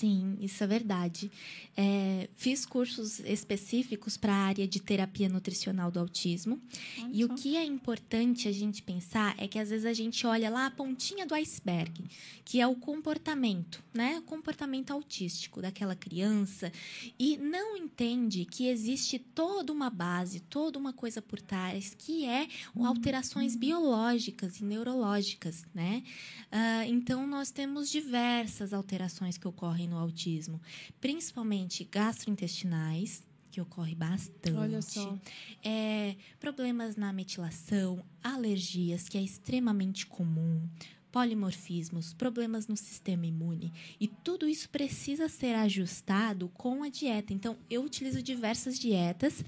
Sim, 0.00 0.38
isso 0.40 0.64
é 0.64 0.66
verdade. 0.66 1.30
É, 1.76 2.30
fiz 2.34 2.64
cursos 2.64 3.20
específicos 3.20 4.16
para 4.16 4.32
a 4.32 4.46
área 4.46 4.66
de 4.66 4.80
terapia 4.80 5.28
nutricional 5.28 5.90
do 5.90 6.00
autismo. 6.00 6.58
Olha 7.02 7.10
e 7.12 7.22
o 7.22 7.34
que 7.34 7.54
é 7.54 7.62
importante 7.62 8.48
a 8.48 8.52
gente 8.52 8.82
pensar 8.82 9.34
é 9.36 9.46
que 9.46 9.58
às 9.58 9.68
vezes 9.68 9.84
a 9.84 9.92
gente 9.92 10.26
olha 10.26 10.48
lá 10.48 10.64
a 10.64 10.70
pontinha 10.70 11.26
do 11.26 11.34
iceberg, 11.34 12.02
que 12.46 12.62
é 12.62 12.66
o 12.66 12.76
comportamento, 12.76 13.84
né? 13.92 14.18
O 14.20 14.22
comportamento 14.22 14.90
autístico 14.90 15.60
daquela 15.60 15.94
criança 15.94 16.72
e 17.18 17.36
não 17.36 17.76
entende 17.76 18.46
que 18.46 18.68
existe 18.68 19.18
toda 19.18 19.70
uma 19.70 19.90
base, 19.90 20.40
toda 20.40 20.78
uma 20.78 20.94
coisa 20.94 21.20
por 21.20 21.42
trás, 21.42 21.94
que 21.94 22.24
é 22.24 22.48
alterações 22.74 23.54
biológicas 23.54 24.60
e 24.60 24.64
neurológicas, 24.64 25.62
né? 25.74 26.02
Uh, 26.50 26.88
então, 26.88 27.26
nós 27.26 27.50
temos 27.50 27.90
diversas 27.90 28.72
alterações 28.72 29.36
que 29.36 29.46
ocorrem 29.46 29.89
no 29.90 29.98
autismo, 29.98 30.60
principalmente 31.00 31.84
gastrointestinais, 31.84 33.26
que 33.50 33.60
ocorre 33.60 33.94
bastante. 33.94 34.56
Olha 34.56 34.80
só. 34.80 35.18
É, 35.62 36.16
problemas 36.38 36.96
na 36.96 37.12
metilação, 37.12 38.02
alergias, 38.22 39.08
que 39.08 39.18
é 39.18 39.22
extremamente 39.22 40.06
comum, 40.06 40.62
polimorfismos, 41.10 42.12
problemas 42.14 42.66
no 42.66 42.76
sistema 42.76 43.26
imune. 43.26 43.72
E 44.00 44.06
tudo 44.06 44.48
isso 44.48 44.68
precisa 44.68 45.28
ser 45.28 45.54
ajustado 45.54 46.48
com 46.54 46.82
a 46.82 46.88
dieta. 46.88 47.32
Então, 47.32 47.56
eu 47.68 47.82
utilizo 47.82 48.22
diversas 48.22 48.78
dietas 48.78 49.44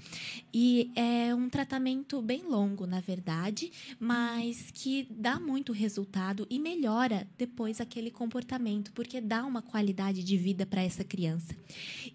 e 0.53 0.91
é 0.95 1.33
um 1.33 1.49
tratamento 1.49 2.21
bem 2.21 2.43
longo, 2.43 2.85
na 2.85 2.99
verdade, 2.99 3.71
mas 3.99 4.71
que 4.71 5.07
dá 5.09 5.39
muito 5.39 5.71
resultado 5.71 6.45
e 6.49 6.59
melhora 6.59 7.27
depois 7.37 7.79
aquele 7.79 8.11
comportamento, 8.11 8.91
porque 8.93 9.21
dá 9.21 9.45
uma 9.45 9.61
qualidade 9.61 10.23
de 10.23 10.37
vida 10.37 10.65
para 10.65 10.83
essa 10.83 11.03
criança. 11.03 11.55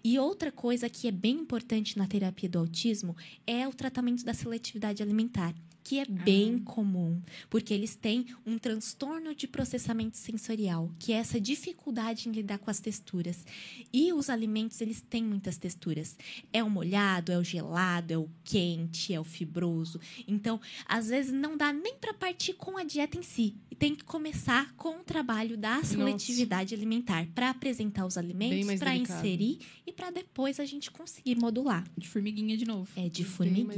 E 0.03 0.17
outra 0.19 0.51
coisa 0.51 0.89
que 0.89 1.07
é 1.07 1.11
bem 1.11 1.37
importante 1.37 1.97
na 1.97 2.07
terapia 2.07 2.49
do 2.49 2.59
autismo 2.59 3.15
é 3.45 3.67
o 3.67 3.73
tratamento 3.73 4.23
da 4.23 4.33
seletividade 4.33 5.01
alimentar 5.01 5.53
que 5.89 5.97
é 5.97 6.05
bem 6.05 6.61
ah. 6.61 6.71
comum, 6.71 7.19
porque 7.49 7.73
eles 7.73 7.95
têm 7.95 8.27
um 8.45 8.59
transtorno 8.59 9.33
de 9.39 9.47
processamento 9.47 10.17
sensorial, 10.17 10.91
que 10.99 11.13
é 11.13 11.15
essa 11.15 11.39
dificuldade 11.39 12.27
em 12.27 12.31
lidar 12.31 12.57
com 12.57 12.69
as 12.69 12.81
texturas. 12.81 13.45
E 13.91 14.11
os 14.11 14.29
alimentos, 14.29 14.81
eles 14.81 15.01
têm 15.01 15.23
muitas 15.23 15.57
texturas. 15.57 16.17
É 16.51 16.61
o 16.61 16.69
molhado, 16.69 17.31
é 17.31 17.37
o 17.37 17.43
gelado, 17.43 18.13
é 18.13 18.17
o 18.17 18.29
quente, 18.43 19.13
é 19.13 19.19
o 19.19 19.23
fibroso. 19.23 19.99
Então, 20.27 20.59
às 20.85 21.07
vezes 21.07 21.31
não 21.31 21.55
dá 21.55 21.71
nem 21.71 21.95
para 21.95 22.13
partir 22.13 22.53
com 22.53 22.77
a 22.77 22.83
dieta 22.83 23.17
em 23.17 23.23
si. 23.23 23.55
E 23.71 23.75
tem 23.75 23.95
que 23.95 24.03
começar 24.03 24.73
com 24.75 24.97
o 24.97 25.03
trabalho 25.03 25.57
da 25.57 25.81
seletividade 25.83 26.71
Nossa. 26.71 26.75
alimentar 26.75 27.25
para 27.33 27.49
apresentar 27.51 28.05
os 28.05 28.17
alimentos, 28.17 28.77
para 28.77 28.95
inserir 28.95 29.59
e 29.87 29.93
para 29.93 30.11
depois 30.11 30.59
a 30.59 30.65
gente 30.65 30.91
conseguir 30.91 31.35
modular. 31.35 31.85
De 31.97 32.07
formiguinha 32.07 32.57
de 32.57 32.65
novo. 32.65 32.89
É 32.95 33.07
de 33.07 33.23
formiguinha. 33.23 33.69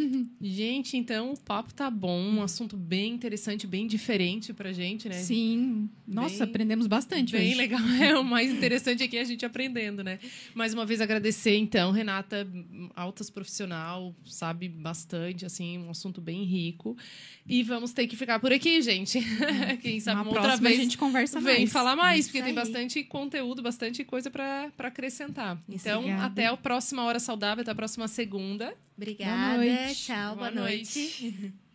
gente, 0.40 0.96
então 0.96 1.32
o 1.32 1.38
papo 1.38 1.74
tá 1.74 1.90
bom, 1.90 2.18
um 2.18 2.42
assunto 2.42 2.76
bem 2.76 3.12
interessante, 3.12 3.66
bem 3.66 3.86
diferente 3.86 4.54
pra 4.70 4.72
gente, 4.72 5.08
né? 5.08 5.16
Sim. 5.16 5.88
Nossa, 6.06 6.44
bem, 6.44 6.48
aprendemos 6.48 6.86
bastante 6.86 7.32
Bem 7.32 7.48
hoje. 7.48 7.58
legal. 7.58 7.80
É 8.00 8.16
o 8.16 8.24
mais 8.24 8.50
interessante 8.50 9.02
aqui 9.02 9.16
é 9.16 9.20
a 9.20 9.24
gente 9.24 9.44
aprendendo, 9.44 10.02
né? 10.02 10.18
Mais 10.54 10.72
uma 10.72 10.86
vez 10.86 11.00
agradecer, 11.00 11.56
então, 11.56 11.90
Renata, 11.90 12.48
altas 12.94 13.28
profissional, 13.28 14.14
sabe 14.24 14.68
bastante, 14.68 15.44
assim, 15.44 15.78
um 15.78 15.90
assunto 15.90 16.20
bem 16.20 16.44
rico. 16.44 16.96
E 17.46 17.62
vamos 17.62 17.92
ter 17.92 18.06
que 18.06 18.16
ficar 18.16 18.38
por 18.38 18.52
aqui, 18.52 18.80
gente. 18.80 19.18
Quem 19.82 20.00
sabe 20.00 20.20
uma, 20.20 20.30
uma 20.30 20.38
outra 20.40 20.56
vez 20.56 20.78
a 20.78 20.82
gente 20.82 20.96
conversa 20.96 21.40
vem 21.40 21.60
mais. 21.60 21.72
falar 21.72 21.96
mais, 21.96 22.20
Isso 22.20 22.28
porque 22.28 22.38
aí. 22.38 22.44
tem 22.44 22.54
bastante 22.54 23.04
conteúdo, 23.04 23.60
bastante 23.62 24.04
coisa 24.04 24.30
para 24.30 24.70
acrescentar. 24.78 25.56
Isso, 25.68 25.86
então, 25.88 26.00
obrigada. 26.00 26.24
até 26.26 26.46
a 26.46 26.56
próxima 26.56 27.04
Hora 27.04 27.18
Saudável, 27.18 27.62
até 27.62 27.70
a 27.72 27.74
próxima 27.74 28.08
segunda. 28.08 28.74
Obrigada. 28.96 29.56
Boa 29.56 29.64
noite. 29.64 30.04
Tchau, 30.06 30.36
boa, 30.36 30.50
boa 30.50 30.50
noite. 30.50 30.98
noite. 30.98 31.54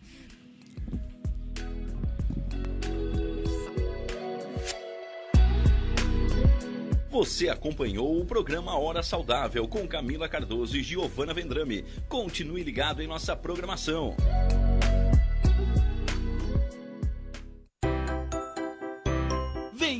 Você 7.16 7.48
acompanhou 7.48 8.20
o 8.20 8.26
programa 8.26 8.78
Hora 8.78 9.02
Saudável 9.02 9.66
com 9.70 9.88
Camila 9.88 10.28
Cardoso 10.28 10.76
e 10.76 10.84
Giovana 10.84 11.34
Vendrame. 11.34 11.86
Continue 12.10 12.62
ligado 12.62 13.02
em 13.02 13.08
nossa 13.08 13.34
programação. 13.38 14.14